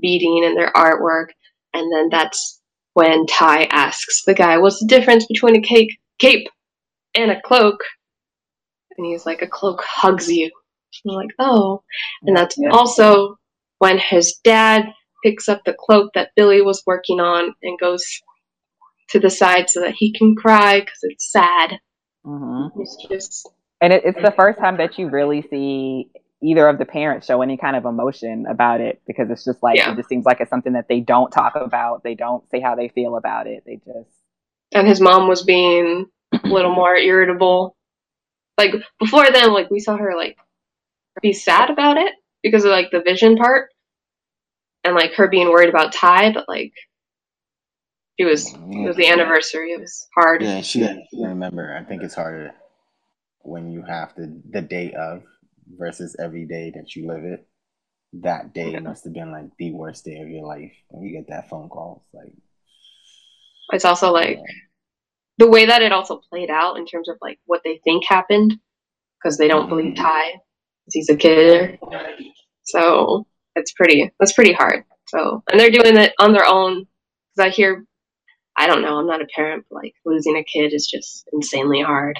beading 0.00 0.44
and 0.44 0.56
their 0.56 0.72
artwork. 0.72 1.28
And 1.74 1.92
then 1.92 2.08
that's 2.10 2.60
when 2.94 3.26
Ty 3.26 3.64
asks 3.64 4.22
the 4.24 4.34
guy, 4.34 4.56
"What's 4.56 4.80
the 4.80 4.86
difference 4.86 5.26
between 5.26 5.56
a 5.56 5.60
cake, 5.60 5.90
cape 6.18 6.46
and 7.14 7.30
a 7.30 7.40
cloak?" 7.42 7.82
And 8.96 9.06
he's 9.06 9.26
like, 9.26 9.42
"A 9.42 9.46
cloak 9.46 9.82
hugs 9.86 10.30
you." 10.30 10.50
And 11.04 11.12
I'm 11.12 11.16
like, 11.16 11.34
"Oh." 11.38 11.82
And 12.22 12.34
that's 12.34 12.56
Yeah. 12.56 12.70
also 12.70 13.36
when 13.78 13.98
his 13.98 14.38
dad 14.44 14.86
picks 15.26 15.48
up 15.48 15.62
the 15.64 15.74
cloak 15.76 16.12
that 16.14 16.30
Billy 16.36 16.62
was 16.62 16.84
working 16.86 17.18
on 17.18 17.52
and 17.62 17.78
goes 17.80 18.04
to 19.10 19.18
the 19.18 19.30
side 19.30 19.68
so 19.68 19.80
that 19.80 19.94
he 19.96 20.12
can 20.16 20.36
cry 20.36 20.80
because 20.80 20.98
it's 21.02 21.32
sad. 21.32 21.80
hmm 22.24 22.66
It's 22.78 22.96
just 23.10 23.48
And 23.80 23.92
it, 23.92 24.02
it's 24.04 24.22
the 24.22 24.30
first 24.30 24.58
time 24.60 24.76
that 24.76 24.98
you 24.98 25.08
really 25.08 25.42
see 25.42 26.10
either 26.42 26.68
of 26.68 26.78
the 26.78 26.84
parents 26.84 27.26
show 27.26 27.42
any 27.42 27.56
kind 27.56 27.74
of 27.74 27.84
emotion 27.84 28.46
about 28.48 28.80
it 28.80 29.00
because 29.06 29.28
it's 29.30 29.44
just 29.44 29.62
like 29.64 29.76
Yeah. 29.78 29.92
it 29.92 29.96
just 29.96 30.08
seems 30.08 30.24
like 30.24 30.40
it's 30.40 30.50
something 30.50 30.74
that 30.74 30.86
they 30.88 31.00
don't 31.00 31.32
talk 31.32 31.54
about. 31.56 32.04
They 32.04 32.14
don't 32.14 32.48
say 32.50 32.60
how 32.60 32.76
they 32.76 32.88
feel 32.88 33.16
about 33.16 33.48
it. 33.48 33.64
They 33.66 33.76
just 33.76 34.10
and 34.72 34.86
his 34.86 35.00
mom 35.00 35.28
was 35.28 35.42
being 35.42 36.06
a 36.32 36.46
little 36.48 36.74
more 36.74 36.94
irritable. 36.96 37.76
Like 38.58 38.74
before 39.00 39.30
then, 39.32 39.52
like 39.52 39.70
we 39.70 39.80
saw 39.80 39.96
her 39.96 40.14
like 40.16 40.36
be 41.22 41.32
sad 41.32 41.70
about 41.70 41.96
it 41.96 42.12
because 42.42 42.64
of 42.64 42.70
like 42.70 42.90
the 42.90 43.00
vision 43.02 43.36
part, 43.36 43.70
and 44.86 44.94
like 44.94 45.14
her 45.14 45.28
being 45.28 45.48
worried 45.48 45.68
about 45.68 45.92
Ty, 45.92 46.32
but 46.32 46.48
like 46.48 46.72
it 48.18 48.24
was 48.24 48.52
mm. 48.52 48.84
it 48.84 48.88
was 48.88 48.96
the 48.96 49.08
anniversary. 49.08 49.72
It 49.72 49.80
was 49.80 50.08
hard. 50.14 50.42
Yeah, 50.42 50.60
she 50.60 50.80
didn't 50.80 51.08
remember. 51.12 51.76
I 51.76 51.84
think 51.84 52.02
it's 52.02 52.14
harder 52.14 52.52
when 53.40 53.70
you 53.70 53.82
have 53.82 54.14
the 54.16 54.40
the 54.50 54.62
day 54.62 54.92
of 54.92 55.22
versus 55.76 56.16
every 56.18 56.46
day 56.46 56.72
that 56.74 56.94
you 56.94 57.08
live 57.08 57.24
it. 57.24 57.46
that 58.22 58.54
day 58.54 58.78
must 58.78 59.04
have 59.04 59.12
been 59.12 59.32
like 59.32 59.50
the 59.58 59.72
worst 59.72 60.04
day 60.04 60.20
of 60.20 60.28
your 60.28 60.46
life 60.46 60.72
when 60.88 61.04
you 61.04 61.12
get 61.12 61.28
that 61.28 61.50
phone 61.50 61.68
call. 61.68 62.04
It's 62.04 62.14
like 62.14 62.32
It's 63.72 63.84
also 63.84 64.12
like 64.12 64.38
the 65.38 65.48
way 65.48 65.66
that 65.66 65.82
it 65.82 65.92
also 65.92 66.20
played 66.30 66.50
out 66.50 66.78
in 66.78 66.86
terms 66.86 67.08
of 67.08 67.16
like 67.20 67.38
what 67.46 67.62
they 67.64 67.80
think 67.84 68.04
happened 68.06 68.54
because 69.18 69.36
they 69.36 69.48
don't 69.48 69.68
believe 69.68 69.94
mm. 69.94 69.96
Ty 69.96 70.30
because 70.30 70.94
he's 70.94 71.10
a 71.10 71.16
kid. 71.16 71.78
So 72.62 73.26
it's 73.56 73.72
pretty 73.72 74.12
that's 74.20 74.32
pretty 74.32 74.52
hard. 74.52 74.84
So 75.08 75.42
and 75.50 75.58
they're 75.60 75.70
doing 75.70 75.96
it 75.96 76.12
on 76.18 76.32
their 76.32 76.46
own 76.46 76.86
because 77.36 77.46
I 77.46 77.48
hear 77.50 77.84
I 78.56 78.66
don't 78.66 78.82
know 78.82 78.98
I'm 78.98 79.06
not 79.06 79.22
a 79.22 79.26
parent 79.34 79.64
but 79.70 79.76
like 79.82 79.94
losing 80.04 80.36
a 80.36 80.44
kid 80.44 80.72
is 80.72 80.86
just 80.86 81.28
insanely 81.32 81.82
hard. 81.82 82.18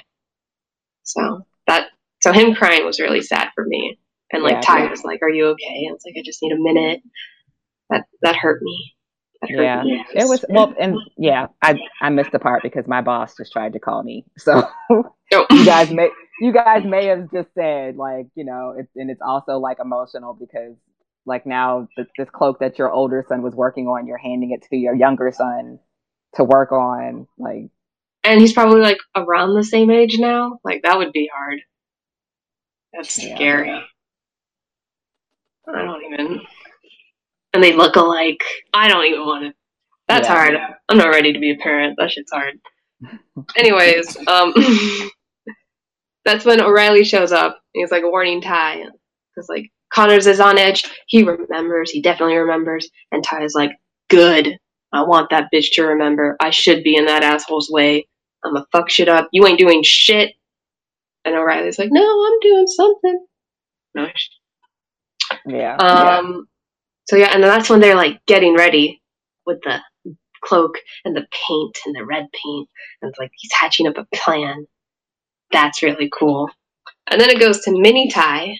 So 1.05 1.47
that 1.67 1.89
so 2.23 2.33
him 2.33 2.55
crying 2.55 2.85
was 2.85 3.01
really 3.01 3.23
sad 3.23 3.49
for 3.55 3.65
me 3.65 3.99
and 4.33 4.43
like 4.43 4.55
Yeah. 4.55 4.61
Ty 4.63 4.87
was 4.91 5.05
like, 5.05 5.23
"Are 5.23 5.31
you 5.31 5.47
okay?" 5.49 5.85
And 5.87 5.95
it's 5.95 6.05
like 6.05 6.17
I 6.19 6.23
just 6.25 6.43
need 6.43 6.53
a 6.53 6.59
minute. 6.59 7.01
That 7.91 8.07
that 8.23 8.35
hurt 8.37 8.61
me. 8.63 8.95
That 9.43 9.51
hurt 9.51 9.63
Yeah. 9.63 9.83
me. 9.85 10.05
It 10.15 10.29
was 10.29 10.45
well, 10.49 10.75
and 10.81 10.99
yeah, 11.17 11.47
I 11.63 11.79
I 12.01 12.11
missed 12.11 12.33
the 12.33 12.41
part 12.41 12.63
because 12.65 12.87
my 12.89 13.01
boss 13.03 13.37
just 13.37 13.53
tried 13.53 13.73
to 13.75 13.79
call 13.79 14.03
me. 14.03 14.25
So 14.39 14.69
Oh. 14.91 15.47
you 15.51 15.65
guys 15.65 15.91
may 15.93 16.11
you 16.41 16.53
guys 16.53 16.85
may 16.85 17.07
have 17.07 17.31
just 17.33 17.49
said 17.55 17.97
like 17.97 18.27
you 18.35 18.45
know, 18.45 18.75
it's 18.77 18.91
and 18.97 19.11
it's 19.11 19.23
also 19.25 19.59
like 19.59 19.79
emotional 19.81 20.35
because 20.35 20.75
like 21.27 21.47
now 21.47 21.89
th- 21.97 22.09
this 22.19 22.31
cloak 22.31 22.61
that 22.61 22.79
your 22.79 22.91
older 22.91 23.25
son 23.29 23.43
was 23.43 23.55
working 23.55 23.89
on, 23.89 24.07
you're 24.07 24.19
handing 24.19 24.53
it 24.53 24.63
to 24.71 24.77
your 24.77 24.95
younger 24.95 25.33
son 25.33 25.79
to 26.37 26.45
work 26.45 26.73
on. 26.73 27.27
Like 27.39 27.71
and 28.25 28.41
he's 28.41 28.53
probably 28.53 28.81
like 28.81 28.99
around 29.17 29.55
the 29.55 29.65
same 29.65 29.91
age 29.91 30.19
now. 30.19 30.59
Like 30.65 30.83
that 30.83 30.99
would 30.99 31.13
be 31.13 31.31
hard. 31.35 31.61
That's 32.93 33.23
Yeah. 33.23 33.35
scary. 33.37 33.71
I 35.69 35.83
don't 35.85 36.05
even. 36.05 36.41
And 37.55 37.63
they 37.65 37.73
look 37.75 37.97
alike. 37.97 38.43
I 38.75 38.89
don't 38.89 39.07
even 39.07 39.21
want 39.27 39.45
to. 39.47 39.55
That's 40.09 40.29
Yeah. 40.29 40.35
hard. 40.35 40.55
I'm 40.89 40.99
not 40.99 41.09
ready 41.11 41.33
to 41.33 41.39
be 41.39 41.53
a 41.53 41.57
parent. 41.57 41.97
That 41.99 42.11
shit's 42.11 42.33
hard. 42.33 42.61
Anyways, 43.57 44.17
um, 44.29 44.55
that's 46.25 46.45
when 46.45 46.61
O'Reilly 46.61 47.05
shows 47.05 47.33
up. 47.33 47.61
He's 47.73 47.91
like 47.91 48.03
a 48.05 48.11
warning 48.11 48.41
Ty 48.41 48.85
because 49.35 49.49
like 49.49 49.71
Connors 49.97 50.29
is 50.29 50.41
on 50.41 50.59
edge. 50.59 50.85
He 51.09 51.25
remembers. 51.25 51.91
He 51.91 52.03
definitely 52.03 52.37
remembers. 52.37 52.91
And 53.13 53.25
Ty 53.25 53.45
is 53.45 53.55
like, 53.57 53.73
"Good. 54.11 54.59
I 54.93 55.03
want 55.05 55.31
that 55.31 55.49
bitch 55.55 55.73
to 55.75 55.85
remember. 55.85 56.37
I 56.41 56.51
should 56.51 56.85
be 56.85 56.97
in 56.97 57.07
that 57.07 57.25
asshole's 57.25 57.71
way. 57.71 58.09
I'm 58.45 58.55
gonna 58.55 58.67
fuck 58.73 58.91
shit 58.91 59.09
up. 59.09 59.31
You 59.33 59.47
ain't 59.49 59.61
doing 59.61 59.83
shit." 59.85 60.35
And 61.25 61.37
O'Reilly's 61.37 61.81
like, 61.81 61.91
"No, 61.93 62.03
I'm 62.27 62.41
doing 62.41 62.69
something." 62.69 63.27
No. 63.95 64.09
yeah, 65.49 65.77
Um. 65.81 66.49
So 67.09 67.17
yeah, 67.17 67.31
and 67.35 67.43
then 67.43 67.51
that's 67.51 67.71
when 67.71 67.81
they're 67.81 67.97
like 67.97 68.25
getting 68.27 68.57
ready 68.57 69.03
with 69.47 69.61
the 69.65 69.81
cloak 70.45 70.77
and 71.05 71.17
the 71.17 71.27
paint 71.49 71.79
and 71.87 71.97
the 71.97 72.05
red 72.07 72.27
paint, 72.45 72.69
and 73.03 73.11
it's 73.11 73.19
like 73.21 73.33
he's 73.37 73.53
hatching 73.55 73.89
up 73.89 73.99
a 73.99 74.07
plan. 74.17 74.67
That's 75.53 75.83
really 75.83 76.11
cool. 76.19 76.51
And 77.09 77.21
then 77.21 77.31
it 77.31 77.41
goes 77.41 77.61
to 77.63 77.73
Mini 77.73 78.11
Ty, 78.11 78.59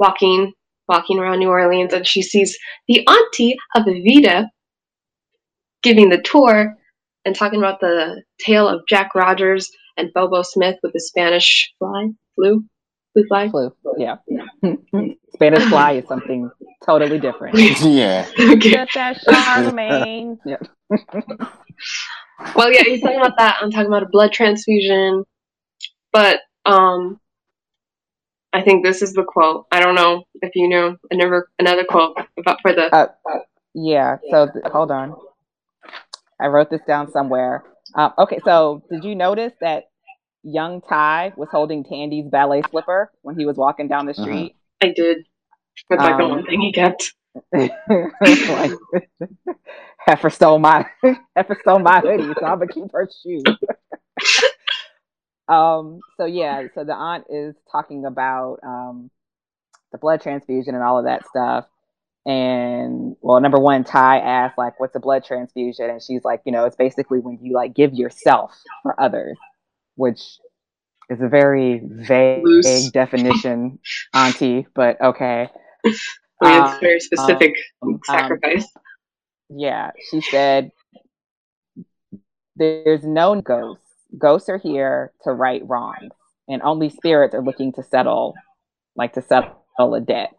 walking 0.00 0.52
walking 0.88 1.20
around 1.20 1.38
New 1.38 1.48
Orleans, 1.48 1.92
and 1.92 2.04
she 2.04 2.20
sees 2.20 2.58
the 2.88 3.06
auntie 3.06 3.56
of 3.76 3.84
Evita 3.84 4.46
giving 5.84 6.08
the 6.08 6.20
tour 6.20 6.74
and 7.24 7.36
talking 7.36 7.60
about 7.60 7.78
the 7.80 8.22
tale 8.40 8.68
of 8.68 8.80
Jack 8.88 9.14
Rogers 9.14 9.70
and 9.96 10.12
Bobo 10.12 10.42
Smith 10.42 10.76
with 10.82 10.92
the 10.92 11.00
Spanish 11.00 11.72
fly, 11.78 12.08
flu, 12.34 12.64
flu 13.12 13.24
fly. 13.28 13.48
flu. 13.50 13.72
Yeah, 13.96 14.16
Spanish 15.32 15.64
fly 15.68 15.92
is 15.92 16.08
something 16.08 16.50
totally 16.84 17.20
different. 17.20 17.56
yeah. 17.82 18.26
okay. 18.38 18.56
Get 18.56 18.88
that 18.94 19.20
Charlemagne. 19.20 20.38
Yeah. 20.46 20.56
Well, 22.56 22.72
yeah, 22.72 22.82
he's 22.82 23.00
talking 23.00 23.18
about 23.18 23.36
that. 23.36 23.58
I'm 23.60 23.70
talking 23.70 23.86
about 23.86 24.02
a 24.02 24.08
blood 24.10 24.32
transfusion, 24.32 25.24
but 26.10 26.40
um, 26.64 27.20
I 28.52 28.62
think 28.62 28.84
this 28.84 29.00
is 29.02 29.12
the 29.12 29.22
quote. 29.24 29.66
I 29.70 29.80
don't 29.80 29.94
know 29.94 30.24
if 30.42 30.50
you 30.54 30.68
know 30.68 30.96
another 31.10 31.46
another 31.58 31.84
quote 31.88 32.16
about 32.38 32.58
for 32.62 32.72
the. 32.72 32.94
Uh, 32.94 33.06
yeah. 33.74 34.16
So 34.30 34.46
th- 34.52 34.64
hold 34.66 34.90
on. 34.90 35.14
I 36.40 36.46
wrote 36.46 36.70
this 36.70 36.80
down 36.86 37.10
somewhere. 37.12 37.62
Um, 37.94 38.12
okay. 38.18 38.40
So 38.44 38.82
did 38.90 39.04
you 39.04 39.14
notice 39.14 39.52
that 39.60 39.84
young 40.42 40.80
Ty 40.80 41.32
was 41.36 41.48
holding 41.50 41.84
Tandy's 41.84 42.26
ballet 42.28 42.62
slipper 42.70 43.12
when 43.22 43.36
he 43.38 43.46
was 43.46 43.56
walking 43.56 43.88
down 43.88 44.06
the 44.06 44.12
Mhm. 44.12 44.22
street? 44.22 44.56
I 44.82 44.88
did. 44.88 45.18
That's 45.88 46.02
like 46.02 46.16
the 46.16 46.24
Um, 46.24 46.30
one 46.30 46.44
thing 46.46 46.60
he 46.60 46.72
kept. 46.72 47.14
like, 48.48 48.72
Heifer 49.98 50.30
stole 50.30 50.58
my 50.58 50.86
Heifer 51.36 51.56
stole 51.62 51.78
my 51.78 52.00
hoodie, 52.00 52.34
so 52.38 52.46
I'm 52.46 52.58
gonna 52.58 52.68
keep 52.68 52.90
her 52.92 53.08
shoe. 53.22 53.44
um. 55.50 56.00
So 56.16 56.24
yeah. 56.24 56.66
So 56.74 56.84
the 56.84 56.94
aunt 56.94 57.24
is 57.28 57.54
talking 57.70 58.04
about 58.04 58.58
um 58.62 59.10
the 59.92 59.98
blood 59.98 60.20
transfusion 60.20 60.74
and 60.74 60.84
all 60.84 60.98
of 60.98 61.04
that 61.04 61.26
stuff. 61.26 61.66
And 62.26 63.16
well, 63.22 63.40
number 63.40 63.58
one, 63.58 63.82
Ty 63.82 64.18
asked 64.18 64.58
like, 64.58 64.78
"What's 64.78 64.94
a 64.94 65.00
blood 65.00 65.24
transfusion?" 65.24 65.88
And 65.88 66.02
she's 66.02 66.22
like, 66.24 66.42
"You 66.44 66.52
know, 66.52 66.64
it's 66.66 66.76
basically 66.76 67.18
when 67.18 67.38
you 67.42 67.54
like 67.54 67.74
give 67.74 67.94
yourself 67.94 68.52
for 68.82 68.98
others," 69.00 69.38
which 69.96 70.20
is 71.08 71.20
a 71.20 71.28
very 71.28 71.80
vague 71.84 72.44
Loose. 72.44 72.90
definition, 72.90 73.78
Auntie. 74.14 74.66
But 74.74 75.00
okay. 75.00 75.48
It's 76.42 76.72
um, 76.72 76.80
very 76.80 77.00
specific 77.00 77.54
um, 77.82 78.00
sacrifice. 78.04 78.66
Yeah, 79.48 79.90
she 80.10 80.20
said, 80.20 80.72
"There's 82.56 83.02
no 83.02 83.40
ghosts. 83.40 83.89
Ghosts 84.16 84.48
are 84.48 84.58
here 84.58 85.12
to 85.24 85.32
right 85.32 85.62
wrongs, 85.66 86.12
and 86.48 86.62
only 86.62 86.90
spirits 86.90 87.34
are 87.34 87.42
looking 87.42 87.72
to 87.74 87.82
settle, 87.82 88.34
like 88.96 89.14
to 89.14 89.22
settle 89.22 89.94
a 89.94 90.00
debt." 90.00 90.34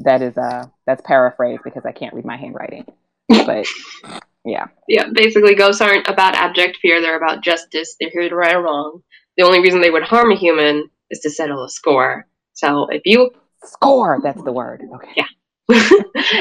That 0.00 0.22
is 0.22 0.36
uh 0.38 0.66
that's 0.86 1.02
paraphrased 1.04 1.62
because 1.64 1.84
I 1.84 1.92
can't 1.92 2.14
read 2.14 2.24
my 2.24 2.36
handwriting, 2.36 2.86
but 3.28 3.66
yeah, 4.44 4.66
yeah, 4.86 5.06
basically, 5.12 5.54
ghosts 5.54 5.80
aren't 5.80 6.08
about 6.08 6.34
abject 6.34 6.78
fear. 6.80 7.00
They're 7.00 7.16
about 7.16 7.42
justice. 7.42 7.96
They're 8.00 8.10
here 8.10 8.28
to 8.28 8.34
right 8.34 8.54
or 8.54 8.62
wrong. 8.62 9.02
The 9.36 9.44
only 9.44 9.60
reason 9.60 9.80
they 9.80 9.90
would 9.90 10.04
harm 10.04 10.32
a 10.32 10.36
human 10.36 10.90
is 11.10 11.20
to 11.20 11.30
settle 11.30 11.64
a 11.64 11.68
score. 11.68 12.26
So 12.54 12.88
if 12.90 13.02
you 13.04 13.30
score. 13.64 14.20
That's 14.22 14.42
the 14.42 14.52
word. 14.52 14.82
Okay. 14.94 15.12
Yeah. 15.16 15.26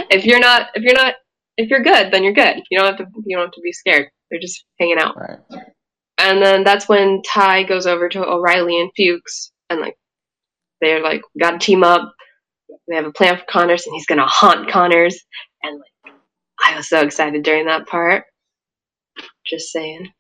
if 0.09 0.25
you're 0.25 0.39
not 0.39 0.69
if 0.73 0.83
you're 0.83 0.95
not 0.95 1.15
if 1.57 1.69
you're 1.69 1.83
good, 1.83 2.11
then 2.11 2.23
you're 2.23 2.33
good. 2.33 2.61
You 2.69 2.79
don't 2.79 2.87
have 2.87 2.97
to 2.97 3.05
you 3.25 3.37
don't 3.37 3.47
have 3.47 3.53
to 3.53 3.61
be 3.61 3.73
scared. 3.73 4.09
They're 4.29 4.39
just 4.39 4.65
hanging 4.79 4.99
out. 4.99 5.15
Right. 5.17 5.39
And 6.17 6.41
then 6.41 6.63
that's 6.63 6.89
when 6.89 7.21
Ty 7.23 7.63
goes 7.63 7.85
over 7.85 8.09
to 8.09 8.25
O'Reilly 8.25 8.79
and 8.81 8.91
Fuchs 8.97 9.51
and 9.69 9.79
like 9.79 9.95
they're 10.81 11.01
like 11.01 11.21
gotta 11.39 11.59
team 11.59 11.83
up. 11.83 12.13
They 12.87 12.95
have 12.95 13.05
a 13.05 13.11
plan 13.11 13.37
for 13.37 13.45
Connors 13.49 13.85
and 13.85 13.93
he's 13.95 14.05
gonna 14.07 14.25
haunt 14.25 14.69
Connors 14.69 15.17
and 15.63 15.79
like 15.79 16.13
I 16.65 16.75
was 16.75 16.89
so 16.89 17.01
excited 17.01 17.43
during 17.43 17.65
that 17.67 17.87
part. 17.87 18.25
Just 19.45 19.71
saying. 19.71 20.11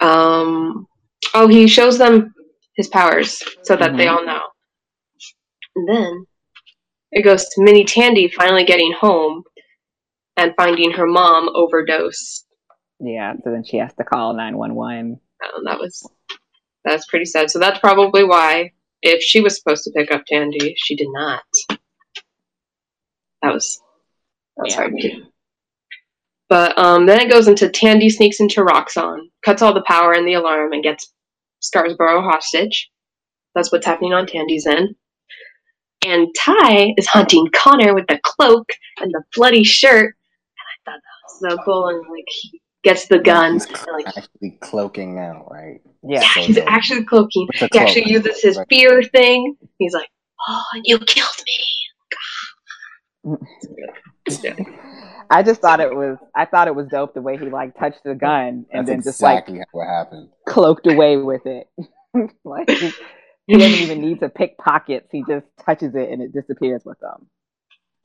Um 0.00 0.86
oh 1.34 1.48
he 1.48 1.66
shows 1.66 1.98
them 1.98 2.32
his 2.76 2.88
powers 2.88 3.42
so 3.62 3.76
that 3.76 3.96
they 3.96 4.06
Mhm. 4.06 4.16
all 4.16 4.24
know. 4.24 4.42
And 5.76 5.88
then 5.88 6.26
it 7.12 7.22
goes 7.22 7.44
to 7.44 7.62
Minnie 7.62 7.84
Tandy 7.84 8.28
finally 8.28 8.64
getting 8.64 8.92
home 8.92 9.42
and 10.36 10.54
finding 10.56 10.92
her 10.92 11.06
mom 11.06 11.48
overdosed. 11.54 12.43
Yeah. 13.00 13.34
So 13.42 13.50
then 13.50 13.64
she 13.64 13.78
has 13.78 13.92
to 13.94 14.04
call 14.04 14.34
nine 14.34 14.56
one 14.56 14.74
one. 14.74 15.20
Um, 15.44 15.64
that 15.64 15.78
was 15.78 16.08
that's 16.84 17.06
pretty 17.06 17.24
sad. 17.24 17.50
So 17.50 17.58
that's 17.58 17.78
probably 17.80 18.24
why, 18.24 18.72
if 19.02 19.22
she 19.22 19.40
was 19.40 19.56
supposed 19.58 19.84
to 19.84 19.90
pick 19.92 20.10
up 20.10 20.24
Tandy, 20.26 20.74
she 20.76 20.96
did 20.96 21.08
not. 21.10 21.42
That 23.42 23.52
was 23.52 23.80
that 24.56 24.62
was 24.64 24.72
Yeah. 24.72 24.76
hard 24.76 24.96
to 24.96 25.08
do. 25.08 25.26
But 26.48 26.78
um, 26.78 27.06
then 27.06 27.20
it 27.20 27.30
goes 27.30 27.48
into 27.48 27.68
Tandy 27.68 28.10
sneaks 28.10 28.38
into 28.38 28.60
Roxxon, 28.64 29.18
cuts 29.44 29.62
all 29.62 29.72
the 29.74 29.84
power 29.86 30.12
and 30.12 30.26
the 30.26 30.34
alarm, 30.34 30.72
and 30.72 30.82
gets 30.82 31.12
Scarborough 31.60 32.22
hostage. 32.22 32.90
That's 33.54 33.72
what's 33.72 33.86
happening 33.86 34.12
on 34.12 34.26
Tandy's 34.26 34.66
end. 34.66 34.94
And 36.06 36.28
Ty 36.38 36.92
is 36.98 37.06
hunting 37.06 37.48
Connor 37.54 37.94
with 37.94 38.06
the 38.08 38.20
cloak 38.22 38.68
and 39.00 39.10
the 39.10 39.22
bloody 39.34 39.64
shirt. 39.64 40.14
And 40.84 40.90
I 40.90 40.90
thought 40.92 41.00
that 41.00 41.46
was 41.48 41.56
so 41.56 41.62
cool. 41.64 41.88
And 41.88 42.00
like 42.10 42.24
he 42.28 42.60
gets 42.84 43.08
the 43.08 43.18
gun. 43.18 43.54
He's 43.54 43.66
And, 43.66 43.86
like 43.92 44.06
actually 44.16 44.58
cloaking 44.60 45.14
now, 45.16 45.46
right? 45.50 45.80
Yeah. 46.02 46.20
yeah, 46.22 46.28
So 46.34 46.40
he's 46.42 46.56
dope. 46.56 46.70
actually 46.70 47.04
cloaking. 47.04 47.48
With 47.48 47.60
the 47.60 47.68
He 47.72 47.78
actually 47.78 48.10
uses 48.10 48.42
his 48.42 48.56
Right. 48.58 48.68
fear 48.68 49.02
thing. 49.02 49.56
He's 49.78 49.94
like, 49.94 50.08
"Oh, 50.48 50.62
you 50.84 50.98
killed 50.98 51.42
me." 51.46 53.38
Yeah. 54.42 54.54
I 55.30 55.42
just 55.42 55.60
thought 55.60 55.80
it 55.80 55.94
was 55.94 56.18
I 56.36 56.44
thought 56.44 56.68
it 56.68 56.74
was 56.74 56.88
dope 56.88 57.14
the 57.14 57.22
way 57.22 57.38
he 57.38 57.46
like 57.50 57.78
touched 57.78 58.04
the 58.04 58.14
gun 58.14 58.66
and 58.72 58.86
That's 58.86 58.88
then 58.88 59.02
just 59.02 59.20
like 59.22 59.48
exactly 59.48 59.64
what 59.72 59.86
happened. 59.88 60.28
cloaked 60.46 60.86
away 60.86 61.16
with 61.16 61.46
it. 61.46 61.68
like 62.44 62.70
He 63.46 63.58
doesn't 63.58 63.80
even 63.80 64.00
need 64.00 64.20
to 64.20 64.28
pick 64.28 64.56
pockets. 64.58 65.08
He 65.12 65.22
just 65.28 65.46
touches 65.64 65.94
it 65.94 66.10
and 66.10 66.22
it 66.22 66.32
disappears 66.32 66.82
with 66.84 66.98
them. 67.00 67.26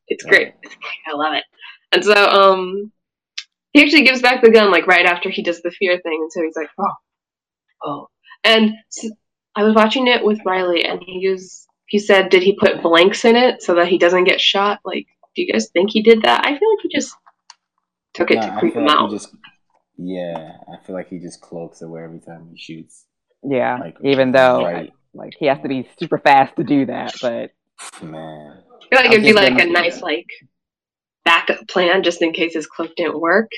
It's 0.07 0.23
great. 0.23 0.53
It's 0.63 0.75
great. 0.75 0.97
I 1.07 1.15
love 1.15 1.33
it. 1.35 1.43
And 1.91 2.03
so, 2.03 2.13
um, 2.13 2.91
he 3.73 3.83
actually 3.83 4.03
gives 4.03 4.21
back 4.21 4.41
the 4.41 4.51
gun 4.51 4.71
like 4.71 4.87
right 4.87 5.05
after 5.05 5.29
he 5.29 5.43
does 5.43 5.61
the 5.61 5.71
fear 5.71 5.99
thing, 5.99 6.19
and 6.21 6.31
so 6.31 6.41
he's 6.43 6.55
like, 6.55 6.69
"Oh, 6.79 6.93
oh." 7.83 8.07
And 8.43 8.73
I 9.55 9.63
was 9.63 9.75
watching 9.75 10.07
it 10.07 10.23
with 10.23 10.39
Riley, 10.45 10.85
and 10.85 11.01
he 11.03 11.19
used 11.19 11.67
he 11.89 11.97
said, 11.97 12.29
did 12.29 12.43
he 12.43 12.55
put 12.55 12.83
blanks 12.83 13.25
in 13.25 13.35
it 13.35 13.63
so 13.63 13.73
that 13.75 13.87
he 13.87 13.97
doesn't 13.97 14.25
get 14.25 14.39
shot? 14.39 14.79
Like, 14.85 15.07
do 15.35 15.41
you 15.41 15.51
guys 15.51 15.69
think 15.71 15.89
he 15.89 16.03
did 16.03 16.21
that? 16.21 16.45
I 16.45 16.49
feel 16.49 16.69
like 16.69 16.79
he 16.83 16.89
just 16.89 17.15
took 18.13 18.29
it 18.31 18.35
Nah, 18.35 18.53
to 18.53 18.59
creep 18.59 18.75
him 18.75 18.85
like 18.85 18.95
out. 18.95 19.09
just 19.09 19.33
yeah, 19.97 20.53
I 20.71 20.85
feel 20.85 20.95
like 20.95 21.09
he 21.09 21.17
just 21.19 21.41
cloaks 21.41 21.81
away 21.81 22.03
every 22.03 22.19
time 22.19 22.47
he 22.53 22.57
shoots. 22.59 23.05
Yeah, 23.43 23.77
Like 23.77 23.97
even 24.03 24.31
though 24.31 24.63
right, 24.63 24.93
like 25.13 25.33
he 25.39 25.47
has 25.47 25.59
to 25.61 25.67
be 25.67 25.89
super 25.99 26.19
fast 26.19 26.55
to 26.57 26.63
do 26.63 26.85
that, 26.85 27.15
but 27.21 27.51
man. 28.03 28.61
I 28.81 28.87
feel 28.89 28.99
like 28.99 29.05
I'll 29.07 29.13
it'd 29.13 29.23
be 29.23 29.33
like 29.33 29.59
a 29.59 29.65
nice 29.65 30.01
like 30.01 30.27
backup 31.25 31.67
plan 31.67 32.03
just 32.03 32.21
in 32.21 32.33
case 32.33 32.53
his 32.53 32.67
cloak 32.67 32.91
didn't 32.95 33.19
work 33.19 33.49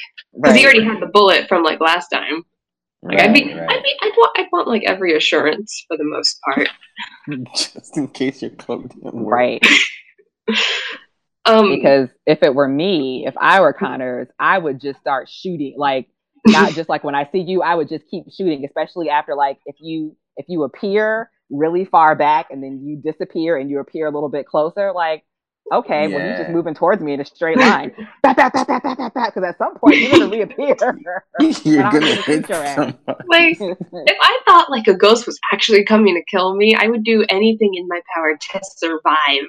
because 0.42 0.56
he 0.56 0.66
right, 0.66 0.66
already 0.66 0.84
had 0.84 1.02
the 1.02 1.08
bullet 1.14 1.48
from 1.48 1.64
like 1.64 1.80
last 1.80 2.10
time. 2.10 2.44
Like 3.04 3.20
I'd 3.22 3.34
be, 3.34 3.44
Right, 3.44 3.56
right. 3.56 3.70
I'd 3.70 3.84
be, 3.84 3.94
I'd 4.02 4.14
want, 4.18 4.40
I'd 4.40 4.48
want 4.52 4.68
like 4.68 4.84
every 4.86 5.16
assurance 5.16 5.86
for 5.88 5.98
the 5.98 6.04
most 6.04 6.40
part. 6.46 6.70
just 7.54 7.98
in 7.98 8.08
case 8.10 8.42
your 8.42 8.52
cloak 8.52 8.90
didn't 8.90 9.14
work. 9.16 9.40
right. 9.40 9.62
Um, 11.46 11.70
Because 11.70 12.10
if 12.26 12.44
it 12.44 12.54
were 12.54 12.68
me, 12.68 13.26
if 13.28 13.34
I 13.40 13.62
were 13.62 13.74
Connors, 13.74 14.28
I 14.40 14.58
would 14.58 14.80
just 14.80 15.00
start 15.00 15.30
shooting. 15.30 15.76
Like 15.78 16.08
not 16.46 16.74
just 16.74 16.90
like 16.90 17.04
when 17.04 17.16
I 17.16 17.30
see 17.32 17.40
you, 17.40 17.62
I 17.64 17.76
would 17.76 17.90
just 17.90 18.08
keep 18.10 18.26
shooting, 18.32 18.64
especially 18.66 19.10
after 19.10 19.36
like 19.36 19.60
if 19.66 19.76
you 19.80 20.16
if 20.38 20.46
you 20.50 20.64
appear 20.64 21.30
really 21.50 21.86
far 21.86 22.16
back 22.16 22.48
and 22.52 22.64
then 22.64 22.82
you 22.86 22.98
disappear 22.98 23.58
and 23.58 23.70
you 23.70 23.80
appear 23.80 24.08
a 24.08 24.12
little 24.12 24.30
bit 24.30 24.46
closer, 24.46 24.92
like 24.94 25.24
okay, 25.74 26.08
well 26.08 26.20
you're 26.26 26.38
just 26.38 26.50
moving 26.50 26.74
towards 26.74 27.02
me 27.02 27.14
in 27.14 27.22
a 27.22 27.26
straight 27.26 27.58
line. 27.68 27.92
Because 28.24 29.44
at 29.44 29.58
some 29.58 29.78
point 29.78 29.98
you're 29.98 30.12
gonna 30.12 30.28
reappear. 30.30 30.76
You're 31.64 31.84
gonna 31.84 31.92
gonna 32.00 32.16
hit 32.16 32.24
shoot 32.26 32.50
your 32.50 32.64
ass. 32.64 32.76
somebody. 32.76 32.98
like 33.30 33.58
if 33.62 34.18
I 34.22 34.40
thought 34.48 34.70
like 34.70 34.88
a 34.88 34.94
ghost 34.96 35.26
was 35.26 35.40
actually 35.54 35.84
coming 35.86 36.16
to 36.16 36.24
kill 36.30 36.56
me, 36.56 36.76
I 36.76 36.88
would 36.88 37.04
do 37.04 37.26
anything 37.30 37.72
in 37.76 37.88
my 37.88 38.02
power 38.14 38.38
to 38.38 38.60
survive. 38.78 39.48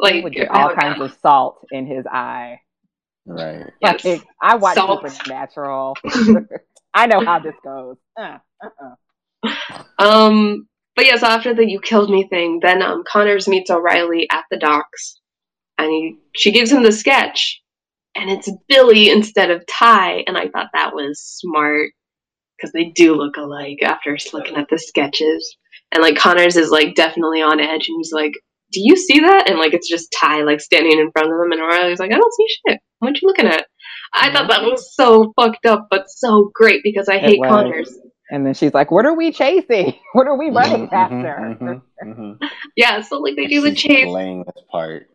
Like 0.00 0.14
Like 0.14 0.24
would 0.24 0.32
get 0.34 0.48
all 0.50 0.74
kinds 0.74 0.98
gun. 0.98 1.02
of 1.10 1.16
salt 1.20 1.66
in 1.70 1.86
his 1.86 2.06
eye. 2.06 2.60
Right. 3.26 3.66
Yes. 3.80 4.20
I 4.40 4.56
watch 4.56 4.74
Salt. 4.74 5.08
Supernatural. 5.10 5.96
I 6.94 7.06
know 7.06 7.24
how 7.24 7.38
this 7.38 7.54
goes. 7.62 7.96
Uh, 8.18 8.38
uh-uh. 8.64 9.82
Um, 9.98 10.66
but 10.96 11.06
yeah, 11.06 11.16
so 11.16 11.26
after 11.26 11.54
the 11.54 11.68
"you 11.68 11.80
killed 11.80 12.10
me" 12.10 12.26
thing, 12.28 12.60
then 12.62 12.82
um, 12.82 13.02
Connors 13.06 13.48
meets 13.48 13.70
O'Reilly 13.70 14.28
at 14.30 14.44
the 14.50 14.58
docks, 14.58 15.20
and 15.78 15.90
he, 15.90 16.18
she 16.34 16.52
gives 16.52 16.70
him 16.72 16.82
the 16.82 16.92
sketch, 16.92 17.60
and 18.14 18.30
it's 18.30 18.50
Billy 18.68 19.10
instead 19.10 19.50
of 19.50 19.64
Ty, 19.66 20.24
and 20.26 20.36
I 20.36 20.48
thought 20.48 20.68
that 20.74 20.94
was 20.94 21.20
smart 21.20 21.90
because 22.56 22.72
they 22.72 22.92
do 22.94 23.14
look 23.14 23.36
alike 23.36 23.78
after 23.82 24.16
looking 24.32 24.56
at 24.56 24.68
the 24.70 24.78
sketches, 24.78 25.56
and 25.92 26.02
like 26.02 26.16
Connors 26.16 26.56
is 26.56 26.70
like 26.70 26.94
definitely 26.94 27.42
on 27.42 27.60
edge, 27.60 27.88
and 27.88 27.96
he's 27.98 28.12
like, 28.12 28.32
"Do 28.72 28.80
you 28.82 28.96
see 28.96 29.20
that?" 29.20 29.48
And 29.48 29.58
like 29.58 29.74
it's 29.74 29.88
just 29.88 30.14
Ty 30.18 30.42
like 30.42 30.60
standing 30.60 30.98
in 30.98 31.10
front 31.12 31.32
of 31.32 31.38
them, 31.38 31.52
and 31.52 31.60
O'Reilly's 31.60 31.98
like, 32.00 32.12
"I 32.12 32.18
don't 32.18 32.34
see 32.34 32.46
shit. 32.68 32.80
What 33.00 33.20
you 33.20 33.28
looking 33.28 33.46
at?" 33.46 33.66
I 34.14 34.30
thought 34.32 34.48
that 34.48 34.62
was 34.62 34.94
so 34.94 35.32
fucked 35.40 35.66
up, 35.66 35.88
but 35.90 36.04
so 36.08 36.50
great 36.54 36.82
because 36.84 37.08
I 37.08 37.14
It 37.16 37.22
hate 37.22 37.40
was. 37.40 37.48
Connors. 37.48 37.98
And 38.30 38.46
then 38.46 38.54
she's 38.54 38.72
like, 38.74 38.90
"What 38.90 39.04
are 39.04 39.14
we 39.14 39.32
chasing? 39.32 39.94
What 40.12 40.26
are 40.26 40.38
we 40.38 40.50
running 40.50 40.88
Mhm, 40.88 40.92
after?" 40.92 41.56
mhm, 41.60 41.82
mhm. 42.04 42.38
Yeah, 42.76 43.00
so 43.00 43.18
like 43.18 43.36
they 43.36 43.46
do 43.46 43.60
the 43.60 43.74
chase. 43.74 44.06
Playing 44.06 44.44
this 44.44 44.64
part. 44.70 45.08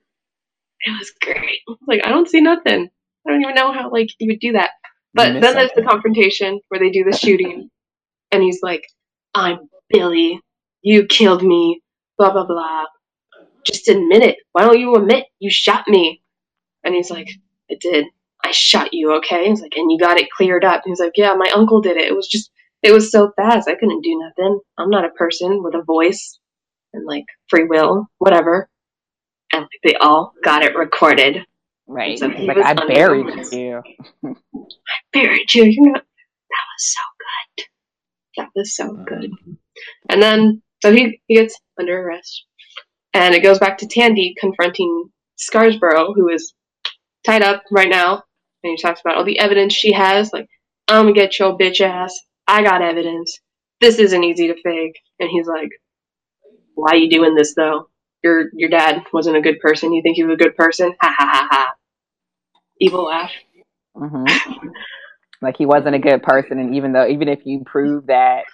It 0.81 0.91
was 0.91 1.11
great. 1.21 1.59
Like 1.87 2.01
I 2.05 2.09
don't 2.09 2.29
see 2.29 2.41
nothing. 2.41 2.89
I 3.27 3.31
don't 3.31 3.41
even 3.41 3.55
know 3.55 3.71
how 3.73 3.91
like 3.91 4.09
you 4.19 4.29
would 4.31 4.39
do 4.39 4.53
that. 4.53 4.71
But 5.13 5.41
then 5.41 5.55
there's 5.55 5.71
the 5.75 5.83
confrontation 5.83 6.59
where 6.69 6.79
they 6.79 6.89
do 6.89 7.03
the 7.03 7.17
shooting, 7.17 7.69
and 8.31 8.43
he's 8.43 8.61
like, 8.63 8.83
"I'm 9.35 9.69
Billy. 9.89 10.41
You 10.83 11.05
killed 11.07 11.43
me. 11.43 11.81
Blah 12.17 12.33
blah 12.33 12.45
blah. 12.45 12.85
Just 13.65 13.89
admit 13.89 14.23
it. 14.23 14.37
Why 14.53 14.63
don't 14.63 14.79
you 14.79 14.95
admit 14.95 15.25
you 15.39 15.51
shot 15.51 15.87
me?" 15.87 16.23
And 16.83 16.95
he's 16.95 17.11
like, 17.11 17.29
"I 17.71 17.75
did. 17.81 18.05
I 18.43 18.51
shot 18.51 18.93
you. 18.93 19.13
Okay." 19.17 19.49
He's 19.49 19.61
like, 19.61 19.75
"And 19.77 19.91
you 19.91 19.99
got 19.99 20.19
it 20.19 20.29
cleared 20.31 20.65
up." 20.65 20.83
And 20.85 20.91
he's 20.91 21.01
like, 21.01 21.13
"Yeah, 21.17 21.35
my 21.35 21.51
uncle 21.55 21.81
did 21.81 21.97
it. 21.97 22.07
It 22.07 22.15
was 22.15 22.27
just, 22.27 22.51
it 22.83 22.93
was 22.93 23.11
so 23.11 23.31
fast. 23.37 23.69
I 23.69 23.75
couldn't 23.75 24.03
do 24.03 24.19
nothing. 24.19 24.59
I'm 24.77 24.89
not 24.91 25.05
a 25.05 25.09
person 25.11 25.63
with 25.63 25.75
a 25.75 25.83
voice 25.83 26.39
and 26.93 27.05
like 27.05 27.25
free 27.49 27.65
will, 27.65 28.07
whatever." 28.19 28.69
And 29.57 29.63
like, 29.65 29.81
they 29.83 29.95
all 29.95 30.33
got 30.43 30.63
it 30.63 30.75
recorded. 30.75 31.45
Right. 31.87 32.19
So 32.19 32.27
like, 32.27 32.57
"I 32.57 32.73
buried 32.73 33.27
the- 33.27 33.57
you." 34.23 34.35
buried 35.13 35.53
you. 35.53 35.65
You're 35.65 35.93
not. 35.93 36.03
That 36.49 36.65
was 36.75 36.95
so 36.95 37.01
good. 37.57 37.65
That 38.37 38.49
was 38.55 38.75
so 38.75 38.93
good. 38.93 39.31
And 40.09 40.21
then, 40.21 40.61
so 40.83 40.91
he, 40.91 41.21
he 41.27 41.35
gets 41.35 41.59
under 41.79 42.01
arrest. 42.01 42.45
And 43.13 43.35
it 43.35 43.43
goes 43.43 43.59
back 43.59 43.79
to 43.79 43.87
Tandy 43.87 44.35
confronting 44.39 45.09
Scarborough, 45.37 46.13
who 46.13 46.29
is 46.29 46.53
tied 47.25 47.43
up 47.43 47.63
right 47.71 47.89
now. 47.89 48.23
And 48.63 48.71
he 48.71 48.77
talks 48.81 49.01
about 49.01 49.17
all 49.17 49.25
the 49.25 49.39
evidence 49.39 49.73
she 49.73 49.93
has. 49.93 50.31
Like, 50.33 50.47
I'm 50.87 51.05
gonna 51.05 51.13
get 51.13 51.39
your 51.39 51.57
bitch 51.57 51.81
ass. 51.81 52.17
I 52.47 52.63
got 52.63 52.81
evidence. 52.81 53.39
This 53.81 53.99
isn't 53.99 54.23
easy 54.23 54.47
to 54.47 54.61
fake. 54.63 54.99
And 55.19 55.29
he's 55.29 55.47
like, 55.47 55.69
Why 56.75 56.91
are 56.91 56.97
you 56.97 57.09
doing 57.09 57.35
this 57.35 57.55
though? 57.55 57.89
Your 58.23 58.45
your 58.53 58.69
dad 58.69 59.03
wasn't 59.13 59.37
a 59.37 59.41
good 59.41 59.59
person. 59.59 59.93
You 59.93 60.01
think 60.01 60.15
he 60.15 60.23
was 60.23 60.33
a 60.33 60.37
good 60.43 60.55
person? 60.55 60.93
Ha 61.01 61.15
ha 61.17 61.25
ha 61.31 61.47
ha. 61.51 61.73
Evil 62.79 63.05
laugh. 63.05 63.31
hmm 63.95 64.25
Like 65.41 65.55
he 65.57 65.65
wasn't 65.67 65.95
a 65.95 65.99
good 65.99 66.23
person, 66.23 66.57
and 66.59 66.75
even 66.75 66.93
though, 66.93 67.07
even 67.07 67.27
if 67.27 67.41
you 67.45 67.63
prove 67.65 68.07
that 68.07 68.45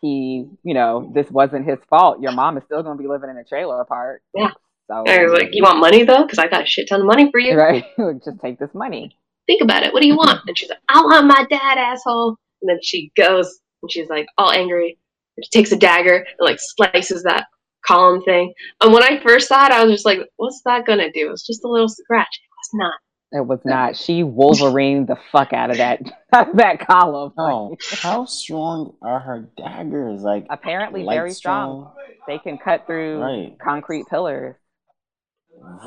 he, 0.00 0.46
you 0.62 0.74
know, 0.74 1.10
this 1.12 1.28
wasn't 1.30 1.66
his 1.66 1.78
fault, 1.90 2.20
your 2.20 2.30
mom 2.32 2.56
is 2.56 2.62
still 2.64 2.82
going 2.84 2.96
to 2.96 3.02
be 3.02 3.08
living 3.08 3.28
in 3.30 3.36
a 3.36 3.44
trailer 3.44 3.84
park. 3.84 4.22
Yeah. 4.34 4.50
So 4.88 4.94
I 4.94 5.24
was 5.24 5.32
like, 5.32 5.48
You 5.52 5.64
want 5.64 5.80
money 5.80 6.04
though? 6.04 6.22
Because 6.22 6.38
I 6.38 6.46
got 6.46 6.62
a 6.62 6.66
shit 6.66 6.88
ton 6.88 7.00
of 7.00 7.06
money 7.06 7.28
for 7.32 7.40
you. 7.40 7.54
right, 7.58 7.84
just 8.24 8.40
take 8.40 8.58
this 8.60 8.70
money. 8.74 9.16
think 9.48 9.62
about 9.62 9.82
it. 9.82 9.92
What 9.92 10.00
do 10.02 10.08
you 10.08 10.16
want? 10.16 10.40
And 10.46 10.56
she's 10.56 10.68
like, 10.68 10.78
I 10.88 11.00
want 11.00 11.26
my 11.26 11.44
dad, 11.50 11.76
asshole. 11.78 12.36
And 12.62 12.68
then 12.70 12.78
she 12.82 13.10
goes 13.16 13.58
and 13.82 13.90
she's 13.90 14.08
like 14.08 14.26
all 14.38 14.52
angry. 14.52 14.96
She 15.42 15.50
takes 15.50 15.72
a 15.72 15.76
dagger 15.76 16.16
and 16.16 16.26
like 16.40 16.58
slices 16.60 17.24
that 17.24 17.46
column 17.86 18.22
thing. 18.22 18.52
And 18.82 18.92
when 18.92 19.02
I 19.02 19.20
first 19.20 19.48
saw 19.48 19.66
it, 19.66 19.72
I 19.72 19.82
was 19.84 19.92
just 19.92 20.06
like, 20.06 20.20
what's 20.36 20.62
that 20.64 20.86
gonna 20.86 21.10
do? 21.12 21.30
It's 21.32 21.46
just 21.46 21.64
a 21.64 21.68
little 21.68 21.88
scratch. 21.88 22.28
It 22.42 22.50
was 22.56 22.70
not. 22.74 22.94
It 23.30 23.46
was 23.46 23.60
not. 23.64 23.96
She 23.96 24.22
Wolverine 24.22 25.04
the 25.06 25.16
fuck 25.30 25.52
out 25.52 25.70
of 25.70 25.76
that 25.78 26.00
out 26.32 26.50
of 26.50 26.56
that 26.56 26.86
column. 26.86 27.32
Oh, 27.38 27.76
how 27.92 28.24
strong 28.24 28.94
are 29.02 29.20
her 29.20 29.48
daggers? 29.56 30.22
Like 30.22 30.46
Apparently 30.50 31.04
very 31.04 31.32
strong. 31.32 31.92
They 32.26 32.38
can 32.38 32.58
cut 32.58 32.86
through 32.86 33.20
Right. 33.20 33.58
concrete 33.62 34.06
pillars. 34.08 34.56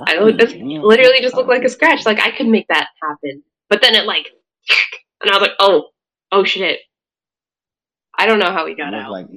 I 0.05 0.15
don't, 0.15 0.39
it 0.41 0.53
You 0.55 0.79
know, 0.79 0.85
literally 0.87 1.21
just 1.21 1.35
looked 1.35 1.49
like 1.49 1.63
a 1.63 1.69
scratch. 1.69 2.05
Like 2.05 2.19
I 2.19 2.31
could 2.31 2.47
make 2.47 2.67
that 2.67 2.87
happen. 3.01 3.43
But 3.69 3.81
then 3.81 3.95
it 3.95 4.05
like, 4.05 4.27
and 5.21 5.31
I 5.31 5.33
was 5.33 5.41
like, 5.41 5.57
oh, 5.59 5.89
oh 6.31 6.43
shit. 6.43 6.79
I 8.17 8.25
don't 8.25 8.39
know 8.39 8.51
how 8.51 8.65
he 8.65 8.75
got 8.75 8.91
looked 8.91 9.05
out. 9.05 9.11
Like, 9.11 9.27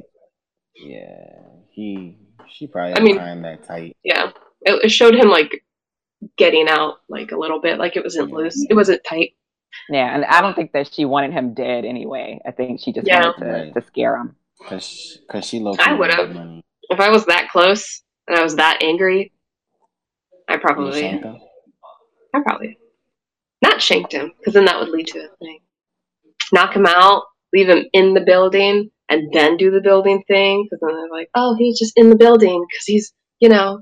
yeah, 0.76 1.40
he. 1.70 2.18
She 2.50 2.66
probably 2.66 2.94
I 2.96 3.00
mean- 3.00 3.16
time 3.18 3.42
that 3.42 3.64
tight. 3.64 3.96
yeah, 4.04 4.30
it, 4.62 4.84
it 4.84 4.88
showed 4.90 5.14
him 5.14 5.28
like 5.28 5.64
getting 6.38 6.68
out 6.68 6.98
like 7.08 7.32
a 7.32 7.36
little 7.38 7.60
bit. 7.60 7.78
Like 7.78 7.96
it 7.96 8.02
wasn't 8.04 8.30
loose. 8.32 8.64
It 8.68 8.74
wasn't 8.74 9.02
tight. 9.04 9.32
Yeah, 9.90 10.14
and 10.14 10.24
I 10.24 10.40
don't 10.40 10.54
think 10.54 10.72
that 10.72 10.92
she 10.92 11.04
wanted 11.04 11.32
him 11.32 11.52
dead 11.54 11.84
anyway. 11.84 12.40
I 12.46 12.52
think 12.52 12.80
she 12.80 12.92
just 12.92 13.06
Yeah. 13.06 13.24
wanted 13.26 13.40
to, 13.44 13.50
Right. 13.52 13.74
to 13.74 13.82
scare 13.82 14.16
him. 14.16 14.36
Cause, 14.68 14.86
she- 14.86 15.18
cause 15.30 15.44
she 15.46 15.58
low. 15.58 15.74
I 15.78 15.92
would've. 15.94 16.62
If 16.90 17.00
I 17.00 17.10
was 17.10 17.26
that 17.26 17.48
close 17.50 18.02
and 18.28 18.38
I 18.38 18.42
was 18.42 18.56
that 18.56 18.82
angry, 18.82 19.32
I 20.48 20.56
probably. 20.58 21.04
I 22.34 22.40
probably 22.42 22.78
not 23.62 23.80
shanked 23.80 24.12
him 24.12 24.32
because 24.38 24.54
then 24.54 24.64
that 24.66 24.78
would 24.78 24.88
lead 24.88 25.06
to 25.08 25.18
a 25.20 25.28
thing. 25.36 25.60
Knock 26.52 26.74
him 26.74 26.86
out, 26.86 27.24
leave 27.52 27.68
him 27.68 27.84
in 27.92 28.12
the 28.14 28.20
building, 28.20 28.90
and 29.08 29.32
then 29.32 29.56
do 29.56 29.70
the 29.70 29.80
building 29.80 30.22
thing 30.28 30.64
because 30.64 30.80
then 30.80 30.94
they're 30.96 31.10
like, 31.10 31.28
oh, 31.34 31.54
he 31.58 31.66
was 31.66 31.78
just 31.78 31.92
in 31.96 32.08
the 32.10 32.16
building 32.16 32.64
because 32.70 32.84
he's, 32.86 33.12
you 33.40 33.48
know, 33.48 33.80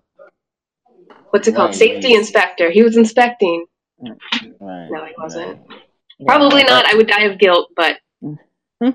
what's 1.31 1.47
it 1.49 1.55
called, 1.55 1.69
Right, 1.71 1.75
safety 1.75 2.09
he's- 2.09 2.21
inspector. 2.21 2.71
He 2.71 2.83
was 2.83 2.97
inspecting. 2.97 3.67
Right. 4.01 4.89
No, 4.91 5.05
he 5.05 5.13
wasn't. 5.17 5.61
right. 5.69 5.81
Probably 6.27 6.65
not. 6.65 6.85
I 6.87 6.95
would 6.97 7.07
die 7.07 7.23
of 7.23 7.39
guilt, 7.39 7.71
but 7.77 7.99
if 8.81 8.95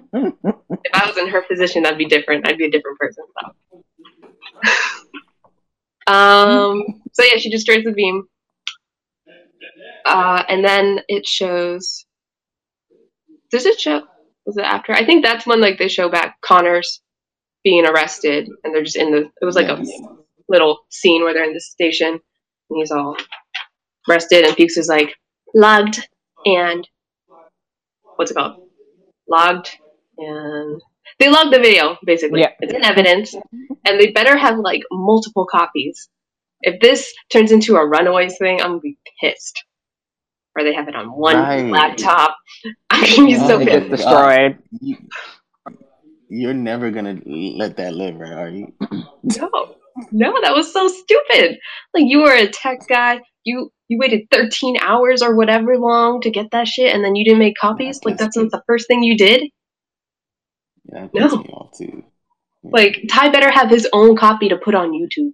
I 0.94 1.08
was 1.08 1.18
in 1.18 1.30
her 1.30 1.42
position, 1.44 1.84
that'd 1.84 1.98
be 1.98 2.06
different. 2.06 2.46
I'd 2.48 2.58
be 2.58 2.66
a 2.66 2.72
different 2.72 2.98
person. 3.00 3.24
So. 3.42 3.74
um. 6.14 6.84
So 7.14 7.24
yeah, 7.24 7.38
she 7.38 7.50
destroys 7.50 7.84
the 7.86 7.94
beam, 7.94 8.28
uh, 10.06 10.44
and 10.50 10.64
then 10.64 11.00
it 11.08 11.26
shows. 11.26 12.06
Does 13.50 13.66
it 13.66 13.80
show? 13.80 14.04
Was 14.48 14.58
it 14.58 14.64
after? 14.66 14.94
I 14.94 15.06
think 15.06 15.24
that's 15.24 15.46
when 15.46 15.62
like 15.62 15.78
they 15.78 15.88
show 15.90 16.10
back 16.10 16.38
Connors 16.42 17.02
being 17.64 17.86
arrested, 17.86 18.48
and 18.64 18.74
they're 18.74 18.84
just 18.84 18.96
in 18.96 19.12
the. 19.12 19.30
It 19.42 19.46
was 19.46 19.56
like 19.56 19.68
Yes. 19.68 19.88
a 19.90 20.16
little 20.50 20.80
scene 20.90 21.22
where 21.24 21.34
they're 21.34 21.44
in 21.44 21.54
the 21.54 21.60
station, 21.62 22.08
and 22.08 22.20
he's 22.80 22.92
all 22.92 23.16
arrested, 24.10 24.46
and 24.46 24.56
Fuchs 24.56 24.78
is 24.78 24.88
like 24.88 25.14
logged 25.54 26.08
and 26.46 26.88
what's 28.16 28.32
it 28.32 28.36
called? 28.36 28.64
Logged 29.30 29.70
and 30.18 30.82
they 31.20 31.30
logged 31.30 31.54
the 31.54 31.60
video 31.60 31.98
basically. 32.06 32.40
Yeah. 32.42 32.52
It's 32.62 32.74
in 32.74 32.84
evidence, 32.86 33.36
and 33.86 34.00
they 34.00 34.12
better 34.12 34.38
have 34.38 34.58
like 34.60 34.82
multiple 34.92 35.46
copies. 35.46 36.10
If 36.62 36.80
this 36.80 37.14
turns 37.32 37.52
into 37.52 37.76
a 37.76 37.86
Runaways 37.88 38.38
thing, 38.38 38.62
I'm 38.62 38.70
gonna 38.70 38.80
be 38.80 38.98
pissed. 39.22 39.64
Or 40.58 40.64
they 40.64 40.74
have 40.74 40.88
it 40.88 40.96
on 40.96 41.08
one 41.12 41.36
Right. 41.36 41.66
laptop. 41.70 42.36
I'm 43.18 43.48
so 43.48 43.60
it 43.60 43.68
pissed. 43.68 43.90
destroyed. 43.90 44.58
You, 44.82 44.98
you're 46.30 46.54
never 46.54 46.92
gonna 46.92 47.20
let 47.26 47.78
that 47.78 47.94
live, 47.94 48.16
right? 48.16 48.34
Are 48.34 48.50
you? 48.50 48.74
No, 48.82 49.50
no, 50.12 50.34
that 50.42 50.54
was 50.54 50.72
so 50.72 50.88
stupid. 50.88 51.58
Like 51.94 52.06
you 52.06 52.20
were 52.22 52.34
a 52.36 52.48
tech 52.50 52.80
guy, 52.88 53.22
you 53.44 53.72
you 53.88 53.98
waited 54.00 54.28
13 54.32 54.78
hours 54.82 55.22
or 55.22 55.36
whatever 55.36 55.78
long 55.78 56.20
to 56.22 56.30
get 56.30 56.52
that 56.52 56.68
shit, 56.68 56.94
and 56.94 57.04
then 57.04 57.16
you 57.16 57.24
didn't 57.24 57.40
make 57.40 57.56
copies. 57.58 58.00
Like 58.04 58.18
that's 58.18 58.36
not 58.38 58.52
the 58.52 58.62
first 58.68 58.88
thing 58.88 59.04
you 59.04 59.18
did. 59.18 59.44
Yeah, 60.92 61.08
that 61.08 61.14
No. 61.14 61.22
pissed 61.30 61.38
me 61.38 61.50
off 61.54 61.78
too. 61.78 62.04
Like 62.64 63.04
Ty 63.10 63.30
better 63.30 63.50
have 63.52 63.70
his 63.70 63.88
own 63.94 64.18
copy 64.18 64.50
to 64.50 64.58
put 64.58 64.76
on 64.76 64.92
YouTube. 64.92 65.32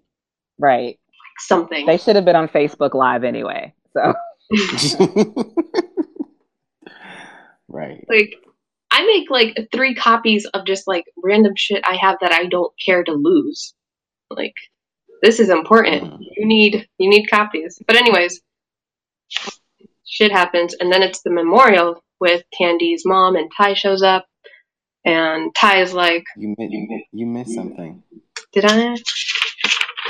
Right. 0.59 0.99
Something. 1.39 1.85
They 1.87 1.97
should 1.97 2.15
have 2.15 2.25
been 2.25 2.35
on 2.35 2.47
Facebook 2.47 2.93
Live 2.93 3.23
anyway. 3.23 3.73
So 3.93 4.13
right. 7.73 8.05
like 8.09 8.35
I 8.91 9.05
make 9.05 9.29
like 9.29 9.69
three 9.73 9.95
copies 9.95 10.45
of 10.45 10.65
just 10.65 10.87
like 10.87 11.05
random 11.23 11.53
shit 11.57 11.83
I 11.83 11.95
have 11.95 12.17
that 12.21 12.31
I 12.31 12.45
don't 12.45 12.71
care 12.83 13.03
to 13.03 13.11
lose. 13.11 13.73
Like 14.29 14.53
this 15.23 15.39
is 15.39 15.49
important. 15.49 16.03
Mhm. 16.03 16.17
You 16.37 16.45
need 16.45 16.87
you 16.99 17.09
need 17.09 17.25
copies. 17.27 17.79
But 17.87 17.95
anyways, 17.95 18.41
shit 20.05 20.31
happens 20.31 20.75
and 20.79 20.91
then 20.91 21.01
it's 21.01 21.21
the 21.23 21.31
memorial 21.31 22.03
with 22.19 22.43
Tandy's 22.53 23.03
mom 23.05 23.35
and 23.35 23.51
Ty 23.55 23.73
shows 23.73 24.01
up 24.03 24.25
and 25.05 25.53
Ty 25.55 25.81
is 25.81 25.93
like, 25.93 26.23
You 26.37 26.55
mi- 26.57 26.67
you, 26.69 27.03
you 27.11 27.25
missed 27.25 27.55
something. 27.55 28.03
"Did 28.53 28.65
I?" 28.65 28.95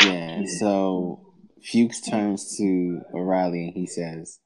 Yeah. 0.05 0.41
So 0.59 1.21
Fuchs 1.63 2.01
turns 2.01 2.57
to 2.57 3.01
O'Reilly 3.13 3.65
and 3.67 3.73
he 3.73 3.87
says, 3.87 4.39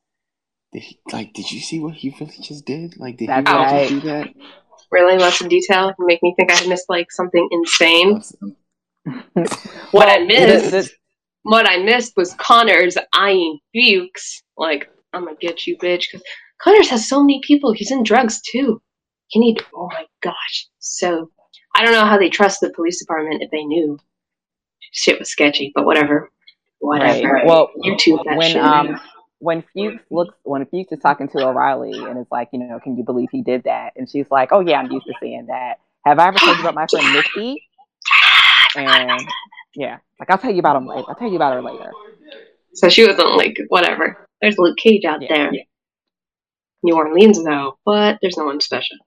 did 0.73 0.83
he, 0.83 0.99
"Like, 1.11 1.33
did 1.33 1.51
you 1.51 1.59
see 1.59 1.79
what 1.79 1.95
he 1.95 2.15
really 2.19 2.35
just 2.41 2.65
did? 2.65 2.97
Like, 2.97 3.17
did 3.17 3.29
That's 3.29 3.49
he 3.49 3.55
really 3.55 3.65
right. 3.65 3.89
just 3.89 4.03
do 4.03 4.09
that?" 4.09 4.27
Really 4.91 5.17
lots 5.17 5.41
of 5.41 5.49
detail 5.49 5.93
make 5.99 6.23
me 6.23 6.33
think 6.37 6.49
I 6.51 6.65
missed 6.67 6.89
like 6.89 7.11
something 7.11 7.47
insane. 7.51 8.21
What 9.33 9.53
Well, 9.93 10.09
I 10.09 10.23
missed 10.25 10.71
the- 10.71 10.81
the- 10.81 10.91
what 11.43 11.69
I 11.69 11.77
missed 11.77 12.13
was 12.17 12.33
Connors 12.35 12.97
eyeing 13.13 13.59
Fuchs 13.73 14.43
like, 14.57 14.89
I'm 15.13 15.23
gonna 15.25 15.37
get 15.39 15.65
you, 15.65 15.77
bitch. 15.77 16.05
Because 16.11 16.25
Connors 16.61 16.89
has 16.89 17.07
so 17.07 17.21
many 17.21 17.39
people. 17.45 17.71
He's 17.71 17.91
in 17.91 18.03
drugs 18.03 18.41
too. 18.41 18.81
He 19.27 19.39
need. 19.39 19.63
Oh 19.73 19.87
my 19.93 20.05
gosh. 20.21 20.67
So 20.79 21.31
I 21.75 21.83
don't 21.83 21.93
know 21.93 22.05
how 22.05 22.17
they 22.17 22.29
trust 22.29 22.59
the 22.59 22.71
police 22.73 22.99
department 22.99 23.41
if 23.41 23.49
they 23.51 23.63
knew 23.63 23.97
shit 24.91 25.19
was 25.19 25.29
sketchy, 25.29 25.71
but 25.73 25.85
whatever. 25.85 26.29
Whatever. 26.79 27.27
Right. 27.33 27.45
Well, 27.45 27.69
YouTube 27.83 28.23
that 28.25 28.37
when 28.37 28.51
shit. 28.51 28.61
um 28.61 28.99
when 29.39 29.63
Fuchs 29.75 30.01
looks 30.09 30.35
when 30.43 30.65
Fuchs 30.65 30.91
is 30.91 30.99
talking 30.99 31.27
to 31.29 31.45
O'Reilly 31.45 31.93
and 31.93 32.17
it's 32.17 32.31
like, 32.31 32.49
you 32.53 32.59
know, 32.59 32.79
can 32.79 32.97
you 32.97 33.03
believe 33.03 33.29
he 33.31 33.41
did 33.41 33.63
that? 33.63 33.93
And 33.95 34.09
she's 34.09 34.29
like, 34.31 34.49
Oh 34.51 34.59
yeah, 34.61 34.79
I'm 34.79 34.91
used 34.91 35.05
to 35.05 35.13
seeing 35.21 35.45
that. 35.47 35.79
Have 36.05 36.19
I 36.19 36.27
ever 36.29 36.37
told 36.39 36.57
you 36.57 36.61
about 36.63 36.75
my 36.75 36.87
friend 36.87 37.13
Misty? 37.13 37.61
And 38.75 39.21
yeah, 39.75 39.97
like 40.19 40.29
I'll 40.29 40.37
tell 40.37 40.51
you 40.51 40.59
about 40.59 40.75
him 40.77 40.87
later. 40.87 41.05
I'll 41.07 41.15
tell 41.15 41.29
you 41.29 41.35
about 41.35 41.53
her 41.53 41.61
later. 41.61 41.91
so 42.73 42.89
she 42.89 43.05
wasn't 43.05 43.35
like 43.37 43.57
whatever. 43.69 44.27
There's 44.41 44.57
Luke 44.57 44.77
Cage 44.77 45.05
out 45.05 45.21
Yeah. 45.21 45.27
there. 45.29 45.51
New 46.83 46.95
Orleans 46.95 47.43
though, 47.43 47.77
but 47.85 48.17
there's 48.21 48.37
no 48.37 48.45
one 48.45 48.61
special. 48.61 48.97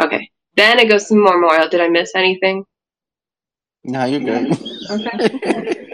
Okay. 0.00 0.30
Then 0.56 0.78
it 0.78 0.88
goes 0.88 1.06
to 1.08 1.14
Memorial. 1.14 1.68
Did 1.68 1.80
I 1.80 1.88
miss 1.88 2.12
anything? 2.14 2.64
No, 3.84 4.04
you're 4.04 4.20
good. 4.20 4.58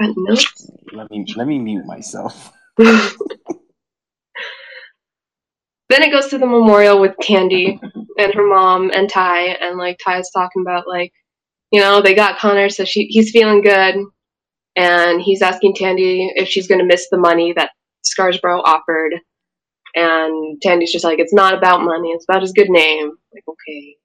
No. 0.00 0.34
Let 0.92 1.10
me 1.10 1.24
let 1.36 1.46
me 1.46 1.58
mute 1.58 1.86
myself. 1.86 2.52
then 2.78 3.10
it 6.02 6.10
goes 6.10 6.28
to 6.28 6.38
the 6.38 6.46
memorial 6.46 7.00
with 7.00 7.14
Tandy 7.20 7.78
and 8.18 8.34
her 8.34 8.46
mom 8.46 8.90
and 8.94 9.08
Ty, 9.08 9.56
and 9.60 9.78
like 9.78 9.98
Ty's 10.04 10.30
talking 10.30 10.62
about 10.62 10.86
like, 10.86 11.12
you 11.70 11.80
know, 11.80 12.02
they 12.02 12.14
got 12.14 12.38
Connor, 12.38 12.68
so 12.68 12.84
she 12.84 13.06
he's 13.06 13.30
feeling 13.30 13.62
good, 13.62 13.96
and 14.76 15.22
he's 15.22 15.42
asking 15.42 15.74
Tandy 15.74 16.30
if 16.36 16.48
she's 16.48 16.68
gonna 16.68 16.84
miss 16.84 17.08
the 17.10 17.18
money 17.18 17.52
that 17.56 17.70
Scarborough 18.02 18.62
offered, 18.62 19.14
and 19.94 20.60
Tandy's 20.60 20.92
just 20.92 21.04
like, 21.04 21.18
it's 21.18 21.34
not 21.34 21.56
about 21.56 21.82
money, 21.82 22.10
it's 22.10 22.26
about 22.28 22.42
his 22.42 22.52
good 22.52 22.70
name. 22.70 23.12
Like, 23.32 23.44
okay, 23.48 23.96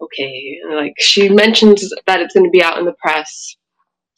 okay, 0.00 0.58
like 0.70 0.94
she 0.98 1.28
mentions 1.28 1.88
that 2.06 2.20
it's 2.20 2.34
gonna 2.34 2.50
be 2.50 2.62
out 2.62 2.78
in 2.78 2.84
the 2.84 2.94
press, 3.00 3.56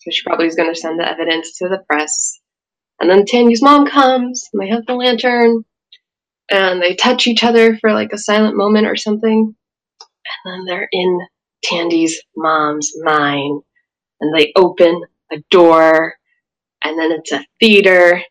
so 0.06 0.12
she 0.12 0.22
probably 0.22 0.46
is 0.46 0.54
gonna 0.54 0.74
send 0.74 1.00
the 1.00 1.08
evidence 1.08 1.58
to 1.58 1.68
the 1.68 1.82
press. 1.88 2.40
And 3.00 3.10
then 3.10 3.24
Tandy's 3.26 3.60
mom 3.60 3.86
comes, 3.86 4.48
and 4.52 4.62
they 4.62 4.68
have 4.68 4.86
the 4.86 4.94
lantern, 4.94 5.64
and 6.48 6.80
they 6.80 6.94
touch 6.94 7.26
each 7.26 7.42
other 7.42 7.76
for 7.78 7.92
like 7.92 8.12
a 8.12 8.18
silent 8.18 8.56
moment 8.56 8.86
or 8.86 8.94
something. 8.94 9.54
And 10.44 10.52
then 10.52 10.64
they're 10.64 10.88
in 10.92 11.20
Tandy's 11.64 12.22
mom's 12.36 12.92
mind. 13.02 13.62
And 14.20 14.34
they 14.34 14.52
open 14.54 15.02
a 15.32 15.38
door, 15.50 16.14
and 16.84 16.98
then 16.98 17.10
it's 17.10 17.32
a 17.32 17.44
theater. 17.60 18.22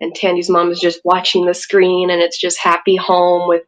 And 0.00 0.14
Tandy's 0.14 0.50
mom 0.50 0.70
is 0.70 0.80
just 0.80 1.00
watching 1.02 1.46
the 1.46 1.54
screen, 1.54 2.10
and 2.10 2.20
it's 2.20 2.38
just 2.38 2.58
happy 2.58 2.96
home 2.96 3.48
with 3.48 3.62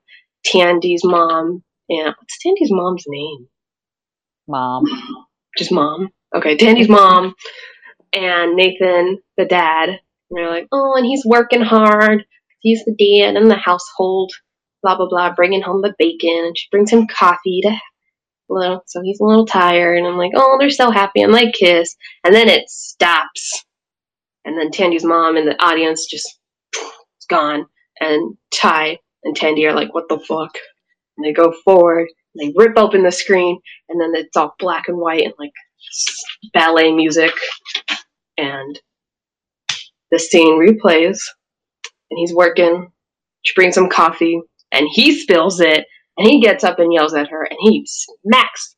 Tandy's 0.45 1.03
mom. 1.03 1.65
And 1.89 2.15
what's 2.19 2.39
Tandy's 2.43 2.71
mom's 2.71 3.05
name? 3.09 3.49
Mom. 4.47 4.85
just 5.57 5.73
mom. 5.73 6.11
Okay, 6.35 6.57
Tandy's 6.57 6.89
mom 6.89 7.35
and 8.13 8.57
Nathan, 8.57 9.19
the 9.37 9.45
dad. 9.45 9.89
And 9.89 9.99
they're 10.31 10.51
like, 10.51 10.69
oh, 10.73 10.95
and 10.97 11.07
he's 11.07 11.25
working 11.25 11.63
hard. 11.63 12.25
He's 12.61 12.85
the 12.85 12.93
dad 12.93 13.29
and 13.29 13.39
in 13.39 13.49
the 13.49 13.57
household. 13.57 14.33
Blah 14.83 14.97
blah 14.97 15.09
blah, 15.09 15.35
bringing 15.35 15.63
home 15.63 15.81
the 15.81 15.95
bacon, 15.97 16.45
and 16.47 16.59
she 16.59 16.67
brings 16.73 16.91
him 16.91 17.07
coffee 17.07 17.61
to. 17.63 17.73
Little, 18.49 18.83
so 18.87 19.01
he's 19.01 19.21
a 19.21 19.25
little 19.25 19.47
tired, 19.47 19.97
and 19.97 20.07
I'm 20.07 20.19
like, 20.19 20.33
oh, 20.35 20.57
they're 20.59 20.69
so 20.69 20.91
happy, 20.91 21.23
and 21.23 21.33
they 21.33 21.53
kiss, 21.53 21.95
and 22.25 22.35
then 22.35 22.49
it 22.49 22.69
stops, 22.69 23.65
and 24.45 24.59
then 24.59 24.71
Tandy's 24.71 25.05
mom 25.05 25.37
in 25.37 25.47
the 25.47 25.55
audience 25.63 26.05
just 26.05 26.27
is 26.75 27.27
gone, 27.31 27.65
and 28.01 28.37
Ty 28.53 28.99
and 29.25 29.35
Tandy 29.35 29.65
are 29.65 29.73
like, 29.73 29.95
what 29.95 30.09
the 30.11 30.19
fuck? 30.19 30.51
And 31.17 31.25
they 31.25 31.33
go 31.33 31.55
forward, 31.65 32.09
and 32.35 32.43
they 32.43 32.53
rip 32.55 32.77
open 32.77 33.05
the 33.05 33.13
screen, 33.13 33.59
and 33.89 33.99
then 33.99 34.13
it's 34.15 34.37
all 34.37 34.55
black 34.59 34.89
and 34.89 34.99
white 34.99 35.23
and 35.23 35.35
like 35.39 35.53
ballet 36.53 36.93
music 36.93 37.33
and 38.39 38.81
the 40.11 40.19
scene 40.19 40.59
replays 40.59 41.19
and 42.11 42.19
he's 42.19 42.35
working 42.35 42.91
she 43.43 43.53
brings 43.55 43.77
him 43.77 43.89
coffee 43.89 44.41
and 44.71 44.87
he 44.93 45.19
spills 45.19 45.61
it 45.61 45.85
and 46.19 46.27
he 46.29 46.41
gets 46.41 46.65
up 46.65 46.79
and 46.79 46.93
yells 46.93 47.15
at 47.15 47.29
her 47.29 47.45
and 47.45 47.59
he 47.61 47.87
smacks 47.87 48.77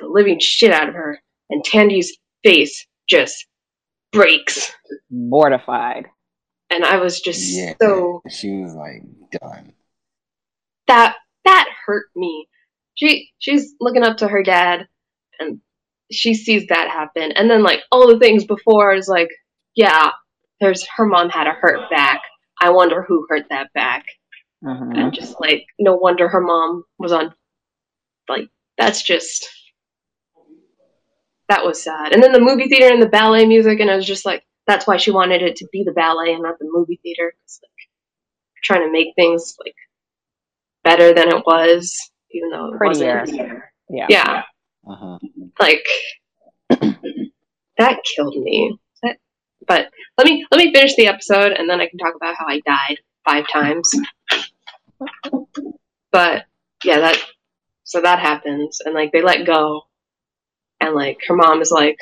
the 0.00 0.06
living 0.06 0.38
shit 0.40 0.72
out 0.72 0.88
of 0.88 0.94
her 0.94 1.20
and 1.50 1.62
tandy's 1.64 2.16
face 2.44 2.86
just 3.08 3.46
breaks 4.12 4.72
Mortified. 5.10 6.06
and 6.70 6.84
i 6.84 6.96
was 6.96 7.20
just 7.20 7.56
Yeah. 7.56 7.74
so 7.80 8.20
She 8.30 8.50
was 8.62 8.74
like 8.74 9.02
done. 9.40 9.72
that 10.88 11.16
that 11.44 11.68
hurt 11.86 12.06
me. 12.14 12.46
She 12.94 13.30
she's 13.38 13.74
looking 13.80 14.02
up 14.04 14.18
to 14.18 14.28
her 14.28 14.42
dad 14.42 14.86
and 15.40 15.60
she 16.12 16.34
sees 16.34 16.66
that 16.68 16.88
happen. 16.90 17.32
And 17.32 17.50
then 17.50 17.62
like 17.62 17.80
all 17.90 18.06
the 18.08 18.18
things 18.18 18.44
before 18.44 18.94
is 18.94 19.08
like, 19.08 19.28
yeah, 19.74 20.10
there's 20.60 20.86
her 20.96 21.06
mom 21.06 21.28
had 21.30 21.46
a 21.46 21.52
hurt 21.52 21.90
back. 21.90 22.20
I 22.60 22.70
wonder 22.70 23.02
who 23.02 23.26
hurt 23.28 23.46
that 23.50 23.72
back. 23.74 24.04
Mhm. 24.64 24.96
And 24.96 25.12
just 25.12 25.40
like 25.40 25.64
no 25.78 25.96
wonder 25.96 26.28
her 26.28 26.40
mom 26.40 26.84
was 26.98 27.10
on 27.12 27.34
like 28.28 28.48
that's 28.78 29.02
just 29.02 29.48
that 31.48 31.64
was 31.64 31.82
sad. 31.82 32.12
And 32.12 32.22
then 32.22 32.32
the 32.32 32.40
movie 32.40 32.68
theater 32.68 32.92
and 32.92 33.02
the 33.02 33.08
ballet 33.08 33.44
music 33.46 33.80
and 33.80 33.90
I 33.90 33.96
was 33.96 34.06
just 34.06 34.24
like 34.24 34.44
that's 34.66 34.86
why 34.86 34.96
she 34.96 35.10
wanted 35.10 35.42
it 35.42 35.56
to 35.56 35.66
be 35.72 35.82
the 35.84 35.92
ballet 35.92 36.32
and 36.32 36.42
not 36.42 36.58
the 36.60 36.68
movie 36.70 37.00
theater 37.02 37.32
'cause, 37.42 37.60
like 37.62 37.88
trying 38.62 38.86
to 38.86 38.92
make 38.92 39.08
things 39.16 39.56
like 39.64 39.74
better 40.84 41.12
than 41.12 41.28
it 41.28 41.42
was 41.46 42.10
even 42.30 42.50
though 42.50 42.72
it 42.72 42.78
Prettier. 42.78 43.20
wasn't. 43.20 43.60
Yeah. 43.90 44.06
Yeah, 44.08 44.42
Uh-huh. 44.86 45.18
like 45.60 45.86
that 47.78 47.98
killed 48.16 48.36
me. 48.42 48.78
That, 49.02 49.18
but 49.66 49.90
let 50.18 50.26
me 50.26 50.44
let 50.50 50.58
me 50.58 50.72
finish 50.74 50.96
the 50.96 51.06
episode 51.06 51.52
and 51.52 51.68
then 51.68 51.80
I 51.80 51.88
can 51.88 51.98
talk 51.98 52.14
about 52.16 52.34
how 52.36 52.46
I 52.48 52.60
died 52.66 52.98
five 53.24 53.46
times. 53.48 53.90
But 56.12 56.44
yeah, 56.84 57.00
that 57.00 57.18
so 57.84 58.00
that 58.00 58.18
happens, 58.20 58.80
and 58.84 58.94
like 58.94 59.12
they 59.12 59.22
let 59.22 59.46
go, 59.46 59.82
and 60.80 60.94
like 60.94 61.18
her 61.26 61.34
mom 61.34 61.60
is 61.62 61.70
like 61.70 61.96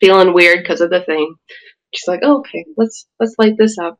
feeling 0.00 0.32
weird 0.32 0.62
because 0.62 0.80
of 0.80 0.90
the 0.90 1.02
thing. 1.02 1.34
She's 1.94 2.08
like, 2.08 2.20
oh, 2.22 2.38
okay, 2.40 2.64
let's 2.76 3.06
let's 3.20 3.34
light 3.38 3.56
this 3.58 3.78
up, 3.78 3.98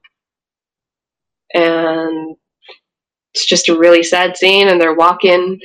and 1.54 2.36
it's 3.34 3.46
just 3.46 3.68
a 3.68 3.78
really 3.78 4.02
sad 4.02 4.36
scene. 4.36 4.68
And 4.68 4.80
they're 4.80 4.94
walking, 4.94 5.60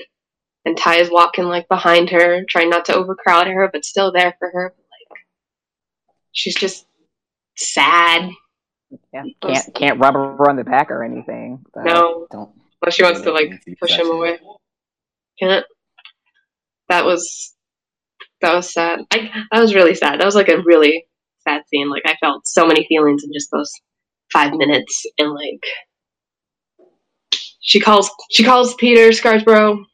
and 0.65 0.77
Ty 0.77 0.97
is 0.97 1.11
walking 1.11 1.45
like 1.45 1.67
behind 1.69 2.09
her, 2.09 2.43
trying 2.49 2.69
not 2.69 2.85
to 2.85 2.95
overcrowd 2.95 3.47
her, 3.47 3.69
but 3.71 3.85
still 3.85 4.11
there 4.11 4.35
for 4.39 4.49
her. 4.49 4.73
Like 4.75 5.19
she's 6.31 6.55
just 6.55 6.85
sad. 7.55 8.29
Yeah, 9.13 9.23
can't 9.41 9.73
can't 9.75 9.99
rub 9.99 10.15
her 10.15 10.49
on 10.49 10.55
the 10.55 10.63
back 10.63 10.91
or 10.91 11.03
anything. 11.03 11.63
No, 11.75 12.27
Don't. 12.31 12.49
well, 12.81 12.91
she 12.91 13.03
wants 13.03 13.21
to 13.21 13.31
like 13.31 13.51
push 13.79 13.91
him 13.91 14.09
away. 14.09 14.39
Can't. 15.39 15.65
That 16.89 17.05
was 17.05 17.55
that 18.41 18.53
was 18.53 18.73
sad. 18.73 18.99
I 19.11 19.31
that 19.51 19.59
was 19.59 19.75
really 19.75 19.95
sad. 19.95 20.19
That 20.19 20.25
was 20.25 20.35
like 20.35 20.49
a 20.49 20.61
really 20.61 21.05
sad 21.47 21.63
scene. 21.67 21.89
Like 21.89 22.03
I 22.05 22.15
felt 22.21 22.47
so 22.47 22.65
many 22.65 22.85
feelings 22.87 23.23
in 23.23 23.31
just 23.33 23.49
those 23.51 23.71
five 24.31 24.53
minutes, 24.53 25.05
and 25.17 25.33
like 25.33 25.63
she 27.59 27.79
calls 27.79 28.09
she 28.31 28.43
calls 28.43 28.75
Peter 28.75 29.11
Scarborough. 29.11 29.85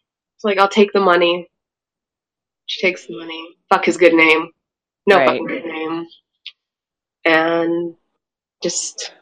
It's 0.42 0.46
like 0.46 0.58
I'll 0.58 0.68
take 0.68 0.92
the 0.92 1.00
money. 1.00 1.48
She 2.66 2.82
takes 2.82 3.06
the 3.06 3.16
money. 3.16 3.58
Fuck 3.70 3.86
his 3.86 3.96
good 3.98 4.16
name. 4.16 4.50
No 5.06 5.18
Right. 5.18 5.28
fucking 5.28 5.46
good 5.46 5.66
name. 5.66 6.08
And 7.26 7.96
just 8.64 9.14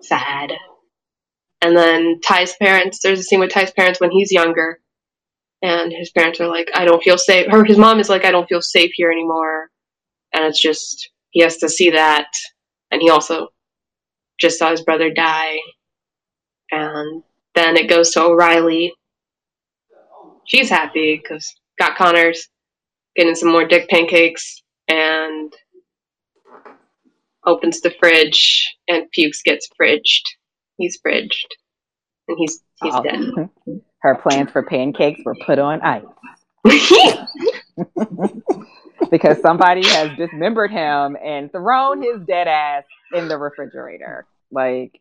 sad. 0.00 0.54
And 1.60 1.76
then 1.76 2.20
Ty's 2.22 2.56
parents, 2.56 3.00
there's 3.02 3.20
a 3.20 3.22
scene 3.22 3.38
with 3.40 3.50
Ty's 3.50 3.70
parents 3.72 4.00
when 4.00 4.10
he's 4.12 4.32
younger. 4.32 4.80
And 5.60 5.92
his 5.92 6.10
parents 6.10 6.40
are 6.40 6.48
like, 6.48 6.70
I 6.74 6.86
don't 6.86 7.02
feel 7.02 7.18
safe. 7.18 7.48
Or 7.52 7.64
his 7.64 7.76
mom 7.76 8.00
is 8.00 8.08
like, 8.08 8.24
I 8.24 8.30
don't 8.30 8.48
feel 8.48 8.62
safe 8.62 8.92
here 8.94 9.10
anymore. 9.12 9.68
And 10.32 10.42
it's 10.46 10.60
just, 10.62 11.10
he 11.32 11.42
has 11.42 11.58
to 11.58 11.68
see 11.68 11.90
that. 11.90 12.28
And 12.90 13.02
he 13.02 13.10
also 13.10 13.48
just 14.40 14.58
saw 14.58 14.70
his 14.70 14.80
brother 14.80 15.12
die. 15.12 15.58
And 16.70 17.22
then 17.54 17.76
it 17.76 17.90
goes 17.90 18.12
to 18.12 18.22
O'Reilly. 18.22 18.94
She's 20.54 20.68
happy 20.68 21.16
because 21.22 21.50
got 21.78 21.96
Connors 21.96 22.48
getting 23.16 23.34
some 23.34 23.50
more 23.50 23.66
dick 23.66 23.88
pancakes 23.88 24.62
and 24.88 25.52
opens 27.46 27.80
the 27.80 27.90
fridge 27.98 28.68
and 28.88 29.06
Fuchs 29.14 29.42
gets 29.42 29.68
fridged. 29.80 30.22
He's 30.76 31.00
fridged. 31.00 31.46
And 32.28 32.36
he's 32.38 32.62
he's 32.82 32.94
Oh. 32.94 33.02
dead. 33.02 33.80
Her 34.02 34.16
plans 34.16 34.50
for 34.50 34.62
pancakes 34.64 35.20
were 35.24 35.36
put 35.46 35.60
on 35.60 35.80
ice 35.80 36.02
because 39.10 39.40
somebody 39.40 39.86
has 39.86 40.10
dismembered 40.18 40.72
him 40.72 41.16
and 41.24 41.50
thrown 41.52 42.02
his 42.02 42.20
dead 42.26 42.48
ass 42.48 42.82
in 43.14 43.28
the 43.28 43.38
refrigerator. 43.38 44.26
Like, 44.50 45.00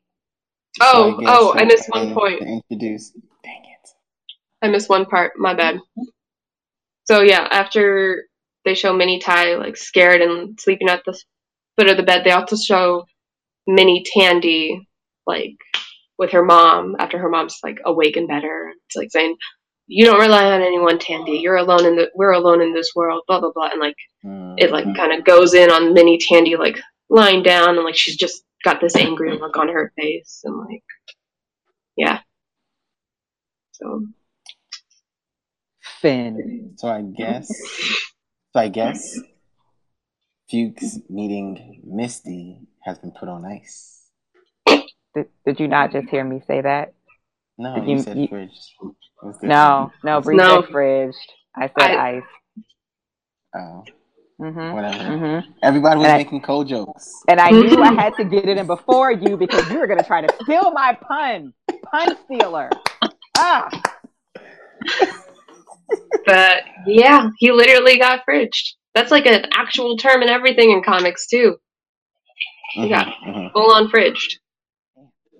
oh, 0.81 1.17
So 1.19 1.25
I 1.25 1.27
oh, 1.27 1.53
I 1.57 1.61
we're 1.61 1.65
missed 1.65 1.89
one 1.89 2.13
point. 2.13 2.41
Introduce. 2.41 3.09
Dang 3.43 3.63
it. 3.65 3.70
I 4.61 4.67
missed 4.69 4.89
one 4.89 5.05
part. 5.05 5.33
My 5.37 5.53
bad. 5.53 5.79
So 7.05 7.21
yeah, 7.21 7.47
after 7.51 8.23
they 8.65 8.75
show 8.75 8.93
Minnie 8.93 9.19
Ty 9.19 9.55
like 9.55 9.75
scared 9.77 10.21
and 10.21 10.59
sleeping 10.59 10.87
at 10.89 11.01
the 11.05 11.19
foot 11.75 11.89
of 11.89 11.97
the 11.97 12.03
bed, 12.03 12.23
they 12.23 12.31
also 12.31 12.55
show 12.55 13.05
Minnie 13.67 14.03
Tandy 14.13 14.87
like 15.25 15.55
with 16.17 16.31
her 16.31 16.43
mom 16.45 16.95
after 16.99 17.17
her 17.17 17.29
mom's 17.29 17.57
like 17.63 17.79
awake 17.85 18.17
and 18.17 18.27
better. 18.27 18.71
It's 18.85 18.95
like 18.95 19.11
saying, 19.11 19.35
"You 19.87 20.05
don't 20.05 20.19
rely 20.21 20.45
on 20.45 20.61
anyone, 20.61 20.99
Tandy. 20.99 21.39
You're 21.39 21.57
alone 21.57 21.85
in 21.85 21.95
the 21.95 22.11
we're 22.15 22.31
alone 22.33 22.61
in 22.61 22.73
this 22.73 22.91
world." 22.95 23.23
Blah 23.27 23.39
blah 23.39 23.51
blah, 23.53 23.69
and 23.71 23.79
like 23.79 23.95
it 24.57 24.71
like 24.71 24.85
Mhm. 24.85 24.95
kind 24.95 25.11
of 25.13 25.25
goes 25.25 25.53
in 25.55 25.71
on 25.71 25.93
Minnie 25.93 26.19
Tandy 26.19 26.55
like 26.55 26.79
lying 27.09 27.41
down 27.43 27.75
and 27.75 27.83
like 27.83 27.95
she's 27.97 28.15
just 28.15 28.43
got 28.63 28.79
this 28.79 28.95
angry 28.95 29.35
look 29.37 29.57
on 29.57 29.67
her 29.69 29.91
face 29.99 30.41
and 30.43 30.55
like 30.57 30.83
yeah. 31.97 32.19
So 33.71 34.05
Finn. 36.01 36.73
So 36.77 36.87
I 36.87 37.01
guess. 37.01 37.47
So 38.53 38.59
I 38.59 38.67
guess. 38.69 39.19
Fuchs 40.49 40.99
meeting 41.09 41.81
Misty 41.85 42.59
has 42.83 42.99
been 42.99 43.11
put 43.11 43.29
on 43.29 43.45
ice. 43.45 43.99
Did, 44.67 45.27
did 45.45 45.59
you 45.59 45.67
not 45.67 45.91
just 45.91 46.09
hear 46.09 46.23
me 46.23 46.41
say 46.47 46.61
that? 46.61 46.93
No, 47.57 47.75
Did 47.75 47.87
you, 47.87 47.95
you- 47.95 48.01
said 48.01 48.17
you- 48.17 48.27
fridge. 48.27 48.75
What's 49.21 49.37
this? 49.39 49.47
No, 49.47 49.91
no, 50.03 50.19
Bri 50.21 50.35
No. 50.35 50.61
said 50.61 50.71
fridged. 50.71 51.13
I 51.55 51.67
said 51.67 51.91
I- 51.91 52.09
ice. 52.17 52.23
Oh, 53.55 53.83
hmm 54.39 54.71
whatever. 54.73 55.17
hmm 55.43 55.51
Everybody 55.61 55.97
was 55.97 56.05
And 56.07 56.13
I- 56.15 56.17
making 56.17 56.41
cold 56.41 56.67
jokes. 56.67 57.21
And 57.27 57.39
I 57.39 57.51
knew 57.51 57.81
I 57.83 57.93
had 57.93 58.15
to 58.15 58.23
get 58.25 58.45
it 58.49 58.57
in 58.57 58.65
before 58.75 59.11
you 59.11 59.37
because 59.37 59.69
you 59.69 59.77
were 59.79 59.87
going 59.87 59.99
to 59.99 60.05
try 60.05 60.21
to 60.25 60.33
steal 60.43 60.71
my 60.71 60.97
pun. 61.01 61.53
Pun 61.91 62.17
stealer. 62.25 62.69
Ah, 63.37 63.69
But 66.25 66.63
yeah, 66.85 67.29
he 67.39 67.51
literally 67.51 67.97
got 67.97 68.21
fridged. 68.29 68.73
That's 68.93 69.11
like 69.11 69.25
an 69.25 69.45
actual 69.53 69.97
term 69.97 70.21
and 70.21 70.29
everything 70.29 70.71
in 70.71 70.83
comics 70.83 71.27
too. 71.27 71.57
Yeah. 72.75 73.05
Mhm, 73.25 73.33
mhm. 73.35 73.51
Full 73.53 73.71
on 73.71 73.89
fridged. 73.89 74.35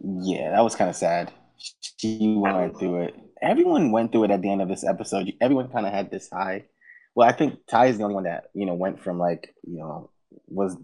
Yeah, 0.04 0.52
that 0.52 0.64
was 0.64 0.76
kind 0.76 0.90
of 0.90 0.96
sad. 0.96 1.32
She 1.98 2.36
went 2.38 2.78
through 2.80 3.04
it. 3.04 3.16
Everyone 3.42 3.92
went 3.92 4.12
through 4.12 4.26
it 4.26 4.32
at 4.32 4.42
the 4.42 4.52
end 4.52 4.62
of 4.62 4.68
this 4.70 4.84
episode. 4.84 5.32
Everyone 5.42 5.70
kind 5.70 5.86
of 5.86 5.94
had 5.94 6.12
this 6.12 6.30
high. 6.32 6.66
Well, 7.16 7.28
I 7.28 7.34
think 7.34 7.60
Ty 7.70 7.88
is 7.88 7.98
the 7.98 8.04
only 8.04 8.16
one 8.16 8.24
that 8.24 8.46
you 8.54 8.66
know 8.66 8.74
went 8.74 9.02
from 9.02 9.20
like 9.20 9.54
you 9.64 9.80
know 9.80 10.10
was. 10.48 10.78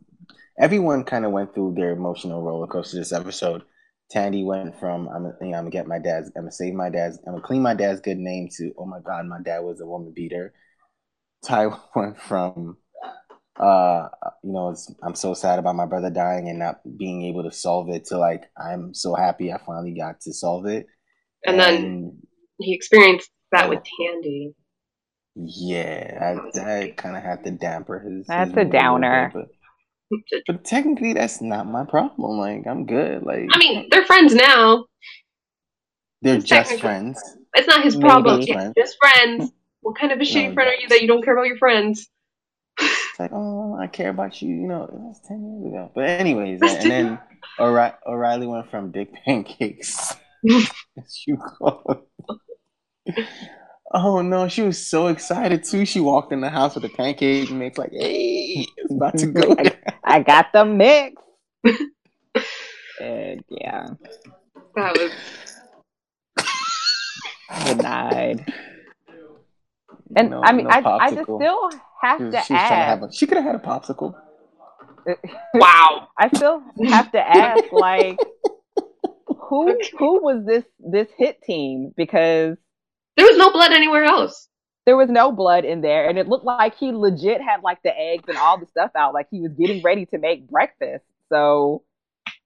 Everyone 0.59 1.03
kind 1.03 1.23
of 1.23 1.31
went 1.31 1.53
through 1.53 1.75
their 1.75 1.91
emotional 1.91 2.41
roller 2.41 2.67
coaster 2.67 2.97
this 2.97 3.13
episode. 3.13 3.63
Tandy 4.09 4.43
went 4.43 4.79
from 4.79 5.07
I'm 5.09 5.25
you 5.41 5.51
know, 5.51 5.57
I'm 5.57 5.63
gonna 5.63 5.69
get 5.71 5.87
my 5.87 5.99
dad's 5.99 6.27
I'm 6.35 6.43
gonna 6.43 6.51
save 6.51 6.73
my 6.73 6.89
dad's 6.89 7.19
I'm 7.27 7.33
gonna 7.33 7.43
clean 7.43 7.61
my 7.61 7.73
dad's 7.73 8.01
good 8.01 8.17
name 8.17 8.49
to 8.57 8.73
oh 8.77 8.85
my 8.85 8.99
god 8.99 9.25
my 9.25 9.41
dad 9.43 9.59
was 9.59 9.81
a 9.81 9.85
woman 9.85 10.13
beater. 10.15 10.53
Ty 11.45 11.67
went 11.95 12.19
from 12.21 12.77
uh 13.59 14.09
you 14.43 14.53
know 14.53 14.69
it's, 14.69 14.93
I'm 15.03 15.15
so 15.15 15.33
sad 15.33 15.59
about 15.59 15.75
my 15.75 15.85
brother 15.85 16.09
dying 16.11 16.49
and 16.49 16.59
not 16.59 16.81
being 16.97 17.23
able 17.23 17.43
to 17.43 17.51
solve 17.51 17.89
it 17.89 18.05
to 18.05 18.17
like 18.17 18.43
I'm 18.57 18.93
so 18.93 19.15
happy 19.15 19.51
I 19.53 19.59
finally 19.65 19.93
got 19.95 20.21
to 20.21 20.33
solve 20.33 20.65
it. 20.67 20.87
And 21.45 21.59
then 21.59 22.21
he 22.59 22.73
experienced 22.73 23.29
that 23.51 23.69
with 23.69 23.79
Tandy. 23.99 24.53
yeah, 25.35 26.19
that, 26.19 26.53
that 26.53 26.97
kind 26.97 27.15
of 27.15 27.23
had 27.23 27.43
to 27.43 27.51
damper 27.51 27.99
his. 27.99 28.27
That's 28.27 28.51
his 28.51 28.57
a 28.57 28.65
downer. 28.65 29.31
bit, 29.33 29.47
but, 30.47 30.63
technically, 30.63 31.13
that's 31.13 31.41
not 31.41 31.67
my 31.67 31.85
problem. 31.85 32.37
Like 32.37 32.65
I'm 32.67 32.85
good. 32.85 33.23
Like 33.23 33.47
I 33.51 33.57
mean, 33.57 33.87
they're 33.91 34.05
friends 34.05 34.33
now. 34.33 34.85
they're 36.21 36.39
just 36.39 36.79
friends. 36.79 37.21
It's 37.55 37.67
not 37.67 37.83
his 37.83 37.95
problem. 37.95 38.41
Just 38.41 38.53
friends. 38.53 38.73
just 38.77 38.97
friends. 38.99 39.51
What 39.81 39.97
kind 39.97 40.11
of 40.11 40.19
a 40.19 40.23
shitty 40.23 40.49
No, 40.49 40.53
friend 40.53 40.69
are 40.69 40.75
you 40.75 40.87
that 40.89 41.01
you 41.01 41.07
don't 41.07 41.23
care 41.23 41.33
about 41.35 41.47
your 41.47 41.57
friends? 41.57 42.07
It's 42.79 43.19
like, 43.19 43.31
oh, 43.33 43.75
I 43.79 43.87
care 43.87 44.09
about 44.09 44.41
you. 44.41 44.49
You 44.49 44.67
know, 44.67 44.83
it 44.83 44.93
was 44.93 45.19
ten 45.27 45.43
years 45.43 45.73
ago. 45.73 45.91
But 45.95 46.05
anyways, 46.05 46.61
and 46.61 46.91
then 46.91 47.19
O'Reilly, 47.59 47.95
O'Reilly 48.05 48.47
went 48.47 48.69
from 48.69 48.91
big 48.91 49.09
pancakes. 49.25 50.15
as 50.47 51.23
you 51.25 51.37
call 51.37 52.05
it. 53.05 53.25
Oh 53.93 54.21
no, 54.21 54.47
she 54.49 54.63
was 54.63 54.85
so 54.85 55.07
excited 55.07 55.63
too. 55.63 55.85
She 55.85 55.99
walked 56.01 56.33
in 56.33 56.41
the 56.41 56.49
house 56.49 56.75
with 56.75 56.83
a 56.85 56.89
pancake 56.89 57.49
mix, 57.51 57.77
like, 57.77 57.91
hey, 57.91 58.65
it's 58.77 58.93
about 58.93 59.17
to 59.19 59.27
go. 59.27 59.55
down." 59.55 59.71
I 60.03 60.19
got 60.21 60.47
the 60.53 60.65
mix. 60.65 61.21
and 63.01 63.43
yeah, 63.49 63.87
That 64.75 64.97
was 64.97 65.11
denied. 67.65 68.45
And 70.15 70.29
No- 70.31 70.41
I 70.43 70.51
mean, 70.53 70.65
no 70.65 70.71
I, 70.71 70.79
I 71.05 71.09
just 71.11 71.23
still 71.23 71.69
have 72.01 72.19
She 72.19 72.23
was, 72.25 72.33
to 72.35 72.41
she 72.43 72.53
was 72.53 72.59
trying 72.61 72.69
to 72.69 72.75
ask. 72.75 72.87
have 73.01 73.03
a. 73.03 73.13
She 73.13 73.25
could 73.27 73.37
have 73.37 73.45
had 73.45 73.55
a 73.55 73.59
popsicle. 73.59 74.15
wow. 75.53 76.07
I 76.17 76.27
still 76.35 76.61
have 76.89 77.11
to 77.13 77.19
ask, 77.19 77.71
like, 77.71 78.19
who 79.27 79.77
who 79.97 80.21
was 80.21 80.45
this 80.45 80.65
this 80.79 81.07
hit 81.17 81.41
team? 81.43 81.93
Because 81.95 82.57
There 83.17 83.25
was 83.25 83.37
no 83.37 83.51
blood 83.51 83.73
anywhere 83.73 84.05
else. 84.05 84.47
there 84.85 84.95
was 84.95 85.09
no 85.09 85.33
blood 85.33 85.65
in 85.65 85.81
there, 85.81 86.07
and 86.07 86.17
it 86.17 86.29
looked 86.29 86.45
like 86.45 86.77
he 86.77 86.93
legit 86.93 87.41
had 87.41 87.61
like 87.61 87.81
the 87.83 87.97
eggs 87.97 88.25
and 88.29 88.37
all 88.37 88.57
the 88.57 88.67
stuff 88.67 88.91
out, 88.95 89.13
like 89.13 89.27
he 89.29 89.41
was 89.41 89.51
getting 89.53 89.81
ready 89.81 90.05
to 90.05 90.17
make 90.17 90.49
breakfast. 90.49 91.03
So, 91.29 91.83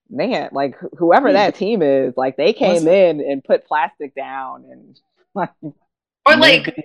man, 0.09 0.49
like 0.51 0.75
whoever 0.97 1.27
hmm. 1.27 1.35
that 1.35 1.55
team 1.55 1.83
is, 1.83 2.15
like 2.17 2.37
they 2.37 2.53
came 2.53 2.85
Was- 2.85 2.85
in 2.85 3.19
and 3.19 3.43
put 3.43 3.67
plastic 3.67 4.15
down, 4.15 4.65
and 4.71 4.99
like 5.35 5.51
Or 6.25 6.35
like 6.35 6.75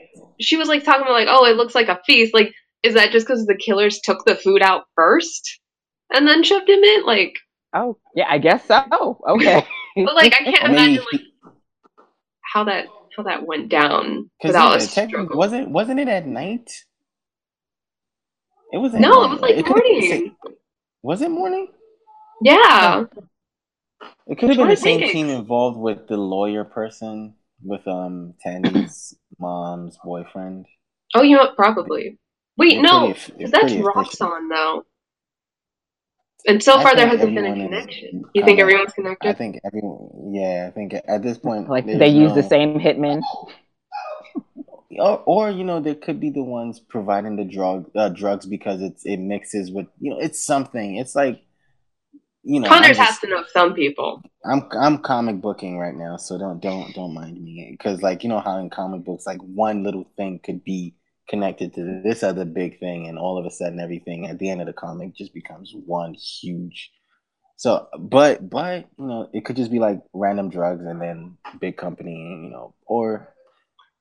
she 0.40 0.56
was 0.56 0.68
like 0.68 0.84
talking 0.84 1.02
about 1.02 1.12
like, 1.12 1.28
oh, 1.30 1.46
it 1.46 1.56
looks 1.56 1.74
like 1.74 1.88
a 1.88 2.00
feast. 2.04 2.34
Like, 2.34 2.52
is 2.82 2.94
that 2.94 3.12
just 3.12 3.26
because 3.26 3.46
the 3.46 3.56
killers 3.56 4.00
took 4.00 4.24
the 4.24 4.34
food 4.34 4.62
out 4.62 4.84
first 4.94 5.60
and 6.12 6.26
then 6.26 6.42
shoved 6.42 6.68
him 6.68 6.82
in? 6.82 7.06
Like, 7.06 7.34
oh 7.72 7.98
yeah, 8.14 8.26
I 8.28 8.38
guess 8.38 8.66
so. 8.66 9.22
Okay, 9.28 9.64
but 9.96 10.14
like 10.14 10.34
I 10.34 10.44
can't 10.44 10.70
imagine 10.70 11.04
like 11.12 11.22
how 12.42 12.64
that 12.64 12.86
how 13.16 13.22
that 13.24 13.46
went 13.46 13.68
down 13.68 14.30
Because 14.38 14.54
without 14.54 14.80
technically, 14.80 14.88
struggle. 15.08 15.36
wasn't 15.38 15.70
wasn't 15.70 16.00
it 16.00 16.08
at 16.08 16.26
night? 16.26 16.70
It 18.72 18.78
was 18.78 18.94
at 18.94 19.00
No, 19.00 19.10
night, 19.10 19.24
it 19.24 19.30
was 19.30 19.40
like 19.40 19.56
been 19.56 19.66
morning. 19.68 20.36
Was 21.02 21.22
it 21.22 21.30
morning? 21.30 21.68
Yeah. 22.42 23.04
It 24.26 24.38
could 24.38 24.50
have 24.50 24.58
been 24.58 24.68
the 24.68 24.76
same 24.76 25.02
it? 25.02 25.12
team 25.12 25.28
involved 25.28 25.78
with 25.78 26.08
the 26.08 26.16
lawyer 26.16 26.64
person 26.64 27.34
with 27.62 27.86
um 27.88 28.34
Tandy's 28.40 29.14
mom's 29.38 29.98
boyfriend. 30.04 30.66
Oh, 31.14 31.22
you 31.22 31.36
know 31.36 31.42
what? 31.44 31.56
Probably. 31.56 32.18
Wait, 32.58 32.82
They're 32.82 32.82
no, 32.82 33.06
pretty 33.06 33.12
eff- 33.12 33.30
they're 33.38 33.48
'cause 33.48 33.50
that's 33.52 33.72
pretty 33.72 33.78
efficient. 33.78 34.18
Though. 34.50 34.84
And 36.46 36.62
so 36.62 36.76
I 36.78 36.82
far, 36.82 36.94
there 36.96 37.08
hasn't 37.08 37.34
been 37.34 37.44
a 37.44 37.48
everyone 37.48 37.72
is 37.74 37.84
connection. 37.86 38.24
You 38.34 38.44
think 38.44 38.58
kinda- 38.58 38.62
everyone's 38.62 38.92
I 39.22 39.32
think 39.32 39.58
everyone. 39.64 40.32
Yeah, 40.32 40.66
I 40.68 40.70
think 40.70 40.94
at 40.94 41.22
this 41.22 41.38
point, 41.38 41.68
Like 41.68 41.86
they 41.86 42.08
use 42.08 42.34
the 42.34 42.42
same 42.42 42.78
hitmen. 42.78 43.22
or, 44.98 45.22
or 45.26 45.50
you 45.50 45.64
know, 45.64 45.80
there 45.80 45.94
could 45.94 46.20
be 46.20 46.30
the 46.30 46.42
ones 46.42 46.78
providing 46.80 47.36
the 47.36 47.44
drug 47.44 47.90
uh, 47.96 48.08
drugs 48.10 48.46
because 48.46 48.80
it's 48.80 49.04
it 49.04 49.18
mixes 49.18 49.70
with 49.70 49.86
you 50.00 50.10
know 50.12 50.18
it's 50.20 50.44
something. 50.44 50.96
It's 50.96 51.14
like 51.14 51.42
you 52.42 52.60
know, 52.60 52.68
I'm 52.68 52.74
Connors 52.82 52.96
just- 52.96 53.10
has 53.10 53.18
to 53.20 53.28
know 53.28 53.42
some 53.52 53.74
people. 53.74 54.22
I'm 54.44 54.68
I'm 54.80 54.98
comic 54.98 55.40
booking 55.40 55.78
right 55.78 55.94
now, 55.96 56.16
so 56.16 56.38
don't 56.38 56.60
don't 56.60 56.94
don't 56.94 57.12
mind 57.12 57.42
me 57.42 57.68
because 57.72 58.02
like 58.02 58.22
you 58.22 58.28
know 58.28 58.40
how 58.40 58.58
in 58.58 58.70
comic 58.70 59.04
books 59.04 59.26
like 59.26 59.40
one 59.40 59.82
little 59.82 60.06
thing 60.16 60.38
could 60.42 60.62
be 60.62 60.94
connected 61.28 61.74
to 61.74 62.02
this 62.04 62.22
other 62.22 62.44
big 62.44 62.78
thing, 62.78 63.06
and 63.08 63.18
all 63.18 63.38
of 63.38 63.46
a 63.46 63.50
sudden 63.50 63.80
everything 63.80 64.26
at 64.26 64.38
the 64.38 64.50
end 64.50 64.60
of 64.60 64.66
the 64.66 64.72
comic 64.72 65.14
just 65.14 65.34
becomes 65.34 65.72
one 65.74 66.14
huge. 66.14 66.90
So, 67.56 67.88
but 67.98 68.48
but 68.48 68.86
you 68.98 69.06
know 69.06 69.28
it 69.32 69.44
could 69.44 69.56
just 69.56 69.72
be 69.72 69.78
like 69.78 70.00
random 70.12 70.50
drugs 70.50 70.84
and 70.84 71.00
then 71.00 71.38
big 71.60 71.76
company, 71.76 72.12
you 72.44 72.50
know, 72.50 72.74
or 72.86 73.32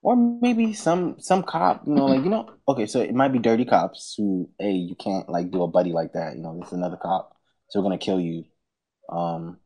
or 0.02 0.16
maybe 0.16 0.74
some 0.74 1.16
some 1.20 1.42
cop, 1.42 1.88
you 1.88 1.94
know, 1.96 2.06
like 2.06 2.24
you 2.24 2.30
know, 2.30 2.48
okay, 2.68 2.86
so 2.86 3.02
it 3.02 3.16
might 3.16 3.34
be 3.34 3.40
dirty 3.40 3.66
cops 3.66 4.14
who, 4.18 4.50
hey, 4.60 4.74
you 4.74 4.96
can't 4.96 5.28
like 5.30 5.50
do 5.50 5.64
a 5.64 5.68
buddy 5.68 5.94
like 5.94 6.14
that, 6.14 6.36
you 6.36 6.44
know, 6.44 6.56
this 6.60 6.68
is 6.68 6.74
another 6.74 6.98
cop, 6.98 7.36
so 7.70 7.80
we're 7.80 7.86
gonna 7.86 7.98
kill 7.98 8.20
you, 8.20 8.44
um, 9.10 9.58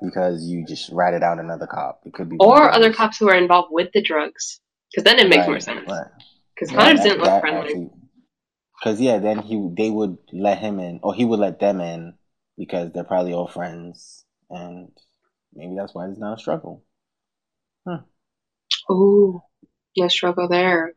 because 0.00 0.44
you 0.46 0.64
just 0.64 0.90
ratted 0.92 1.24
out 1.24 1.40
another 1.40 1.66
cop. 1.66 2.02
It 2.04 2.14
could 2.14 2.28
be 2.28 2.36
Or 2.38 2.70
other 2.70 2.92
cops 2.92 3.18
who 3.18 3.28
are 3.28 3.34
involved 3.34 3.70
with 3.72 3.88
the 3.92 4.02
drugs. 4.02 4.60
Because 4.92 5.04
then 5.04 5.18
it 5.18 5.28
makes 5.28 5.46
more 5.46 5.60
sense. 5.60 5.80
Because 5.80 6.70
Yeah, 6.72 6.76
Connors 6.78 6.98
that- 6.98 7.02
didn't 7.04 7.18
look 7.18 7.26
that 7.26 7.40
friendly. 7.40 7.90
Cause 8.82 9.00
yeah, 9.00 9.18
then 9.18 9.38
he 9.38 9.68
they 9.76 9.90
would 9.90 10.18
let 10.32 10.58
him 10.58 10.80
in, 10.80 10.98
or 11.04 11.14
he 11.14 11.24
would 11.24 11.38
let 11.38 11.60
them 11.60 11.80
in, 11.80 12.14
because 12.58 12.90
they're 12.90 13.04
probably 13.04 13.32
all 13.32 13.46
friends, 13.46 14.24
and 14.50 14.88
maybe 15.54 15.76
that's 15.76 15.94
why 15.94 16.08
it's 16.08 16.18
not 16.18 16.36
a 16.36 16.40
struggle. 16.40 16.82
Huh. 17.86 18.00
Ooh, 18.90 19.40
no 19.96 20.08
struggle 20.08 20.48
there. 20.48 20.94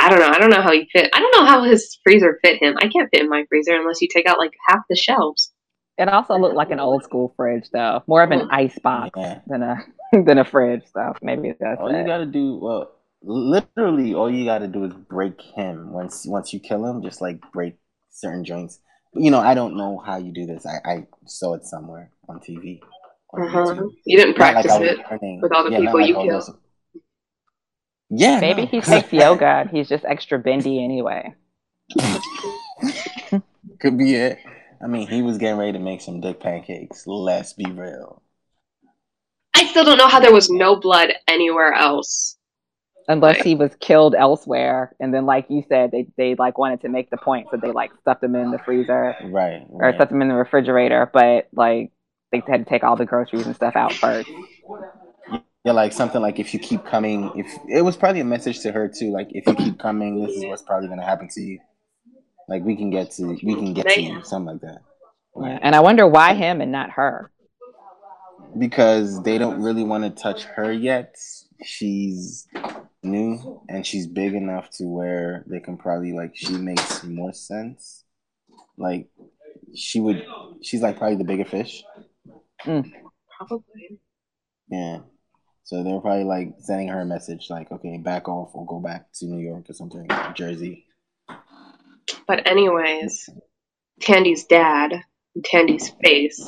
I 0.00 0.08
don't 0.08 0.20
know. 0.20 0.28
I 0.30 0.38
don't 0.38 0.48
know 0.48 0.62
how 0.62 0.72
he 0.72 0.88
fit. 0.90 1.10
I 1.14 1.20
don't 1.20 1.36
know 1.38 1.44
how 1.46 1.64
his 1.64 1.98
freezer 2.02 2.38
fit 2.42 2.62
him. 2.62 2.76
I 2.78 2.88
can't 2.88 3.10
fit 3.10 3.20
in 3.20 3.28
my 3.28 3.44
freezer 3.50 3.74
unless 3.76 4.00
you 4.00 4.08
take 4.10 4.26
out 4.26 4.38
like 4.38 4.52
half 4.66 4.80
the 4.88 4.96
shelves. 4.96 5.52
It 5.98 6.08
also 6.08 6.38
looked 6.38 6.54
like 6.56 6.70
an 6.70 6.80
old 6.80 7.04
school 7.04 7.34
fridge 7.36 7.68
though, 7.72 8.04
more 8.06 8.22
of 8.22 8.30
an 8.30 8.48
ice 8.50 8.78
box 8.78 9.10
Yeah. 9.18 9.40
than 9.46 9.62
a 9.62 9.76
than 10.24 10.38
a 10.38 10.44
fridge. 10.46 10.82
So 10.94 11.12
maybe 11.20 11.52
that's 11.60 11.78
All 11.78 11.90
you 11.94 12.06
gotta 12.06 12.24
do, 12.26 12.56
well, 12.56 12.92
literally, 13.26 14.14
all 14.14 14.30
you 14.30 14.44
gotta 14.44 14.68
do 14.68 14.84
is 14.84 14.92
break 14.94 15.40
him. 15.54 15.92
Once 15.92 16.24
once 16.26 16.52
you 16.52 16.60
kill 16.60 16.86
him, 16.86 17.02
just 17.02 17.20
like 17.20 17.40
break 17.52 17.76
certain 18.10 18.44
joints. 18.44 18.78
You 19.14 19.30
know, 19.30 19.40
I 19.40 19.54
don't 19.54 19.76
know 19.76 19.98
how 19.98 20.16
you 20.18 20.32
do 20.32 20.46
this. 20.46 20.64
I, 20.66 20.78
I 20.90 21.06
saw 21.26 21.54
it 21.54 21.64
somewhere 21.64 22.10
on 22.28 22.38
TV. 22.40 22.80
On 23.32 23.42
Uh-huh. 23.42 23.88
You 24.04 24.16
didn't 24.18 24.38
Not 24.38 24.54
like 24.54 24.64
practice 24.66 24.72
I 24.72 24.82
it. 24.84 24.98
learning. 25.10 25.40
with 25.42 25.52
all 25.52 25.64
the 25.64 25.70
Yeah, 25.72 25.80
people 25.80 26.00
like 26.00 26.08
you 26.08 26.14
I 26.16 26.18
was 26.18 26.26
kill. 26.26 26.34
also- 26.36 26.58
Yeah, 28.10 28.40
Maybe 28.40 28.62
no. 28.62 28.68
he 28.68 28.80
takes 28.92 29.12
yoga. 29.12 29.46
and 29.46 29.70
He's 29.70 29.88
just 29.88 30.04
extra 30.04 30.38
bendy 30.38 30.82
anyway. 30.84 31.34
Could 33.80 33.98
be 33.98 34.14
it. 34.14 34.38
I 34.82 34.86
mean, 34.86 35.08
he 35.08 35.22
was 35.22 35.38
getting 35.38 35.58
ready 35.58 35.72
to 35.72 35.78
make 35.78 36.00
some 36.02 36.20
dick 36.20 36.40
pancakes. 36.40 37.06
Let's 37.06 37.52
be 37.54 37.64
real. 37.70 38.22
I 39.54 39.64
still 39.66 39.84
don't 39.84 39.96
know 39.98 40.08
how 40.08 40.20
there 40.20 40.32
was 40.32 40.50
no 40.50 40.76
blood 40.76 41.12
anywhere 41.26 41.72
else. 41.72 42.35
Unless 43.08 43.42
he 43.42 43.54
was 43.54 43.70
killed 43.80 44.16
elsewhere, 44.16 44.94
and 44.98 45.14
then 45.14 45.26
like 45.26 45.46
you 45.48 45.62
said, 45.68 45.92
they 45.92 46.08
they 46.16 46.34
like 46.34 46.58
wanted 46.58 46.80
to 46.80 46.88
make 46.88 47.08
the 47.10 47.16
point, 47.16 47.46
so 47.50 47.56
they 47.56 47.70
like 47.70 47.92
stuffed 48.00 48.22
him 48.22 48.34
in 48.34 48.50
the 48.50 48.58
freezer 48.58 49.14
Right. 49.24 49.64
or 49.68 49.92
stuffed 49.94 50.10
him 50.10 50.22
in 50.22 50.28
the 50.28 50.34
refrigerator. 50.34 51.08
But 51.12 51.48
like 51.52 51.92
they 52.32 52.42
had 52.46 52.64
to 52.64 52.68
take 52.68 52.82
all 52.82 52.96
the 52.96 53.06
groceries 53.06 53.46
and 53.46 53.54
stuff 53.54 53.76
out 53.76 53.92
first. 53.92 54.28
Yeah, 55.64 55.72
like 55.72 55.92
something 55.92 56.20
like 56.20 56.40
if 56.40 56.52
you 56.52 56.58
keep 56.58 56.84
coming, 56.84 57.30
if 57.36 57.46
it 57.68 57.82
was 57.82 57.96
probably 57.96 58.20
a 58.20 58.24
message 58.24 58.60
to 58.60 58.72
her 58.72 58.88
too, 58.88 59.12
like 59.12 59.28
if 59.30 59.46
you 59.46 59.54
keep 59.54 59.78
coming, 59.78 60.24
this 60.24 60.36
is 60.36 60.44
what's 60.44 60.62
probably 60.62 60.88
gonna 60.88 61.04
happen 61.04 61.28
to 61.28 61.40
you. 61.40 61.60
Like 62.48 62.64
we 62.64 62.76
can 62.76 62.90
get 62.90 63.12
to, 63.12 63.26
we 63.26 63.54
can 63.54 63.72
get 63.72 63.88
to 63.88 64.00
you, 64.00 64.22
something 64.24 64.54
like 64.54 64.62
that. 64.62 64.78
Yeah. 65.40 65.58
And 65.62 65.74
I 65.74 65.80
wonder 65.80 66.06
why 66.06 66.34
him 66.34 66.60
and 66.60 66.72
not 66.72 66.90
her. 66.90 67.30
Because 68.58 69.22
they 69.22 69.38
don't 69.38 69.60
really 69.60 69.82
want 69.82 70.04
to 70.04 70.10
touch 70.10 70.44
her 70.44 70.72
yet. 70.72 71.14
She's 71.64 72.46
new 73.06 73.62
and 73.68 73.86
she's 73.86 74.06
big 74.06 74.34
enough 74.34 74.70
to 74.70 74.84
where 74.84 75.44
they 75.46 75.60
can 75.60 75.76
probably 75.76 76.12
like 76.12 76.32
she 76.34 76.52
makes 76.52 77.02
more 77.04 77.32
sense. 77.32 78.04
Like 78.76 79.08
she 79.74 80.00
would, 80.00 80.24
she's 80.62 80.82
like 80.82 80.98
probably 80.98 81.16
the 81.16 81.24
bigger 81.24 81.44
fish. 81.44 81.82
Mm. 82.64 82.90
Probably. 83.36 84.00
Yeah. 84.68 85.00
So 85.64 85.82
they're 85.82 86.00
probably 86.00 86.24
like 86.24 86.54
sending 86.60 86.88
her 86.88 87.00
a 87.00 87.06
message 87.06 87.48
like, 87.50 87.72
okay, 87.72 87.98
back 87.98 88.28
off 88.28 88.52
or 88.54 88.64
go 88.66 88.78
back 88.78 89.06
to 89.14 89.26
New 89.26 89.40
York 89.40 89.68
or 89.68 89.72
something, 89.72 90.06
Jersey. 90.34 90.86
But 92.28 92.46
anyways, 92.46 93.28
Tandy's 94.00 94.44
dad, 94.44 95.02
Tandy's 95.44 95.90
face, 96.02 96.40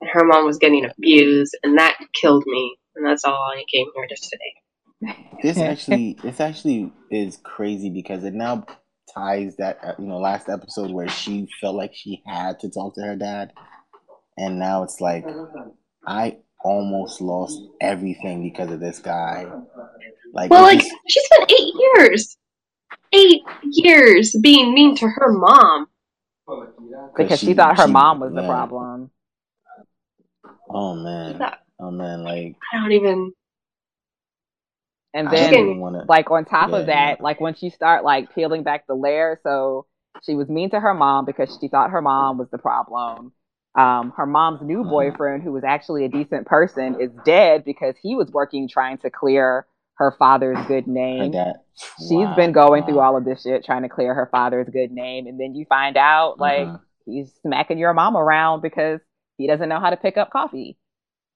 and 0.00 0.10
her 0.12 0.24
mom 0.24 0.44
was 0.44 0.58
getting 0.58 0.84
abused, 0.84 1.56
and 1.62 1.78
that 1.78 1.98
killed 2.20 2.44
me. 2.46 2.76
And 2.96 3.06
that's 3.06 3.24
all 3.24 3.32
I 3.32 3.64
came 3.72 3.86
here 3.94 4.06
to 4.06 4.16
say. 4.16 4.38
This 5.42 5.58
actually, 5.70 6.16
this 6.22 6.40
actually 6.40 6.92
is 7.10 7.38
crazy 7.42 7.90
because 7.90 8.24
it 8.24 8.34
now 8.34 8.64
ties 9.14 9.56
that 9.56 9.78
uh, 9.82 9.92
you 9.98 10.06
know 10.06 10.18
last 10.18 10.48
episode 10.48 10.90
where 10.90 11.08
she 11.08 11.48
felt 11.60 11.76
like 11.76 11.94
she 11.94 12.22
had 12.26 12.58
to 12.60 12.70
talk 12.70 12.94
to 12.94 13.02
her 13.02 13.16
dad, 13.16 13.52
and 14.36 14.58
now 14.58 14.82
it's 14.82 15.00
like 15.00 15.24
I 16.06 16.38
almost 16.62 17.20
lost 17.20 17.60
everything 17.80 18.42
because 18.42 18.70
of 18.70 18.80
this 18.80 18.98
guy. 18.98 19.46
Like, 20.32 20.50
Well, 20.50 20.62
like 20.62 20.80
just- 20.80 20.92
she 21.08 21.20
spent 21.20 21.50
eight 21.52 21.72
years, 21.96 22.36
eight 23.12 23.42
years 23.70 24.36
being 24.42 24.74
mean 24.74 24.96
to 24.96 25.06
her 25.08 25.30
mom. 25.32 25.86
because 27.16 27.38
she, 27.38 27.46
she- 27.46 27.54
thought 27.54 27.76
her 27.78 27.86
she- 27.86 27.92
mom 27.92 28.20
was 28.20 28.32
the 28.32 28.42
problem. 28.42 29.10
oh 30.70 30.94
man, 30.96 31.40
oh 31.78 31.90
man, 31.90 32.22
like 32.24 32.56
I 32.72 32.78
don't 32.80 32.92
even. 32.92 33.32
And 35.14 35.30
then 35.30 35.80
want 35.80 35.96
to. 35.96 36.08
like 36.08 36.30
on 36.30 36.44
top 36.44 36.70
Yeah, 36.70 36.80
of 36.80 36.86
that, 36.86 37.20
like 37.20 37.40
once 37.40 37.62
you 37.62 37.70
start 37.70 38.04
like 38.04 38.34
peeling 38.34 38.64
back 38.64 38.86
the 38.86 38.94
layer, 38.94 39.40
so 39.44 39.86
she 40.24 40.34
was 40.34 40.48
mean 40.48 40.70
to 40.70 40.80
her 40.80 40.94
mom 40.94 41.24
because 41.24 41.56
she 41.60 41.68
thought 41.68 41.90
her 41.90 42.02
mom 42.02 42.38
was 42.38 42.50
the 42.50 42.58
problem. 42.58 43.32
Um, 43.76 44.12
her 44.16 44.26
mom's 44.26 44.62
new 44.62 44.84
Mhm. 44.84 44.88
boyfriend, 44.88 45.42
who 45.42 45.52
was 45.52 45.64
actually 45.64 46.04
a 46.04 46.10
decent 46.10 46.46
person, 46.46 47.00
is 47.00 47.10
dead 47.24 47.64
because 47.64 47.96
he 48.02 48.16
was 48.16 48.30
working 48.30 48.68
trying 48.68 48.98
to 48.98 49.10
clear 49.10 49.66
her 49.96 50.12
father's 50.18 50.58
good 50.66 50.88
name. 50.88 51.32
She's 52.08 52.08
Wow, 52.10 52.36
been 52.36 52.52
going 52.52 52.84
through 52.84 53.00
all 53.00 53.16
of 53.16 53.24
this 53.24 53.42
shit 53.42 53.64
trying 53.64 53.82
to 53.82 53.88
clear 53.88 54.14
her 54.14 54.28
father's 54.32 54.68
good 54.68 54.92
name, 54.92 55.26
and 55.26 55.40
then 55.40 55.54
you 55.54 55.66
find 55.66 55.96
out 55.96 56.38
like 56.40 56.66
Mhm. 56.68 56.80
he's 57.06 57.32
smacking 57.42 57.78
your 57.78 57.94
mom 57.94 58.16
around 58.16 58.62
because 58.62 59.00
he 59.38 59.46
doesn't 59.46 59.68
know 59.68 59.80
how 59.80 59.90
to 59.90 59.96
pick 59.96 60.16
up 60.16 60.30
coffee. 60.30 60.76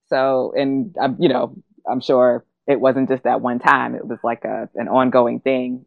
So, 0.07 0.53
and 0.55 0.95
um, 0.99 1.17
you 1.19 1.29
know, 1.29 1.55
I'm 1.89 2.01
sure 2.01 2.45
it 2.69 2.79
wasn't 2.79 3.09
just 3.09 3.23
that 3.23 3.41
one 3.41 3.59
time; 3.59 3.95
it 3.95 4.07
was 4.07 4.19
like 4.23 4.45
a 4.45 4.69
an 4.75 4.87
ongoing 4.87 5.41
thing. 5.41 5.85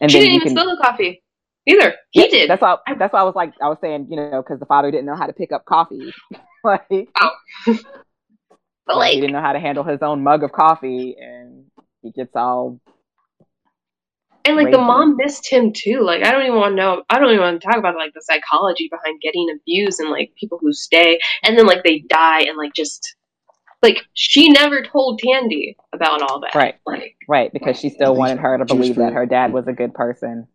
And 0.00 0.10
she 0.10 0.18
then 0.18 0.26
didn't 0.28 0.36
even 0.36 0.48
can, 0.48 0.56
spill 0.56 0.76
the 0.76 0.82
coffee 0.82 1.22
either. 1.66 1.94
He 2.12 2.22
Yeah, 2.22 2.28
did. 2.28 2.50
That's 2.50 2.62
why. 2.62 2.76
That's 2.98 3.12
why 3.12 3.20
I 3.20 3.24
was 3.24 3.34
like, 3.34 3.54
I 3.62 3.68
was 3.68 3.78
saying, 3.80 4.06
you 4.10 4.16
know, 4.16 4.42
because 4.42 4.60
the 4.60 4.66
father 4.66 4.90
didn't 4.90 5.06
know 5.06 5.16
how 5.16 5.26
to 5.26 5.32
pick 5.32 5.52
up 5.52 5.64
coffee. 5.64 6.12
like, 6.64 7.08
oh. 7.20 7.30
but 7.66 8.94
he 8.94 8.98
like, 8.98 9.14
didn't 9.16 9.32
know 9.32 9.40
how 9.40 9.52
to 9.52 9.60
handle 9.60 9.84
his 9.84 10.02
own 10.02 10.22
mug 10.22 10.44
of 10.44 10.52
coffee, 10.52 11.16
and 11.20 11.66
he 12.02 12.12
gets 12.12 12.36
all 12.36 12.80
and 14.44 14.56
like 14.56 14.70
the 14.70 14.78
mom 14.78 15.16
missed 15.16 15.50
him 15.50 15.72
too. 15.72 16.00
Like 16.02 16.24
I 16.24 16.30
don't 16.30 16.42
even 16.42 16.56
want 16.58 16.72
to 16.72 16.76
know. 16.76 17.02
I 17.08 17.18
don't 17.18 17.30
even 17.30 17.40
want 17.40 17.60
to 17.60 17.66
talk 17.66 17.78
about 17.78 17.96
like 17.96 18.12
the 18.14 18.22
psychology 18.22 18.88
behind 18.90 19.20
getting 19.22 19.48
abused 19.54 20.00
and 20.00 20.10
like 20.10 20.32
people 20.38 20.58
who 20.60 20.72
stay 20.72 21.18
and 21.42 21.58
then 21.58 21.66
like 21.66 21.82
they 21.82 22.00
die 22.08 22.42
and 22.42 22.56
like 22.58 22.74
just 22.74 23.16
like 23.84 24.02
she 24.14 24.48
never 24.48 24.82
told 24.82 25.20
Tandy 25.20 25.76
about 25.92 26.22
all 26.22 26.40
that. 26.40 26.54
Right. 26.54 26.76
Like 26.86 27.16
right 27.28 27.52
because 27.52 27.78
she 27.78 27.90
still 27.90 28.16
wanted 28.16 28.38
her 28.38 28.58
to 28.58 28.64
believe 28.64 28.96
that 28.96 29.12
her 29.12 29.26
dad 29.26 29.52
was 29.52 29.68
a 29.68 29.72
good 29.72 29.94
person. 29.94 30.48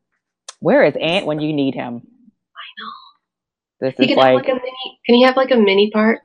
Where 0.59 0.83
is 0.83 0.95
Aunt 0.99 1.25
when 1.25 1.39
you 1.39 1.53
need 1.53 1.75
him? 1.75 2.01
I 2.01 2.65
know. 2.79 3.87
This 3.87 3.95
he 3.97 4.05
is 4.05 4.09
can 4.09 4.17
have 4.17 4.33
like 4.33 4.47
like 4.47 4.49
a 4.49 4.55
mini. 4.55 4.99
Can 5.05 5.15
he 5.15 5.23
have 5.23 5.37
like 5.37 5.51
a 5.51 5.57
mini 5.57 5.91
part? 5.91 6.19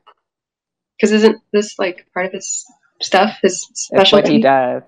Because 0.96 1.12
isn't 1.12 1.40
this 1.52 1.78
like 1.78 2.07
part 2.14 2.26
of 2.26 2.32
his 2.32 2.64
stuff. 3.02 3.38
His 3.42 3.68
special. 3.74 4.18
what 4.18 4.28
he 4.28 4.40
does. 4.40 4.82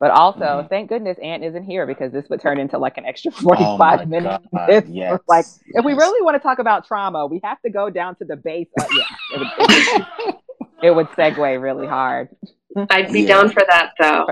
But 0.00 0.12
also, 0.12 0.38
Mhm. 0.62 0.68
thank 0.68 0.88
goodness 0.88 1.18
Aunt 1.20 1.42
isn't 1.42 1.64
here 1.64 1.84
because 1.84 2.12
this 2.12 2.28
would 2.28 2.40
turn 2.40 2.60
into 2.60 2.78
like 2.78 2.98
an 2.98 3.04
extra 3.04 3.32
Oh 3.34 3.42
45 3.42 4.08
minutes. 4.08 4.46
God, 4.52 4.84
yes, 4.88 5.20
like, 5.26 5.44
if 5.66 5.84
we 5.84 5.92
really 5.94 6.22
want 6.22 6.36
to 6.36 6.38
talk 6.40 6.60
about 6.60 6.86
trauma, 6.86 7.26
we 7.26 7.40
have 7.42 7.60
to 7.62 7.70
go 7.70 7.90
down 7.90 8.14
to 8.16 8.24
the 8.24 8.36
base. 8.36 8.68
Uh, 8.80 8.84
yeah, 8.92 10.32
it 10.82 10.90
would, 10.94 11.08
it, 11.08 11.08
would, 11.18 11.26
it 11.26 11.36
would 11.36 11.36
segue 11.36 11.62
really 11.62 11.86
hard. 11.86 12.28
I'd 12.90 13.12
be 13.12 13.22
Yeah. 13.22 13.28
down 13.28 13.50
for 13.50 13.64
that 13.68 13.92
though. 13.98 14.26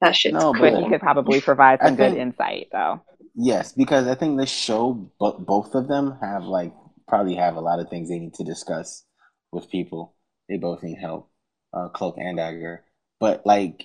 That 0.00 0.14
shit's 0.14 0.34
No, 0.34 0.52
But 0.52 0.74
cool. 0.74 0.84
he 0.84 0.90
could 0.90 1.00
probably 1.00 1.40
provide 1.40 1.80
I 1.80 1.86
some 1.86 1.96
good 1.96 2.14
insight, 2.14 2.68
though. 2.72 3.00
Yes, 3.34 3.72
because 3.72 4.06
I 4.06 4.14
think 4.14 4.38
this 4.38 4.50
show, 4.50 5.10
bo- 5.18 5.38
both 5.38 5.74
of 5.74 5.88
them 5.88 6.18
have 6.20 6.44
like 6.44 6.72
probably 7.08 7.34
have 7.36 7.56
a 7.56 7.60
lot 7.60 7.80
of 7.80 7.88
things 7.88 8.08
they 8.08 8.18
need 8.18 8.34
to 8.34 8.44
discuss 8.44 9.04
with 9.52 9.70
people. 9.70 10.14
They 10.48 10.56
both 10.58 10.82
need 10.82 10.98
help, 10.98 11.30
uh, 11.72 11.88
Cloak 11.88 12.16
and 12.18 12.36
Dagger. 12.36 12.84
But 13.20 13.44
like, 13.46 13.84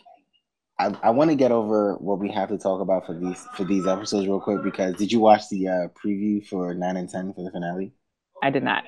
I, 0.80 0.96
I 1.04 1.10
want 1.12 1.30
to 1.30 1.36
get 1.36 1.52
over 1.52 1.96
what 1.96 2.20
we 2.20 2.32
have 2.32 2.50
to 2.50 2.58
talk 2.58 2.82
about 2.82 3.06
for 3.06 3.14
these 3.14 3.46
for 3.56 3.64
these 3.66 3.88
episodes 3.88 4.28
real 4.28 4.40
quick. 4.42 4.64
Because 4.64 4.96
did 4.96 5.12
you 5.12 5.20
watch 5.20 5.50
the 5.50 5.68
uh, 5.68 5.88
preview 6.04 6.46
for 6.46 6.74
nine 6.74 6.98
and 6.98 7.10
ten 7.10 7.34
for 7.34 7.44
the 7.44 7.52
finale? 7.52 7.94
I 8.44 8.50
did 8.50 8.64
not. 8.64 8.84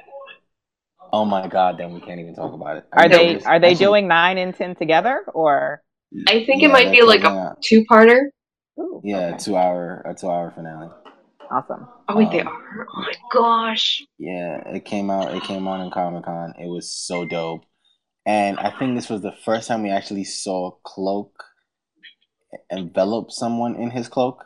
Oh 1.16 1.24
my 1.26 1.48
God! 1.48 1.78
Then 1.78 1.94
we 1.94 2.02
can't 2.02 2.20
even 2.20 2.34
talk 2.36 2.54
about 2.54 2.78
it. 2.78 2.86
Are 2.92 3.08
they 3.08 3.36
just- 3.36 3.46
are 3.46 3.60
they 3.60 3.72
actually- 3.72 3.86
doing 3.86 4.08
nine 4.08 4.38
and 4.40 4.54
ten 4.56 4.76
together 4.76 5.24
or? 5.34 5.82
I 6.28 6.44
think 6.46 6.62
Yeah, 6.62 6.70
it 6.70 6.72
might 6.72 6.92
be 6.92 7.02
like 7.04 7.22
closing 7.22 7.38
a 7.40 7.42
out. 7.50 7.62
two-parter. 7.64 8.22
Ooh, 8.80 9.00
yeah 9.04 9.28
okay. 9.30 9.38
two 9.38 9.56
hour 9.56 10.02
a 10.06 10.14
two 10.16 10.30
hour 10.30 10.52
finale. 10.56 10.90
awesome. 11.52 11.88
Oh 12.10 12.18
wait, 12.18 12.32
they 12.32 12.42
Um, 12.42 12.48
are. 12.48 12.88
Oh 12.96 13.02
my 13.02 13.14
gosh. 13.32 14.04
Yeah, 14.18 14.58
it 14.76 14.86
came 14.86 15.12
out. 15.12 15.34
It 15.36 15.44
came 15.44 15.68
out 15.68 15.80
in 15.82 15.92
Comic 15.92 16.24
Con. 16.26 16.54
It 16.60 16.68
was 16.68 16.90
so 16.92 17.26
dope, 17.26 17.64
and 18.26 18.58
I 18.60 18.72
think 18.72 18.96
this 18.96 19.10
was 19.10 19.22
the 19.22 19.34
first 19.46 19.68
time 19.68 19.84
we 19.84 19.92
actually 19.92 20.24
saw 20.24 20.72
Cloak 20.84 21.32
envelop 22.72 23.30
someone 23.32 23.76
in 23.76 23.90
his 23.92 24.08
cloak. 24.08 24.44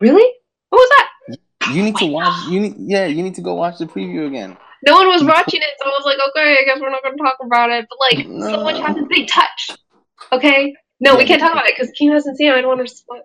Really? 0.00 0.28
What 0.70 0.78
was 0.78 0.90
that? 0.98 1.74
You 1.74 1.82
need 1.82 1.96
to 1.96 2.06
watch. 2.06 2.48
You 2.50 2.60
need, 2.60 2.74
yeah, 2.78 3.06
you 3.06 3.22
need 3.22 3.34
to 3.36 3.40
go 3.42 3.54
watch 3.54 3.78
the 3.78 3.86
preview 3.86 4.26
again. 4.26 4.56
No 4.86 4.94
one 4.94 5.06
was 5.08 5.24
watching 5.24 5.60
it, 5.62 5.70
so 5.82 5.88
I 5.88 5.92
was 5.92 6.04
like, 6.04 6.18
okay, 6.30 6.58
I 6.60 6.64
guess 6.64 6.80
we're 6.80 6.90
not 6.90 7.02
going 7.02 7.16
to 7.16 7.22
talk 7.22 7.36
about 7.42 7.70
it. 7.70 7.86
But 7.88 7.98
like, 8.00 8.50
so 8.50 8.62
much 8.62 8.80
happens. 8.80 9.08
They 9.08 9.24
touch. 9.24 9.70
Okay. 10.32 10.74
No, 11.00 11.16
we 11.16 11.24
can't 11.24 11.40
talk 11.40 11.52
about 11.52 11.66
it 11.66 11.74
because 11.76 11.92
Keem 12.00 12.12
hasn't 12.12 12.36
seen 12.36 12.48
it. 12.48 12.54
I 12.54 12.60
don't 12.60 12.76
want 12.76 12.86
to 12.88 12.94
spoil. 12.94 13.22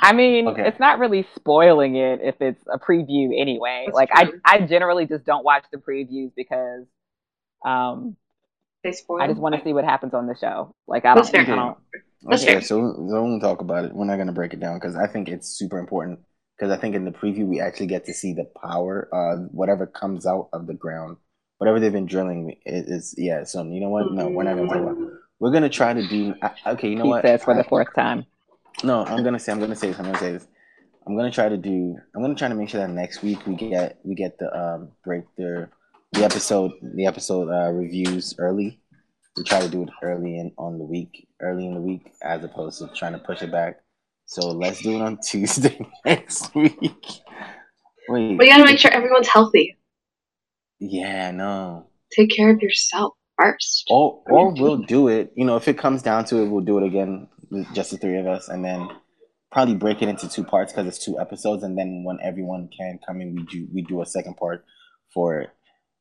I 0.00 0.12
mean, 0.12 0.48
Okay. 0.48 0.66
it's 0.66 0.80
not 0.80 0.98
really 0.98 1.26
spoiling 1.36 1.96
it 1.96 2.20
if 2.22 2.40
it's 2.40 2.62
a 2.72 2.78
preview 2.78 3.38
anyway. 3.38 3.84
That's 3.86 3.94
like 3.94 4.10
I, 4.12 4.24
true. 4.24 4.40
I 4.44 4.60
generally 4.60 5.06
just 5.06 5.24
don't 5.24 5.44
watch 5.44 5.64
the 5.70 5.78
previews 5.78 6.30
because 6.34 6.86
um 7.64 8.16
They 8.82 8.92
spoil. 8.92 9.20
I 9.20 9.26
just 9.26 9.40
want 9.40 9.54
to 9.56 9.62
see 9.62 9.72
what 9.72 9.84
happens 9.84 10.14
on 10.14 10.26
the 10.26 10.36
show. 10.36 10.74
Like 10.86 11.04
I 11.04 11.14
don't, 11.14 11.24
That's 11.24 11.30
fair. 11.30 11.42
I 11.42 11.56
don't 11.56 11.76
Okay, 12.32 12.60
so 12.60 12.94
so 12.94 12.94
we'll 12.98 13.40
talk 13.40 13.60
about 13.60 13.84
it. 13.86 13.94
We're 13.94 14.04
not 14.06 14.16
gonna 14.18 14.32
break 14.32 14.52
it 14.52 14.60
down 14.60 14.78
because 14.78 14.96
I 14.96 15.06
think 15.06 15.28
it's 15.28 15.48
super 15.48 15.78
important. 15.78 16.20
Because 16.60 16.76
I 16.76 16.78
think 16.78 16.94
in 16.94 17.06
the 17.06 17.10
preview 17.10 17.46
we 17.46 17.58
actually 17.58 17.86
get 17.86 18.04
to 18.04 18.12
see 18.12 18.34
the 18.34 18.44
power, 18.62 19.08
uh, 19.14 19.46
whatever 19.50 19.86
comes 19.86 20.26
out 20.26 20.50
of 20.52 20.66
the 20.66 20.74
ground, 20.74 21.16
whatever 21.56 21.80
they've 21.80 21.90
been 21.90 22.04
drilling 22.04 22.50
it 22.66 22.84
is 22.86 23.14
yeah. 23.16 23.44
So 23.44 23.62
you 23.64 23.80
know 23.80 23.88
what? 23.88 24.12
No, 24.12 24.28
we're 24.28 24.42
not 24.42 24.56
gonna 24.56 24.68
talk 24.68 24.76
about. 24.82 24.98
We're 25.38 25.52
gonna 25.52 25.70
try 25.70 25.94
to 25.94 26.06
do. 26.06 26.34
I- 26.42 26.72
Okay, 26.72 26.90
you 26.90 26.96
know 26.96 27.04
he 27.04 27.10
what? 27.10 27.22
says 27.22 27.42
for 27.44 27.54
the 27.54 27.64
fourth 27.64 27.88
time. 27.94 28.26
No, 28.84 29.06
I'm 29.06 29.24
gonna 29.24 29.38
say 29.38 29.52
I'm 29.52 29.58
gonna 29.58 29.74
say 29.74 29.88
this. 29.88 29.98
I'm 29.98 30.04
gonna 30.04 30.18
say 30.18 30.32
this. 30.32 30.46
I'm 31.06 31.16
gonna 31.16 31.30
try 31.30 31.48
to 31.48 31.56
do. 31.56 31.96
I'm 32.14 32.20
gonna 32.20 32.34
try 32.34 32.48
to 32.48 32.54
make 32.54 32.68
sure 32.68 32.80
that 32.82 32.90
next 32.92 33.22
week 33.22 33.46
we 33.46 33.54
get 33.54 33.98
we 34.04 34.14
get 34.14 34.38
the 34.38 34.54
um 34.54 34.90
break 35.02 35.24
the 35.38 35.70
the 36.12 36.24
episode 36.24 36.72
the 36.82 37.06
episode 37.06 37.48
uh, 37.48 37.70
reviews 37.72 38.34
early. 38.38 38.80
We 39.34 39.44
try 39.44 39.60
to 39.60 39.68
do 39.70 39.84
it 39.84 39.88
early 40.02 40.38
in 40.38 40.52
on 40.58 40.76
the 40.76 40.84
week, 40.84 41.26
early 41.40 41.66
in 41.66 41.72
the 41.74 41.80
week, 41.80 42.12
as 42.22 42.44
opposed 42.44 42.80
to 42.80 42.88
trying 42.94 43.12
to 43.12 43.18
push 43.18 43.40
it 43.40 43.50
back. 43.50 43.80
So 44.30 44.46
let's 44.50 44.80
do 44.80 44.94
it 44.94 45.02
on 45.02 45.18
Tuesday 45.24 45.76
next 46.06 46.54
week. 46.54 46.78
Wait, 48.08 48.38
But 48.38 48.46
you 48.46 48.52
gotta 48.52 48.64
make 48.64 48.78
sure 48.78 48.92
everyone's 48.92 49.26
healthy. 49.26 49.76
Yeah, 50.78 51.32
no. 51.32 51.88
Take 52.16 52.30
care 52.30 52.50
of 52.50 52.62
yourself 52.62 53.14
first. 53.36 53.86
Or 53.90 54.22
or 54.30 54.52
we'll 54.52 54.76
do 54.76 55.08
it. 55.08 55.32
You 55.34 55.44
know, 55.44 55.56
if 55.56 55.66
it 55.66 55.78
comes 55.78 56.02
down 56.02 56.26
to 56.26 56.36
it, 56.42 56.46
we'll 56.48 56.64
do 56.64 56.78
it 56.78 56.84
again, 56.86 57.26
just 57.74 57.90
the 57.90 57.98
three 57.98 58.18
of 58.18 58.28
us, 58.28 58.48
and 58.48 58.64
then 58.64 58.88
probably 59.50 59.74
break 59.74 60.00
it 60.00 60.08
into 60.08 60.28
two 60.28 60.44
parts 60.44 60.72
because 60.72 60.86
it's 60.86 61.04
two 61.04 61.18
episodes, 61.18 61.64
and 61.64 61.76
then 61.76 62.04
when 62.04 62.18
everyone 62.22 62.68
can 62.76 63.00
come 63.04 63.20
in, 63.20 63.34
we 63.34 63.42
do 63.42 63.66
we 63.74 63.82
do 63.82 64.00
a 64.00 64.06
second 64.06 64.36
part 64.36 64.64
for 65.12 65.40
it. 65.40 65.50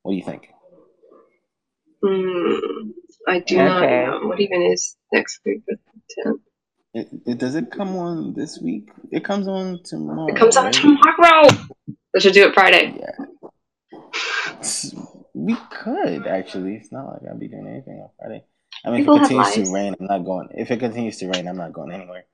What 0.03 0.11
do 0.11 0.17
you 0.17 0.23
think? 0.23 0.49
Hmm. 2.05 2.91
I 3.27 3.39
do 3.39 3.55
Okay. 3.55 3.65
not 3.65 4.21
know. 4.21 4.27
What 4.27 4.39
even 4.39 4.61
is 4.61 4.95
next 5.11 5.39
week? 5.45 5.61
The 5.67 5.77
10th? 6.25 6.41
It, 6.93 7.07
it 7.25 7.37
does 7.37 7.55
it 7.55 7.71
come 7.71 7.95
on 7.95 8.33
this 8.33 8.59
week? 8.59 8.89
It 9.11 9.23
comes 9.23 9.47
on 9.47 9.79
tomorrow. 9.83 10.27
It 10.27 10.35
comes 10.35 10.57
out 10.57 10.65
right? 10.65 10.73
tomorrow. 10.73 11.47
We 12.13 12.19
should 12.19 12.33
do 12.33 12.47
it 12.47 12.53
Friday. 12.53 12.97
Yeah. 12.99 13.15
We 15.33 15.55
could 15.71 16.27
actually. 16.27 16.75
It's 16.75 16.91
not 16.91 17.05
like 17.05 17.21
I'll 17.29 17.37
be 17.37 17.47
doing 17.47 17.67
anything 17.67 17.99
on 18.01 18.09
Friday. 18.19 18.43
I 18.85 18.89
mean, 18.91 19.01
People 19.01 19.17
if 19.17 19.23
it 19.23 19.27
continues 19.29 19.67
to 19.69 19.73
rain, 19.73 19.95
I'm 19.99 20.05
not 20.07 20.25
going. 20.25 20.49
If 20.51 20.71
it 20.71 20.79
continues 20.79 21.17
to 21.17 21.27
rain, 21.29 21.47
I'm 21.47 21.57
not 21.57 21.73
going 21.73 21.91
anywhere. 21.91 22.25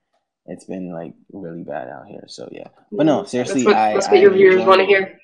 It's 0.48 0.66
been 0.66 0.94
like 0.94 1.14
really 1.32 1.64
bad 1.64 1.88
out 1.90 2.08
here, 2.08 2.24
so 2.28 2.48
yeah. 2.52 2.68
But 2.92 3.06
no, 3.08 3.24
seriously, 3.26 3.64
that's 3.64 3.74
what, 3.74 3.76
I- 3.76 3.94
that's 3.94 4.08
what 4.08 4.18
I 4.18 4.22
your 4.22 4.32
viewers 4.32 4.64
want 4.64 4.80
to 4.80 4.86
hear. 4.86 5.18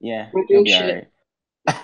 Yeah, 0.00 0.28
We're 0.32 0.40
you'll 0.48 0.48
doing 0.48 0.64
be 0.64 0.70
shit. 0.72 1.08
alright. 1.68 1.82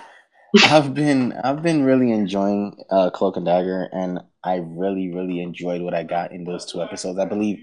I've 0.65 0.93
been 0.93 1.33
I've 1.33 1.61
been 1.63 1.83
really 1.83 2.11
enjoying 2.11 2.75
uh, 2.89 3.09
Cloak 3.11 3.37
and 3.37 3.45
Dagger, 3.45 3.87
and 3.91 4.19
I 4.43 4.55
really 4.55 5.11
really 5.13 5.41
enjoyed 5.41 5.81
what 5.81 5.93
I 5.93 6.03
got 6.03 6.31
in 6.31 6.43
those 6.43 6.65
two 6.65 6.81
episodes. 6.81 7.19
I 7.19 7.25
believe 7.25 7.59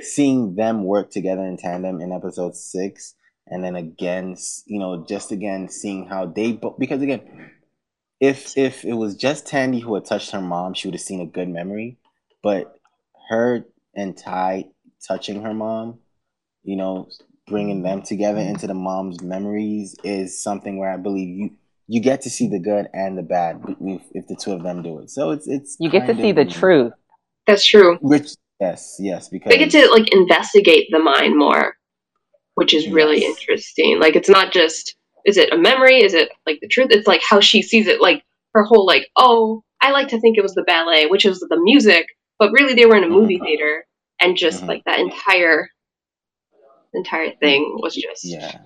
seeing 0.00 0.54
them 0.54 0.84
work 0.84 1.10
together 1.10 1.44
in 1.44 1.56
tandem 1.56 2.00
in 2.00 2.12
episode 2.12 2.56
six, 2.56 3.14
and 3.46 3.62
then 3.62 3.76
again, 3.76 4.36
you 4.66 4.78
know, 4.78 5.04
just 5.06 5.32
again 5.32 5.68
seeing 5.68 6.06
how 6.06 6.26
they 6.26 6.58
because 6.78 7.02
again, 7.02 7.50
if 8.20 8.56
if 8.56 8.84
it 8.84 8.94
was 8.94 9.14
just 9.14 9.46
Tandy 9.46 9.80
who 9.80 9.94
had 9.94 10.04
touched 10.04 10.32
her 10.32 10.40
mom, 10.40 10.74
she 10.74 10.88
would 10.88 10.94
have 10.94 11.00
seen 11.00 11.20
a 11.20 11.26
good 11.26 11.48
memory, 11.48 11.98
but 12.42 12.78
her 13.28 13.64
and 13.94 14.16
Ty 14.16 14.66
touching 15.06 15.42
her 15.42 15.54
mom, 15.54 16.00
you 16.62 16.76
know, 16.76 17.08
bringing 17.46 17.82
them 17.82 18.02
together 18.02 18.40
into 18.40 18.66
the 18.66 18.74
mom's 18.74 19.22
memories 19.22 19.94
is 20.02 20.42
something 20.42 20.78
where 20.78 20.90
I 20.90 20.96
believe 20.96 21.28
you 21.28 21.50
you 21.88 22.00
get 22.00 22.20
to 22.22 22.30
see 22.30 22.48
the 22.48 22.58
good 22.58 22.88
and 22.92 23.16
the 23.16 23.22
bad 23.22 23.62
if, 23.80 24.02
if 24.12 24.26
the 24.26 24.36
two 24.36 24.52
of 24.52 24.62
them 24.62 24.82
do 24.82 24.98
it. 24.98 25.10
So 25.10 25.30
it's 25.30 25.46
it's 25.46 25.76
You 25.78 25.90
get 25.90 26.06
to 26.06 26.14
see 26.14 26.32
the 26.32 26.44
truth. 26.44 26.92
That's 27.46 27.64
true. 27.64 27.98
Which 28.00 28.30
yes, 28.60 28.96
yes, 28.98 29.28
because 29.28 29.50
They 29.50 29.58
get 29.58 29.70
to 29.70 29.88
like 29.90 30.12
investigate 30.12 30.88
the 30.90 30.98
mind 30.98 31.36
more, 31.38 31.76
which 32.54 32.74
is 32.74 32.88
really 32.90 33.24
interesting. 33.24 34.00
Like 34.00 34.16
it's 34.16 34.28
not 34.28 34.52
just 34.52 34.96
is 35.24 35.36
it 35.36 35.52
a 35.52 35.58
memory? 35.58 36.02
Is 36.02 36.14
it 36.14 36.30
like 36.46 36.58
the 36.60 36.68
truth? 36.68 36.88
It's 36.90 37.06
like 37.06 37.22
how 37.28 37.40
she 37.40 37.62
sees 37.62 37.86
it. 37.86 38.00
Like 38.00 38.22
her 38.54 38.64
whole 38.64 38.86
like 38.86 39.08
oh 39.16 39.62
I 39.82 39.90
like 39.90 40.08
to 40.08 40.20
think 40.20 40.36
it 40.38 40.42
was 40.42 40.54
the 40.54 40.64
ballet, 40.64 41.06
which 41.06 41.24
is 41.24 41.38
the 41.40 41.60
music, 41.60 42.06
but 42.38 42.50
really 42.52 42.74
they 42.74 42.86
were 42.86 42.96
in 42.96 43.04
a 43.04 43.08
movie 43.08 43.38
Mhm. 43.38 43.44
theater, 43.44 43.86
and 44.20 44.36
just 44.36 44.64
Mhm. 44.64 44.68
like 44.68 44.84
that 44.84 44.98
entire 44.98 45.68
entire 46.94 47.32
thing 47.36 47.76
was 47.82 47.94
just 47.94 48.24
yeah 48.24 48.58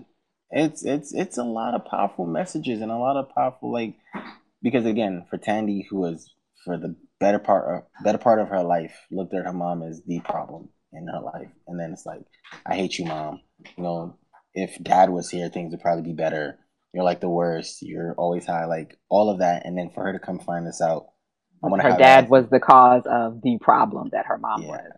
it's 0.50 0.84
it's 0.84 1.14
it's 1.14 1.38
a 1.38 1.44
lot 1.44 1.74
of 1.74 1.84
powerful 1.84 2.26
messages 2.26 2.80
and 2.80 2.90
a 2.90 2.96
lot 2.96 3.16
of 3.16 3.34
powerful 3.34 3.72
like 3.72 3.94
because 4.62 4.84
again 4.84 5.24
for 5.30 5.38
tandy 5.38 5.86
who 5.88 6.00
was 6.00 6.34
for 6.64 6.76
the 6.76 6.96
better 7.18 7.38
part 7.38 7.76
of 7.76 8.04
better 8.04 8.18
part 8.18 8.40
of 8.40 8.48
her 8.48 8.62
life 8.62 9.06
looked 9.10 9.34
at 9.34 9.44
her 9.44 9.52
mom 9.52 9.82
as 9.82 10.02
the 10.06 10.20
problem 10.20 10.68
in 10.92 11.06
her 11.06 11.20
life. 11.20 11.50
And 11.66 11.78
then 11.78 11.92
it's 11.92 12.06
like 12.06 12.22
i 12.66 12.74
hate 12.74 12.98
you 12.98 13.04
mom. 13.04 13.40
You 13.76 13.84
know 13.84 14.16
if 14.54 14.82
dad 14.82 15.10
was 15.10 15.30
here 15.30 15.48
things 15.48 15.72
would 15.72 15.80
probably 15.80 16.02
be 16.02 16.14
better. 16.14 16.58
You're 16.92 17.04
like 17.04 17.20
the 17.20 17.28
worst. 17.28 17.82
You're 17.82 18.14
always 18.14 18.46
high 18.46 18.64
like 18.64 18.98
all 19.08 19.30
of 19.30 19.38
that. 19.38 19.64
And 19.64 19.78
then 19.78 19.90
for 19.90 20.02
her 20.04 20.12
to 20.12 20.18
come 20.18 20.40
find 20.40 20.66
this 20.66 20.80
out 20.80 21.06
I 21.62 21.68
Her 21.82 21.96
dad 21.96 22.30
was 22.30 22.48
the 22.50 22.58
cause 22.58 23.02
of 23.06 23.42
the 23.42 23.58
problem 23.60 24.08
that 24.12 24.26
her 24.26 24.38
mom 24.38 24.62
yeah. 24.62 24.68
was. 24.68 24.90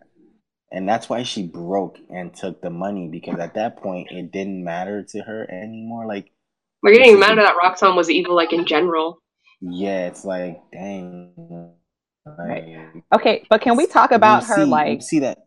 And 0.73 0.89
that's 0.89 1.07
why 1.07 1.21
she 1.23 1.43
broke 1.45 1.99
and 2.09 2.33
took 2.33 2.61
the 2.61 2.69
money 2.71 3.07
because 3.07 3.37
at 3.39 3.53
that 3.53 3.77
point 3.77 4.07
it 4.11 4.31
didn't 4.31 4.63
matter 4.63 5.03
to 5.09 5.19
her 5.21 5.49
anymore. 5.51 6.07
Like, 6.07 6.31
we're 6.81 6.93
getting 6.93 7.13
This 7.19 7.23
is 7.23 7.27
mad 7.29 7.37
the- 7.37 7.43
that 7.43 7.55
Roxxon 7.63 7.95
was 7.95 8.09
evil 8.09 8.35
like 8.35 8.51
in 8.53 8.65
general. 8.65 9.19
yeah, 9.61 10.07
it's 10.07 10.25
like, 10.25 10.59
dang. 10.73 11.33
Like, 12.25 12.37
Right. 12.37 13.03
Okay, 13.13 13.43
but 13.49 13.61
can 13.61 13.75
we 13.77 13.85
talk 13.85 14.11
about 14.11 14.43
we'll 14.43 14.57
her 14.57 14.63
see- 14.65 14.69
like 14.69 15.01
see 15.01 15.19
that? 15.19 15.37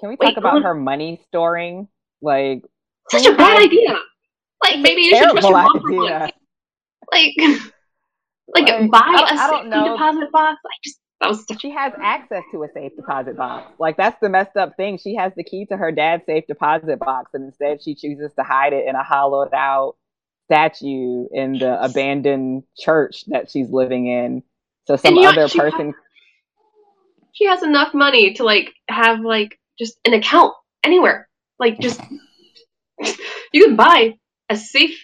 can 0.00 0.08
we 0.10 0.16
Wait, 0.18 0.28
talk 0.28 0.36
about 0.38 0.62
her 0.62 0.74
money 0.74 1.20
storing? 1.26 1.88
Like 2.22 2.62
Such 3.10 3.26
a 3.26 3.34
bad 3.36 3.60
idea. 3.60 3.96
Like 4.64 4.78
maybe 4.80 5.02
you 5.02 5.10
should 5.16 5.30
trust 5.30 5.42
your 5.48 5.52
mom 5.52 5.80
for 5.80 6.04
idea. 6.04 6.30
Like 7.12 7.34
like, 8.54 8.68
Like, 8.68 8.90
buy 8.90 8.98
I 9.04 9.12
don't- 9.12 9.38
a 9.38 9.40
I 9.42 9.46
don't 9.50 9.72
safety 9.72 9.88
deposit 9.90 10.32
box. 10.32 10.60
Like 10.64 10.80
just 10.84 10.98
that 10.98 11.02
was 11.02 11.07
she 11.60 11.70
has 11.70 11.92
access 12.00 12.44
to 12.52 12.62
a 12.62 12.68
safe 12.72 12.94
deposit 12.96 13.36
box. 13.36 13.72
Like 13.78 13.96
that's 13.96 14.18
the 14.20 14.28
messed 14.28 14.56
up 14.56 14.76
thing. 14.76 14.98
She 14.98 15.16
has 15.16 15.32
the 15.36 15.42
key 15.42 15.66
to 15.66 15.76
her 15.76 15.90
dad's 15.90 16.24
safe 16.26 16.46
deposit 16.46 16.98
box, 17.00 17.30
and 17.34 17.44
instead 17.44 17.82
she 17.82 17.94
chooses 17.94 18.32
to 18.34 18.44
hide 18.44 18.72
it 18.72 18.86
in 18.86 18.94
a 18.94 19.02
hollowed 19.02 19.52
out 19.52 19.96
statue 20.44 21.26
in 21.32 21.58
the 21.58 21.82
abandoned 21.82 22.62
church 22.76 23.24
that 23.26 23.50
she's 23.50 23.70
living 23.70 24.06
in. 24.06 24.42
So 24.86 24.96
some 24.96 25.14
know, 25.14 25.28
other 25.28 25.48
she- 25.48 25.58
person. 25.58 25.94
She 27.32 27.46
has 27.46 27.62
enough 27.62 27.94
money 27.94 28.34
to 28.34 28.44
like 28.44 28.72
have 28.88 29.20
like 29.20 29.58
just 29.78 29.98
an 30.04 30.12
account 30.12 30.54
anywhere. 30.82 31.28
Like 31.58 31.78
just 31.78 32.00
you 33.52 33.64
can 33.64 33.76
buy 33.76 34.14
a 34.48 34.56
safe 34.56 34.98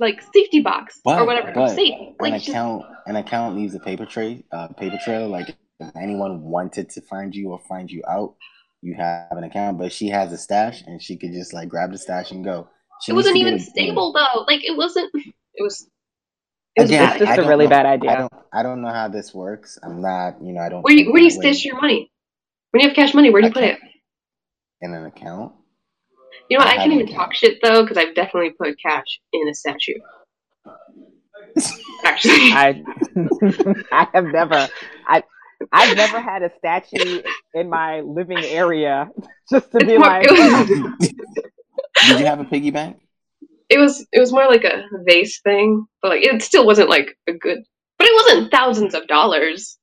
like 0.00 0.20
safety 0.34 0.60
box 0.60 1.00
But, 1.04 1.20
or 1.20 1.26
whatever. 1.26 1.52
but 1.54 1.68
safe. 1.74 1.94
an 1.98 2.14
Like 2.18 2.34
just, 2.34 2.48
account 2.48 2.84
an 3.06 3.16
account 3.16 3.54
leaves 3.56 3.74
a 3.74 3.80
paper 3.80 4.06
trail 4.06 4.38
uh, 4.52 4.68
paper 4.68 4.98
trail 5.04 5.28
like 5.28 5.48
if 5.50 5.90
anyone 5.96 6.42
wanted 6.42 6.88
to 6.90 7.00
find 7.02 7.34
you 7.34 7.50
or 7.52 7.60
find 7.68 7.90
you 7.90 8.02
out 8.08 8.34
you 8.82 8.94
have 8.94 9.32
an 9.32 9.44
account 9.44 9.78
but 9.78 9.92
she 9.92 10.08
has 10.08 10.32
a 10.32 10.38
stash 10.38 10.82
and 10.86 11.00
she 11.02 11.16
could 11.16 11.32
just 11.32 11.52
like 11.52 11.68
grab 11.68 11.92
the 11.92 11.98
stash 11.98 12.30
and 12.32 12.44
go 12.44 12.66
she 13.02 13.12
it 13.12 13.14
wasn't 13.14 13.34
to 13.36 13.40
do 13.42 13.46
even 13.46 13.54
it, 13.54 13.60
you 13.60 13.66
know. 13.66 13.70
stable 13.72 14.12
though. 14.12 14.44
Like 14.46 14.62
it 14.64 14.76
wasn't 14.76 15.10
it 15.14 15.62
was 15.62 15.86
it 16.76 16.82
was 16.82 16.90
Again, 16.90 17.08
It's 17.10 17.18
just 17.18 17.30
I 17.30 17.34
a 17.34 17.36
don't 17.36 17.48
really 17.48 17.64
know- 17.66 17.70
bad 17.70 17.86
I 17.86 17.92
idea. 17.94 18.16
don't 18.16 18.32
I 18.52 18.62
don't 18.62 18.80
know 18.82 18.92
how 18.92 19.08
this 19.08 19.34
works. 19.34 19.78
I'm 19.82 20.00
not, 20.00 20.40
you 20.42 20.52
know, 20.52 20.60
I 20.60 20.68
don't 20.68 20.82
Where 20.82 20.94
do 20.94 21.02
you 21.02 21.10
where 21.12 21.18
do 21.20 21.24
you 21.24 21.30
stash 21.30 21.64
your 21.64 21.80
money? 21.80 22.10
When 22.70 22.80
you 22.82 22.88
have 22.88 22.94
cash 22.96 23.12
money, 23.12 23.28
where 23.30 23.42
do 23.42 23.48
you 23.48 23.52
put 23.54 23.64
it? 23.64 23.78
in 24.82 24.94
an 24.94 25.04
account. 25.04 25.52
You 26.48 26.58
know 26.58 26.64
what? 26.64 26.68
I 26.72 26.74
I 26.74 26.76
can't 26.78 26.92
even 26.92 27.06
talk 27.14 27.34
shit 27.34 27.58
though, 27.62 27.82
because 27.82 27.96
I've 27.96 28.14
definitely 28.14 28.50
put 28.50 28.76
cash 28.80 29.20
in 29.32 29.48
a 29.48 29.54
statue. 29.54 29.94
Actually, 32.04 32.52
I 32.52 32.82
I 33.92 34.06
have 34.14 34.24
never 34.24 34.68
I 35.06 35.22
I've 35.72 35.96
never 35.96 36.20
had 36.20 36.42
a 36.42 36.50
statue 36.58 37.22
in 37.54 37.68
my 37.68 38.00
living 38.00 38.38
area 38.38 39.08
just 39.50 39.70
to 39.72 39.78
It's 39.78 39.86
be 39.86 39.98
more- 39.98 40.06
like 40.06 40.26
it 40.28 40.32
was- 41.00 41.08
Did 42.08 42.20
you 42.20 42.26
have 42.26 42.40
a 42.40 42.44
piggy 42.44 42.70
bank? 42.70 42.96
it 43.68 43.78
was 43.78 44.04
it 44.12 44.18
was 44.20 44.32
more 44.32 44.46
like 44.48 44.64
a 44.64 44.84
vase 45.06 45.40
thing, 45.42 45.84
but 46.02 46.08
like 46.10 46.22
it 46.24 46.42
still 46.42 46.64
wasn't 46.66 46.88
like 46.88 47.16
a 47.28 47.32
good. 47.32 47.58
But 47.98 48.08
it 48.08 48.14
wasn't 48.14 48.50
thousands 48.50 48.94
of 48.94 49.06
dollars, 49.06 49.76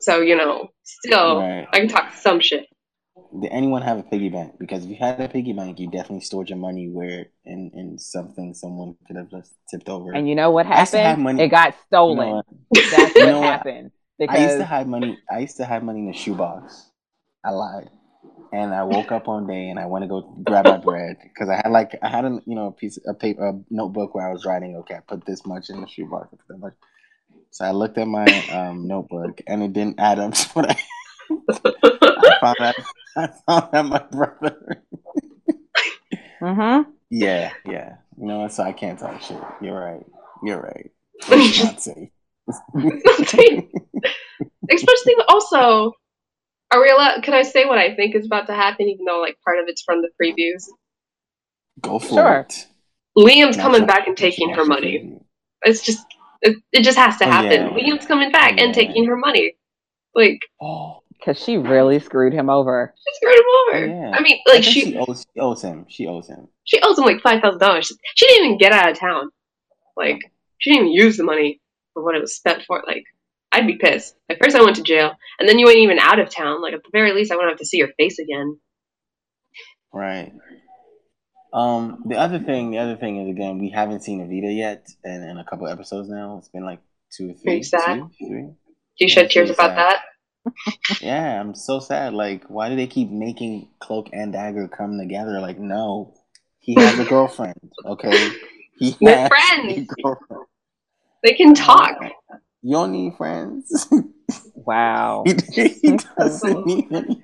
so 0.00 0.20
you 0.20 0.36
know, 0.36 0.68
still 0.84 1.40
Right. 1.40 1.66
I 1.72 1.78
can 1.80 1.88
talk 1.88 2.14
some 2.14 2.40
shit. 2.40 2.66
Did 3.42 3.50
anyone 3.52 3.82
have 3.82 3.98
a 3.98 4.02
piggy 4.02 4.28
bank? 4.30 4.54
Because 4.58 4.84
if 4.84 4.90
you 4.90 4.96
had 4.96 5.20
a 5.20 5.28
piggy 5.28 5.52
bank, 5.52 5.78
you 5.78 5.90
definitely 5.90 6.20
stored 6.22 6.48
your 6.48 6.58
money 6.58 6.88
where 6.88 7.26
in 7.44 7.70
in 7.74 7.98
something 7.98 8.54
someone 8.54 8.96
could 9.06 9.16
have 9.16 9.30
just 9.30 9.54
tipped 9.70 9.88
over. 9.88 10.12
and 10.14 10.28
you 10.28 10.34
know 10.34 10.50
what 10.50 10.66
I 10.66 10.76
have 10.76 10.90
happened? 10.90 11.22
money- 11.24 11.42
It 11.44 11.48
got 11.48 11.68
You 11.74 11.80
stolen. 11.86 12.16
know 12.28 12.34
what? 12.36 12.46
That's 12.90 13.16
You 13.16 13.22
what 13.24 13.26
know 13.32 13.40
what? 13.40 13.52
happened. 13.58 13.90
I 14.28 14.38
used 14.38 14.58
to 14.58 14.64
hide 14.64 14.88
money. 14.88 15.18
I 15.30 15.38
used 15.40 15.56
to 15.58 15.64
hide 15.66 15.82
money 15.84 16.00
in 16.00 16.08
a 16.08 16.14
shoebox. 16.14 16.90
I 17.44 17.50
lied, 17.50 17.90
and 18.52 18.72
I 18.74 18.82
woke 18.84 19.12
up 19.12 19.26
one 19.26 19.46
day 19.46 19.68
and 19.68 19.78
I 19.78 19.86
went 19.86 20.02
to 20.04 20.08
go 20.08 20.22
grab 20.42 20.64
my 20.66 20.78
bread 20.78 21.16
because 21.22 21.48
I 21.50 21.56
had 21.56 21.70
like 21.70 21.96
I 22.02 22.08
had 22.08 22.24
a 22.24 22.40
you 22.46 22.54
know 22.56 22.66
a 22.68 22.72
piece 22.72 22.98
a 23.06 23.12
paper 23.14 23.46
a 23.46 23.52
notebook 23.70 24.14
where 24.14 24.26
I 24.28 24.32
was 24.32 24.44
writing. 24.46 24.76
Okay, 24.76 24.94
I 24.94 25.00
put 25.00 25.26
this 25.26 25.44
much 25.46 25.68
in 25.70 25.80
the 25.82 25.86
shoebox. 25.86 26.28
Put 26.30 26.40
that 26.48 26.58
much. 26.58 26.74
So 27.50 27.64
I 27.66 27.70
looked 27.72 27.98
at 27.98 28.08
my 28.08 28.24
um, 28.50 28.86
notebook 28.88 29.40
and 29.46 29.62
it 29.62 29.72
didn't 29.74 30.00
add 30.00 30.18
up 30.18 30.32
to 30.34 30.48
what 30.54 30.70
I, 30.70 30.76
I 32.26 32.38
found 32.40 32.56
out. 32.60 32.74
I 33.16 33.26
found 33.46 33.74
out 33.74 33.86
my 33.86 34.02
brother. 34.10 34.82
mm-hmm. 36.40 36.90
Yeah, 37.10 37.52
yeah. 37.66 37.96
You 38.18 38.26
know 38.26 38.40
what? 38.40 38.52
So 38.52 38.62
I 38.62 38.72
can't 38.72 38.98
talk 38.98 39.20
shit. 39.22 39.40
You're 39.62 39.78
right. 39.78 40.04
You're 40.42 40.60
right. 40.60 40.90
It's 41.28 41.64
not 41.64 41.80
safe. 41.80 42.10
Especially 44.70 45.14
also, 45.28 45.92
are 46.72 46.80
we 46.80 46.90
allowed? 46.90 47.22
Can 47.22 47.34
I 47.34 47.42
say 47.42 47.64
what 47.64 47.78
I 47.78 47.94
think 47.94 48.14
is 48.14 48.26
about 48.26 48.46
to 48.48 48.54
happen, 48.54 48.88
even 48.88 49.04
though 49.04 49.20
like 49.20 49.38
part 49.44 49.58
of 49.58 49.66
it's 49.68 49.82
from 49.82 50.02
the 50.02 50.08
previews? 50.20 50.64
Go 51.80 51.98
for 51.98 52.08
Sure. 52.14 52.36
it. 52.40 52.66
Liam's 53.16 53.56
Not 53.56 53.62
coming 53.64 53.80
your- 53.80 53.86
back 53.86 54.06
and 54.06 54.16
taking 54.16 54.50
her 54.54 54.64
money. 54.64 54.98
preview. 54.98 55.22
It's 55.62 55.82
just 55.82 56.04
it, 56.42 56.56
it 56.72 56.82
just 56.82 56.98
has 56.98 57.16
to 57.18 57.26
Oh, 57.26 57.30
happen. 57.30 57.50
yeah. 57.50 57.68
Liam's 57.70 58.06
coming 58.06 58.30
back 58.30 58.54
Oh, 58.58 58.62
and 58.62 58.68
yeah. 58.76 58.82
taking 58.86 59.06
her 59.06 59.16
money. 59.16 59.54
Like 60.14 60.40
Oh, 60.60 61.02
Because 61.18 61.42
she 61.42 61.56
really 61.56 61.98
screwed 61.98 62.32
him 62.32 62.48
over. 62.50 62.94
she 62.96 63.14
screwed 63.16 63.38
him 63.38 63.44
over. 63.68 63.86
Yeah. 63.86 64.10
I 64.16 64.22
mean, 64.22 64.38
like 64.46 64.62
think 64.62 64.74
she 64.74 64.80
she 64.92 64.96
owes 64.96 65.26
she 65.34 65.40
owes 65.40 65.62
him. 65.62 65.86
She 65.88 66.06
owes 66.06 66.28
him. 66.28 66.48
she 66.64 66.80
owes 66.82 66.98
him 66.98 67.04
like 67.04 67.20
five 67.22 67.42
thousand 67.42 67.60
dollars. 67.60 67.92
She 68.14 68.26
didn't 68.26 68.46
even 68.46 68.58
get 68.58 68.72
out 68.72 68.90
of 68.90 68.98
town. 68.98 69.30
Like 69.96 70.20
she 70.58 70.70
didn't 70.70 70.88
even 70.88 70.92
use 70.92 71.16
the 71.16 71.24
money 71.24 71.60
for 71.94 72.02
what 72.04 72.14
it 72.14 72.20
was 72.20 72.36
spent 72.36 72.62
for. 72.64 72.82
Like 72.86 73.04
I'd 73.52 73.66
be 73.66 73.76
pissed. 73.76 74.14
Like 74.28 74.38
first 74.42 74.54
I 74.56 74.62
went 74.62 74.76
to 74.76 74.82
jail, 74.82 75.12
and 75.38 75.48
then 75.48 75.58
you 75.58 75.68
ain't 75.68 75.78
even 75.78 75.98
out 75.98 76.18
of 76.18 76.30
town. 76.30 76.62
Like 76.62 76.74
at 76.74 76.82
the 76.82 76.90
very 76.92 77.12
least, 77.12 77.32
I 77.32 77.36
wouldn't 77.36 77.52
have 77.52 77.58
to 77.58 77.66
see 77.66 77.78
your 77.78 77.92
face 77.98 78.18
again. 78.18 78.58
Right. 79.92 80.32
Um, 81.52 82.02
the 82.06 82.16
other 82.16 82.38
thing, 82.38 82.72
the 82.72 82.78
other 82.78 82.96
thing 82.96 83.16
is 83.22 83.30
again, 83.30 83.58
we 83.58 83.70
haven't 83.70 84.02
seen 84.02 84.20
Evita 84.20 84.54
yet, 84.54 84.86
and 85.04 85.24
in 85.24 85.38
a 85.38 85.44
couple 85.44 85.66
episodes 85.68 86.08
now. 86.08 86.36
It's 86.38 86.48
been 86.48 86.64
like 86.64 86.80
two 87.16 87.30
or 87.30 87.34
three. 87.34 87.62
sad? 87.62 88.10
two, 88.18 88.26
three. 88.28 88.42
Do 88.42 88.54
you 88.98 89.08
shed 89.08 89.30
tears 89.30 89.48
really 89.48 89.54
about 89.54 89.70
sad. 89.70 89.78
that? 89.78 90.00
Yeah, 91.00 91.40
I'm 91.40 91.54
so 91.54 91.80
sad. 91.80 92.14
Like, 92.14 92.44
why 92.48 92.68
do 92.68 92.76
they 92.76 92.86
keep 92.86 93.10
making 93.10 93.68
Cloak 93.80 94.08
and 94.12 94.32
Dagger 94.32 94.68
come 94.68 94.98
together? 94.98 95.40
Like, 95.40 95.58
no, 95.58 96.14
he 96.58 96.74
has 96.74 96.98
a 96.98 97.04
girlfriend. 97.04 97.72
Okay, 97.84 98.30
he 98.78 98.96
They're 99.00 99.18
has 99.18 99.28
friends. 99.28 99.90
a 99.90 100.02
girlfriend. 100.02 100.42
They 101.22 101.34
can 101.34 101.52
uh, 101.52 101.54
talk. 101.54 101.96
You 102.62 102.72
don't 102.72 102.92
need 102.92 103.14
friends. 103.16 103.88
Wow. 104.54 105.24
he, 105.52 105.68
he 105.68 105.98
doesn't 106.18 106.66
need 106.66 106.86
any. 106.90 107.22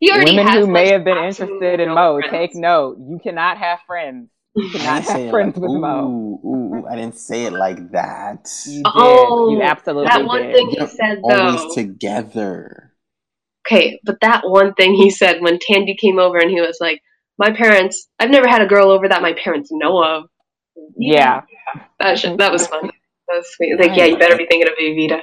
He 0.00 0.10
already 0.10 0.32
Women 0.32 0.46
has 0.46 0.64
who 0.64 0.70
may 0.70 0.84
like, 0.84 0.92
have 0.92 1.04
been 1.04 1.18
interested 1.18 1.80
in 1.80 1.94
Moe, 1.94 2.18
friends. 2.20 2.30
take 2.30 2.54
note. 2.54 2.98
You 2.98 3.18
cannot 3.22 3.58
have 3.58 3.80
friends. 3.86 4.28
You 4.54 4.68
cannot 4.72 5.04
have 5.04 5.30
friends 5.30 5.56
like, 5.56 5.62
with 5.62 5.80
Moe. 5.80 6.06
ooh, 6.06 6.48
ooh, 6.48 6.48
ooh, 6.48 6.57
I 6.90 6.96
didn't 6.96 7.16
say 7.18 7.44
it 7.44 7.52
like 7.52 7.90
that. 7.92 8.48
You 8.66 8.82
did. 8.82 8.92
Oh, 8.94 9.50
you 9.50 9.62
absolutely 9.62 10.06
that 10.06 10.24
one 10.24 10.42
did. 10.42 10.54
thing 10.54 10.70
he 10.70 10.76
They're 10.78 10.88
said 10.88 11.18
Always 11.22 11.74
together. 11.74 12.94
Okay, 13.66 14.00
but 14.04 14.18
that 14.22 14.42
one 14.48 14.74
thing 14.74 14.94
he 14.94 15.10
said 15.10 15.40
when 15.42 15.58
Tandy 15.58 15.94
came 15.94 16.18
over 16.18 16.38
and 16.38 16.50
he 16.50 16.60
was 16.60 16.78
like, 16.80 17.02
"My 17.38 17.50
parents, 17.52 18.08
I've 18.18 18.30
never 18.30 18.48
had 18.48 18.62
a 18.62 18.66
girl 18.66 18.90
over 18.90 19.08
that 19.08 19.22
my 19.22 19.34
parents 19.34 19.70
know 19.70 20.02
of." 20.02 20.24
Yeah. 20.96 21.42
that 22.00 22.18
sh- 22.18 22.36
that 22.38 22.52
was 22.52 22.66
fun. 22.66 22.86
That 22.86 23.36
was 23.36 23.46
sweet. 23.54 23.78
Like, 23.78 23.96
yeah, 23.96 24.06
you 24.06 24.16
better 24.18 24.36
be 24.36 24.46
thinking 24.46 24.68
of 24.68 24.74
Evita. 24.80 25.22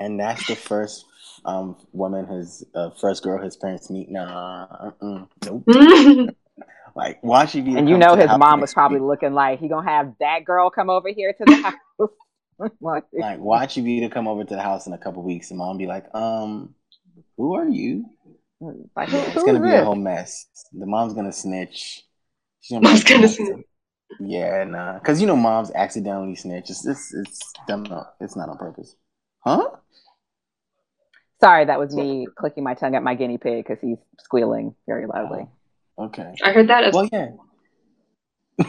And 0.00 0.18
that's 0.20 0.46
the 0.46 0.56
first 0.56 1.06
um 1.44 1.76
woman 1.92 2.26
his 2.26 2.64
uh, 2.74 2.90
first 2.90 3.22
girl 3.22 3.42
his 3.42 3.56
parents 3.56 3.90
meet. 3.90 4.10
Nah, 4.10 4.92
uh-uh, 5.02 5.24
nope. 5.44 5.64
Like 6.94 7.22
watch 7.22 7.52
Evita. 7.54 7.78
And 7.78 7.88
you 7.88 7.96
come 7.96 7.98
know 7.98 8.14
to 8.14 8.16
the 8.16 8.22
his 8.22 8.28
house 8.28 8.38
mom 8.38 8.60
was 8.60 8.72
probably 8.72 9.00
week. 9.00 9.08
looking 9.08 9.34
like 9.34 9.60
he 9.60 9.68
gonna 9.68 9.88
have 9.88 10.14
that 10.20 10.44
girl 10.44 10.70
come 10.70 10.90
over 10.90 11.08
here 11.08 11.32
to 11.32 11.46
the 11.46 11.54
house. 11.56 11.74
like, 12.80 13.04
like 13.12 13.40
watch 13.40 13.74
to 13.74 14.08
come 14.10 14.28
over 14.28 14.44
to 14.44 14.54
the 14.54 14.62
house 14.62 14.86
in 14.86 14.92
a 14.92 14.98
couple 14.98 15.22
weeks, 15.22 15.50
and 15.50 15.58
mom 15.58 15.78
be 15.78 15.86
like, 15.86 16.06
um, 16.14 16.74
who 17.36 17.54
are 17.54 17.68
you? 17.68 18.06
like, 18.96 19.08
who, 19.10 19.26
It's 19.32 19.34
who 19.34 19.44
gonna 19.44 19.60
be 19.60 19.70
this? 19.70 19.80
a 19.80 19.84
whole 19.84 19.96
mess. 19.96 20.46
The 20.72 20.86
mom's 20.86 21.14
gonna 21.14 21.32
snitch. 21.32 22.04
She's 22.60 22.78
be 22.78 22.80
Mom's 22.80 23.04
like, 23.04 23.08
gonna 23.08 23.28
snitch. 23.28 23.66
Yeah, 24.20 24.64
nah, 24.64 24.94
because 24.98 25.20
you 25.20 25.26
know 25.26 25.36
moms 25.36 25.70
accidentally 25.74 26.36
snitch. 26.36 26.70
It's 26.70 26.86
it's, 26.86 27.12
it's 27.14 27.52
dumb. 27.66 27.84
no, 27.84 28.06
It's 28.20 28.36
not 28.36 28.48
on 28.48 28.58
purpose. 28.58 28.96
Huh? 29.40 29.70
Sorry, 31.40 31.64
that 31.66 31.78
was 31.78 31.94
me 31.94 32.26
clicking 32.36 32.64
my 32.64 32.74
tongue 32.74 32.94
at 32.94 33.02
my 33.02 33.14
guinea 33.14 33.38
pig 33.38 33.64
because 33.66 33.80
he's 33.82 33.98
squealing 34.20 34.74
very 34.86 35.06
loudly. 35.06 35.48
Okay. 35.98 36.34
I 36.42 36.52
heard 36.52 36.68
that 36.68 36.84
as 36.84 36.94
Well, 36.94 37.08
yeah. 37.12 37.28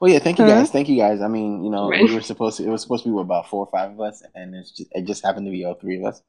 well, 0.00 0.10
yeah. 0.10 0.18
Thank 0.18 0.38
you 0.38 0.46
guys. 0.46 0.70
Thank 0.70 0.88
you 0.88 0.96
guys. 0.96 1.20
I 1.20 1.28
mean, 1.28 1.62
you 1.64 1.70
know, 1.70 1.88
Right. 1.90 2.02
we 2.04 2.14
were 2.14 2.20
supposed 2.20 2.56
to. 2.58 2.64
It 2.64 2.68
was 2.68 2.82
supposed 2.82 3.04
to 3.04 3.14
be 3.14 3.20
about 3.20 3.48
four 3.48 3.64
or 3.66 3.70
five 3.70 3.92
of 3.92 4.00
us, 4.00 4.22
and 4.34 4.54
it's 4.54 4.70
just, 4.72 4.88
it 4.92 5.06
just 5.06 5.24
happened 5.24 5.46
to 5.46 5.50
be 5.52 5.64
all 5.64 5.74
three 5.74 5.98
of 5.98 6.04
us. 6.04 6.22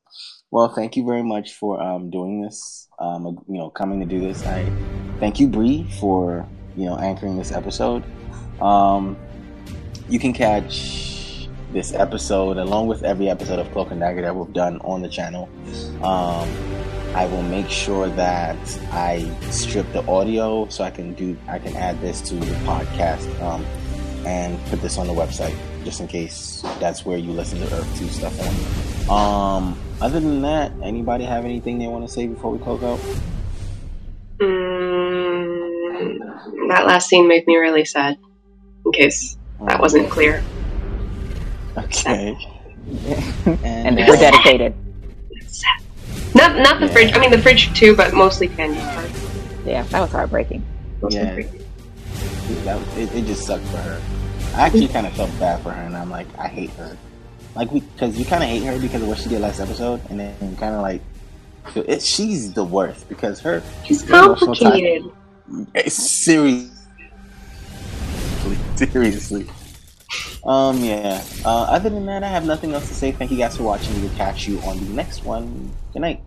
Well, 0.51 0.67
thank 0.69 0.95
you 0.97 1.05
very 1.05 1.23
much 1.23 1.53
for 1.53 1.81
um 1.81 2.09
doing 2.09 2.41
this. 2.41 2.87
Um, 2.99 3.43
you 3.47 3.57
know, 3.57 3.69
coming 3.69 3.99
to 4.01 4.05
do 4.05 4.19
this. 4.19 4.45
I 4.45 4.69
thank 5.19 5.39
you, 5.39 5.47
Bri, 5.47 5.89
for 5.99 6.47
you 6.75 6.85
know 6.85 6.97
anchoring 6.97 7.37
this 7.37 7.51
episode. 7.51 8.03
Um, 8.61 9.17
you 10.09 10.19
can 10.19 10.33
catch 10.33 11.47
this 11.71 11.93
episode 11.93 12.57
along 12.57 12.87
with 12.87 13.03
every 13.03 13.29
episode 13.29 13.57
of 13.57 13.71
Cloak 13.71 13.91
and 13.91 13.99
Dagger 14.01 14.21
that 14.21 14.35
we've 14.35 14.53
done 14.53 14.79
on 14.81 15.01
the 15.01 15.07
channel. 15.09 15.47
Um, 16.03 16.49
I 17.13 17.25
will 17.25 17.43
make 17.43 17.69
sure 17.69 18.07
that 18.09 18.57
I 18.91 19.29
strip 19.49 19.91
the 19.91 20.05
audio 20.07 20.67
so 20.69 20.83
I 20.83 20.91
can 20.91 21.13
do 21.13 21.37
I 21.47 21.59
can 21.59 21.75
add 21.75 21.99
this 21.99 22.21
to 22.21 22.35
the 22.35 22.55
podcast 22.65 23.41
um, 23.41 23.65
and 24.25 24.63
put 24.67 24.81
this 24.81 24.97
on 24.97 25.07
the 25.07 25.13
website 25.13 25.55
just 25.83 25.99
in 25.99 26.07
case 26.07 26.63
that's 26.79 27.05
where 27.05 27.17
you 27.17 27.31
listen 27.31 27.59
to 27.59 27.65
Earth 27.75 27.99
Two 27.99 28.07
stuff 28.07 28.39
on. 29.09 29.65
Um, 29.65 29.77
other 29.99 30.19
than 30.19 30.41
that, 30.43 30.71
anybody 30.83 31.25
have 31.25 31.43
anything 31.43 31.79
they 31.79 31.87
want 31.87 32.07
to 32.07 32.13
say 32.13 32.27
before 32.27 32.51
we 32.51 32.59
close 32.59 32.81
out? 32.83 32.99
mm, 34.39 36.17
that 36.69 36.85
last 36.85 37.09
scene 37.09 37.27
made 37.27 37.45
me 37.45 37.55
really 37.57 37.85
sad. 37.85 38.17
In 38.85 38.91
case 38.93 39.37
that 39.67 39.79
wasn't 39.79 40.09
clear. 40.09 40.43
okay. 41.77 42.37
and 43.63 43.99
uh, 43.99 44.05
we're 44.07 44.17
dedicated. 44.17 44.73
Sad. 46.31 46.35
Not 46.35 46.57
not 46.63 46.79
the 46.79 46.87
Yeah. 46.87 46.91
fridge. 46.93 47.13
I 47.15 47.19
mean 47.19 47.31
the 47.31 47.37
fridge 47.39 47.73
too, 47.77 47.95
but 47.95 48.13
mostly 48.13 48.47
Tandy. 48.49 48.79
part. 48.79 49.09
Yeah, 49.65 49.83
that 49.83 50.01
was 50.01 50.11
heartbreaking. 50.11 50.63
Mostly 51.01 51.19
Yeah. 51.19 51.25
Tandy. 51.35 51.47
that, 52.65 52.81
it, 52.97 53.13
it 53.15 53.25
just 53.25 53.45
sucked 53.45 53.65
for 53.67 53.77
her. 53.77 54.01
I 54.55 54.61
actually 54.65 54.87
kind 54.89 55.07
of 55.07 55.13
felt 55.13 55.29
bad 55.39 55.61
for 55.63 55.71
her, 55.71 55.81
and 55.81 55.95
I'm 55.95 56.09
like, 56.09 56.27
I 56.37 56.47
hate 56.47 56.69
her. 56.71 56.97
like 57.55 57.71
we 57.71 57.79
because 57.81 58.17
you 58.17 58.25
kind 58.25 58.43
of 58.43 58.49
hate 58.49 58.63
her 58.63 58.77
because 58.79 59.01
of 59.01 59.07
what 59.07 59.17
she 59.17 59.29
did 59.29 59.39
last 59.41 59.59
episode, 59.59 60.01
and 60.09 60.19
then 60.19 60.55
kind 60.57 60.75
of 60.75 60.81
like 60.81 61.01
it, 61.75 62.01
she's 62.01 62.51
the 62.53 62.63
worst 62.63 63.07
because 63.07 63.39
her 63.41 63.61
She's 63.85 64.03
her 64.09 64.15
emotional 64.25 64.55
time- 64.55 64.71
complicated. 64.71 65.11
It's 65.75 65.95
seriously, 65.95 66.69
seriously. 68.75 69.45
Um, 70.43 70.77
yeah. 70.77 71.23
Uh, 71.45 71.63
other 71.63 71.89
than 71.89 72.05
that, 72.07 72.23
I 72.23 72.27
have 72.27 72.45
nothing 72.45 72.73
else 72.73 72.87
to 72.87 72.93
say. 72.93 73.11
Thank 73.11 73.31
you 73.31 73.37
guys 73.37 73.57
for 73.57 73.63
watching. 73.63 74.01
We'll 74.01 74.13
catch 74.15 74.47
you 74.47 74.59
on 74.61 74.77
the 74.77 74.93
next 74.93 75.23
one. 75.23 75.71
Good 75.93 76.01
night. 76.01 76.21